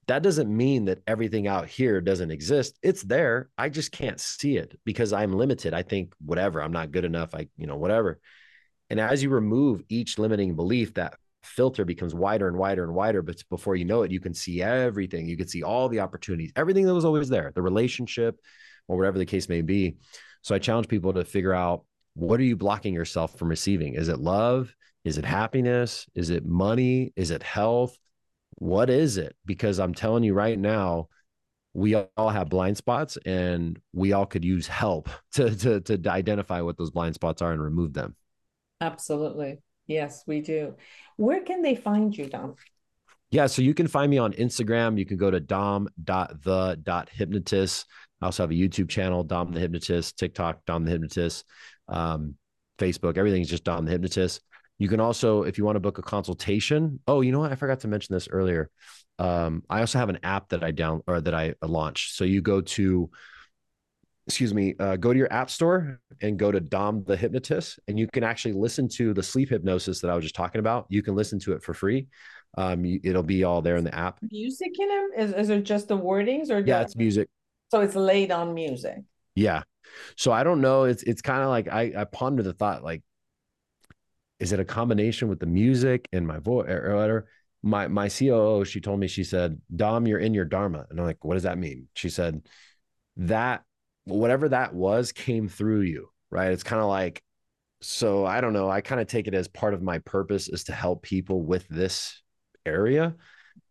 That 0.08 0.24
doesn't 0.24 0.56
mean 0.56 0.86
that 0.86 1.02
everything 1.06 1.48
out 1.48 1.68
here 1.68 2.02
doesn't 2.02 2.32
exist. 2.32 2.78
It's 2.82 3.04
there. 3.04 3.50
I 3.58 3.70
just 3.70 3.92
can't 3.92 4.20
see 4.20 4.58
it 4.58 4.80
because 4.84 5.14
I'm 5.14 5.34
limited. 5.34 5.74
I 5.74 5.84
think 5.84 6.14
whatever, 6.24 6.62
I'm 6.62 6.72
not 6.72 6.92
good 6.92 7.06
enough, 7.06 7.36
I 7.36 7.48
you 7.58 7.68
know, 7.68 7.78
whatever. 7.78 8.20
And 8.90 9.00
as 9.00 9.22
you 9.22 9.30
remove 9.30 9.84
each 9.88 10.18
limiting 10.18 10.56
belief 10.56 10.96
that 10.96 11.16
filter 11.44 11.86
becomes 11.86 12.14
wider 12.14 12.48
and 12.48 12.58
wider 12.58 12.84
and 12.84 12.94
wider. 12.94 13.22
But 13.22 13.44
before 13.50 13.76
you 13.76 13.86
know 13.86 14.04
it, 14.04 14.12
you 14.12 14.20
can 14.20 14.34
see 14.34 14.62
everything. 14.62 15.28
You 15.28 15.38
can 15.38 15.48
see 15.48 15.64
all 15.64 15.90
the 15.90 16.00
opportunities, 16.00 16.52
everything 16.56 16.86
that 16.86 16.94
was 16.94 17.06
always 17.06 17.30
there, 17.30 17.52
the 17.54 17.62
relationship 17.62 18.40
or 18.88 18.98
whatever 18.98 19.18
the 19.18 19.26
case 19.26 19.50
may 19.50 19.62
be. 19.62 19.98
So 20.42 20.56
I 20.56 20.60
challenge 20.60 20.88
people 20.88 21.14
to 21.14 21.24
figure 21.24 21.54
out 21.54 21.84
what 22.14 22.40
are 22.40 22.44
you 22.44 22.56
blocking 22.56 22.94
yourself 22.94 23.38
from 23.38 23.50
receiving? 23.50 23.94
Is 23.94 24.10
it 24.10 24.20
love? 24.20 24.74
Is 25.06 25.18
it 25.18 25.26
happiness? 25.26 26.06
Is 26.16 26.30
it 26.30 26.46
money? 26.46 27.14
Is 27.16 27.32
it 27.32 27.44
health? 27.44 27.98
What 28.56 28.90
is 28.90 29.18
it? 29.18 29.36
Because 29.46 29.80
I'm 29.80 29.94
telling 29.94 30.24
you 30.24 30.34
right 30.34 30.60
now, 30.60 31.08
we 31.74 31.96
all 31.96 32.30
have 32.30 32.50
blind 32.50 32.78
spots 32.78 33.18
and 33.26 33.80
we 33.94 34.12
all 34.12 34.26
could 34.26 34.44
use 34.44 34.68
help 34.68 35.10
to, 35.34 35.56
to, 35.56 35.80
to 35.82 36.12
identify 36.12 36.62
what 36.62 36.78
those 36.78 36.92
blind 36.92 37.16
spots 37.16 37.42
are 37.42 37.52
and 37.52 37.62
remove 37.62 37.94
them. 37.94 38.16
Absolutely. 38.82 39.60
Yes, 39.90 40.24
we 40.28 40.42
do. 40.42 40.76
Where 41.18 41.42
can 41.42 41.64
they 41.64 41.74
find 41.74 42.16
you, 42.16 42.28
Dom? 42.28 42.54
Yeah, 43.32 43.48
so 43.48 43.64
you 43.64 43.74
can 43.74 43.88
find 43.88 44.12
me 44.12 44.20
on 44.20 44.34
Instagram. 44.34 45.00
You 45.00 45.06
can 45.06 45.18
go 45.18 45.32
to 45.32 45.40
dom.the.hypnotist. 45.40 47.86
I 48.22 48.26
also 48.26 48.44
have 48.44 48.52
a 48.52 48.54
YouTube 48.54 48.90
channel, 48.90 49.24
Dom 49.24 49.52
the 49.52 49.60
Hypnotist, 49.60 50.20
TikTok, 50.20 50.64
Dom 50.66 50.86
the 50.86 50.92
Hypnotist, 50.92 51.44
um, 51.88 52.36
Facebook, 52.78 53.18
everything's 53.18 53.50
just 53.50 53.64
Dom 53.64 53.86
the 53.86 53.92
Hypnotist. 53.92 54.42
You 54.78 54.88
can 54.88 55.00
also, 55.00 55.42
if 55.44 55.58
you 55.58 55.66
want 55.66 55.78
to 55.78 55.82
book 55.82 55.98
a 55.98 56.04
consultation. 56.04 57.00
Oh, 57.08 57.22
you 57.22 57.32
know 57.32 57.40
what? 57.40 57.52
I 57.52 57.56
forgot 57.56 57.80
to 57.82 57.88
mention 57.88 58.14
this 58.14 58.28
earlier. 58.30 58.70
Um, 59.18 59.64
I 59.72 59.80
also 59.80 59.98
have 59.98 60.10
an 60.10 60.20
app 60.22 60.50
that 60.50 60.64
I 60.64 60.70
down 60.70 61.02
or 61.08 61.20
that 61.20 61.34
I 61.34 61.56
launched. 61.64 62.16
So 62.16 62.26
you 62.26 62.44
go 62.44 62.62
to, 62.62 63.10
excuse 64.30 64.54
me, 64.54 64.76
uh, 64.80 64.96
go 64.96 65.12
to 65.12 65.18
your 65.18 65.34
app 65.34 65.50
store 65.50 66.00
and 66.22 66.38
go 66.38 66.52
to 66.52 66.60
Dom 66.60 67.04
the 67.04 67.18
Hypnotist, 67.18 67.80
and 67.88 67.98
you 67.98 68.06
can 68.06 68.24
actually 68.24 68.54
listen 68.54 68.88
to 68.90 69.12
the 69.12 69.24
sleep 69.24 69.50
hypnosis 69.50 70.02
that 70.02 70.12
I 70.12 70.14
was 70.14 70.24
just 70.24 70.36
talking 70.36 70.60
about. 70.60 70.86
You 70.88 71.02
can 71.02 71.16
listen 71.16 71.40
to 71.40 71.54
it 71.54 71.64
for 71.64 71.74
free. 71.74 72.06
Um, 72.56 72.86
you, 72.86 73.00
it'll 73.04 73.24
be 73.24 73.44
all 73.44 73.64
there 73.64 73.76
in 73.76 73.84
the 73.84 73.96
app. 73.96 74.20
Music 74.32 74.72
in 74.78 74.88
them? 74.88 75.10
Is 75.18 75.34
is 75.34 75.50
it 75.50 75.64
just 75.64 75.88
the 75.88 75.98
wordings 75.98 76.52
or 76.52 76.60
Yeah, 76.60 76.82
it's 76.82 76.96
music. 76.96 77.28
so 77.72 77.82
it's 77.82 77.96
laid 77.96 78.30
on 78.32 78.54
music? 78.54 79.00
Yeah. 79.34 79.64
So 80.16 80.32
I 80.32 80.44
don't 80.44 80.62
know. 80.62 80.84
It's 80.84 81.02
it's 81.02 81.24
kind 81.24 81.42
of 81.42 81.50
like 81.50 81.68
I 81.68 81.92
I 81.98 82.04
ponder 82.04 82.44
the 82.44 82.54
thought 82.54 82.84
like, 82.84 83.02
is 84.40 84.52
it 84.52 84.60
a 84.60 84.66
combination 84.66 85.28
with 85.28 85.40
the 85.40 85.48
music 85.48 86.08
and 86.14 86.28
my 86.28 86.38
voice 86.38 86.70
or 86.70 86.96
whatever? 86.96 87.28
My 87.64 87.88
my 87.88 88.10
COO, 88.10 88.64
she 88.64 88.80
told 88.80 89.00
me, 89.00 89.08
she 89.08 89.24
said, 89.24 89.60
Dom, 89.76 90.06
you're 90.06 90.20
in 90.20 90.36
your 90.36 90.46
Dharma. 90.46 90.86
And 90.88 91.00
I'm 91.00 91.06
like, 91.08 91.26
what 91.26 91.34
does 91.34 91.44
that 91.44 91.58
mean? 91.58 91.88
She 91.96 92.10
said, 92.10 92.48
that 93.18 93.64
whatever 94.10 94.50
that 94.50 94.74
was 94.74 95.12
came 95.12 95.48
through 95.48 95.82
you, 95.82 96.10
right? 96.30 96.52
It's 96.52 96.64
kind 96.64 96.82
of 96.82 96.88
like, 96.88 97.22
so 97.82 98.26
I 98.26 98.42
don't 98.42 98.54
know. 98.54 98.70
I 98.70 98.82
kind 98.82 99.00
of 99.02 99.08
take 99.08 99.28
it 99.28 99.34
as 99.34 99.48
part 99.48 99.74
of 99.74 99.82
my 99.82 100.00
purpose 100.00 100.50
is 100.50 100.66
to 100.66 100.74
help 100.74 101.02
people 101.02 101.42
with 101.42 101.68
this 101.70 102.22
area, 102.66 103.16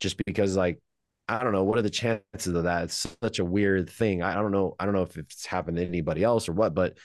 just 0.01 0.16
because 0.26 0.57
like 0.57 0.80
I 1.28 1.45
don't 1.45 1.53
know 1.53 1.64
what 1.64 1.78
are 1.78 1.82
the 1.82 1.91
chances 1.91 2.55
of 2.55 2.64
that. 2.64 2.84
It's 2.84 3.07
such 3.22 3.39
a 3.39 3.45
weird 3.45 3.91
thing. 3.91 4.22
I 4.22 4.34
don't 4.34 4.51
know. 4.51 4.74
I 4.80 4.86
don't 4.86 4.95
know 4.95 5.03
if 5.03 5.18
it's 5.18 5.45
happened 5.45 5.76
to 5.76 5.86
anybody 5.86 6.24
else 6.24 6.49
or 6.49 6.53
what, 6.53 6.74
but 6.74 6.97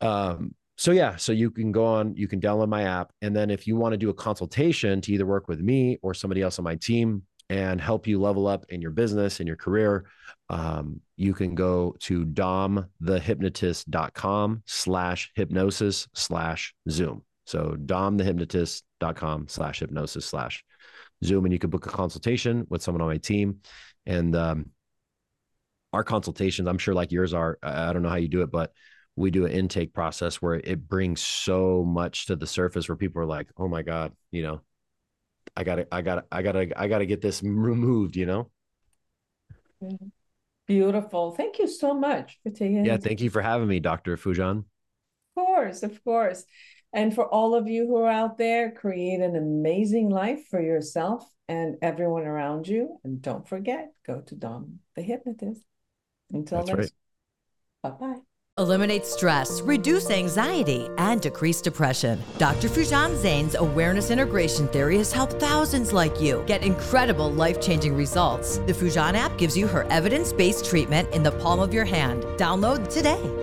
um 0.00 0.54
so 0.78 0.92
yeah, 0.92 1.16
so 1.16 1.32
you 1.32 1.50
can 1.50 1.72
go 1.72 1.84
on, 1.84 2.16
you 2.16 2.26
can 2.26 2.40
download 2.40 2.68
my 2.70 2.84
app 2.84 3.12
and 3.20 3.36
then 3.36 3.50
if 3.50 3.66
you 3.66 3.76
want 3.76 3.92
to 3.92 3.98
do 3.98 4.08
a 4.08 4.14
consultation 4.14 5.02
to 5.02 5.12
either 5.12 5.26
work 5.26 5.46
with 5.46 5.60
me 5.60 5.98
or 6.02 6.14
somebody 6.14 6.40
else 6.40 6.58
on 6.58 6.64
my 6.64 6.76
team 6.76 7.22
and 7.50 7.78
help 7.80 8.06
you 8.06 8.20
level 8.20 8.46
up 8.46 8.64
in 8.68 8.80
your 8.80 8.92
business 8.92 9.40
and 9.40 9.46
your 9.46 9.56
career, 9.56 10.04
um, 10.48 11.00
you 11.16 11.34
can 11.34 11.54
go 11.54 11.94
to 11.98 12.24
domthehypnotist.com 12.24 14.62
slash 14.64 15.30
hypnosis 15.34 16.08
slash 16.14 16.74
zoom. 16.88 17.22
So 17.44 17.76
domthehypnotist.com 17.76 19.48
slash 19.48 19.80
hypnosis 19.80 20.24
slash 20.24 20.64
Zoom 21.24 21.44
and 21.44 21.52
you 21.52 21.58
can 21.58 21.70
book 21.70 21.86
a 21.86 21.90
consultation 21.90 22.66
with 22.70 22.82
someone 22.82 23.02
on 23.02 23.08
my 23.08 23.18
team. 23.18 23.58
And 24.06 24.36
um, 24.36 24.70
our 25.92 26.04
consultations, 26.04 26.68
I'm 26.68 26.78
sure 26.78 26.94
like 26.94 27.12
yours 27.12 27.34
are, 27.34 27.58
I 27.62 27.92
don't 27.92 28.02
know 28.02 28.08
how 28.08 28.14
you 28.14 28.28
do 28.28 28.40
it, 28.42 28.50
but 28.50 28.72
we 29.16 29.30
do 29.30 29.44
an 29.44 29.52
intake 29.52 29.92
process 29.92 30.36
where 30.36 30.54
it 30.54 30.88
brings 30.88 31.20
so 31.20 31.84
much 31.84 32.24
to 32.26 32.36
the 32.36 32.46
surface 32.46 32.88
where 32.88 32.96
people 32.96 33.20
are 33.20 33.26
like, 33.26 33.48
oh 33.58 33.68
my 33.68 33.82
God, 33.82 34.12
you 34.30 34.42
know, 34.42 34.62
I 35.56 35.64
gotta, 35.64 35.86
I 35.92 36.02
gotta, 36.02 36.24
I 36.30 36.42
gotta, 36.42 36.80
I 36.80 36.88
gotta 36.88 37.06
get 37.06 37.20
this 37.20 37.42
removed, 37.42 38.16
you 38.16 38.26
know? 38.26 38.50
Beautiful. 40.66 41.32
Thank 41.32 41.58
you 41.58 41.66
so 41.66 41.94
much 41.94 42.38
for 42.42 42.50
taking 42.50 42.84
Yeah. 42.84 42.96
Thank 42.96 43.20
you 43.20 43.30
for 43.30 43.42
having 43.42 43.68
me, 43.68 43.80
Dr. 43.80 44.16
Foojan. 44.16 44.58
Of 44.58 44.64
course, 45.34 45.82
of 45.82 46.02
course. 46.04 46.44
And 46.92 47.14
for 47.14 47.26
all 47.26 47.54
of 47.54 47.68
you 47.68 47.86
who 47.86 47.96
are 47.96 48.10
out 48.10 48.36
there, 48.38 48.70
create 48.72 49.20
an 49.20 49.36
amazing 49.36 50.10
life 50.10 50.46
for 50.50 50.60
yourself 50.60 51.24
and 51.48 51.76
everyone 51.82 52.24
around 52.24 52.66
you. 52.68 52.98
And 53.04 53.22
don't 53.22 53.48
forget, 53.48 53.92
go 54.06 54.20
to 54.20 54.34
Dom 54.34 54.80
the 54.96 55.02
Hypnotist. 55.02 55.62
Until 56.32 56.58
That's 56.58 56.76
next, 56.78 56.94
right. 57.84 57.98
bye 57.98 58.06
bye. 58.06 58.20
Eliminate 58.60 59.06
stress, 59.06 59.62
reduce 59.62 60.10
anxiety, 60.10 60.90
and 60.98 61.22
decrease 61.22 61.62
depression. 61.62 62.22
Dr. 62.36 62.68
Foojan 62.68 63.16
Zeine's 63.16 63.54
awareness 63.54 64.10
integration 64.10 64.68
theory 64.68 64.98
has 64.98 65.10
helped 65.10 65.40
thousands 65.40 65.94
like 65.94 66.20
you 66.20 66.44
get 66.46 66.62
incredible 66.62 67.32
life 67.32 67.58
changing 67.58 67.96
results. 67.96 68.58
The 68.58 68.74
Foojan 68.74 69.14
app 69.14 69.38
gives 69.38 69.56
you 69.56 69.66
her 69.66 69.84
evidence 69.84 70.34
based 70.34 70.66
treatment 70.66 71.10
in 71.14 71.22
the 71.22 71.32
palm 71.32 71.58
of 71.58 71.72
your 71.72 71.86
hand. 71.86 72.22
Download 72.36 72.86
today. 72.92 73.40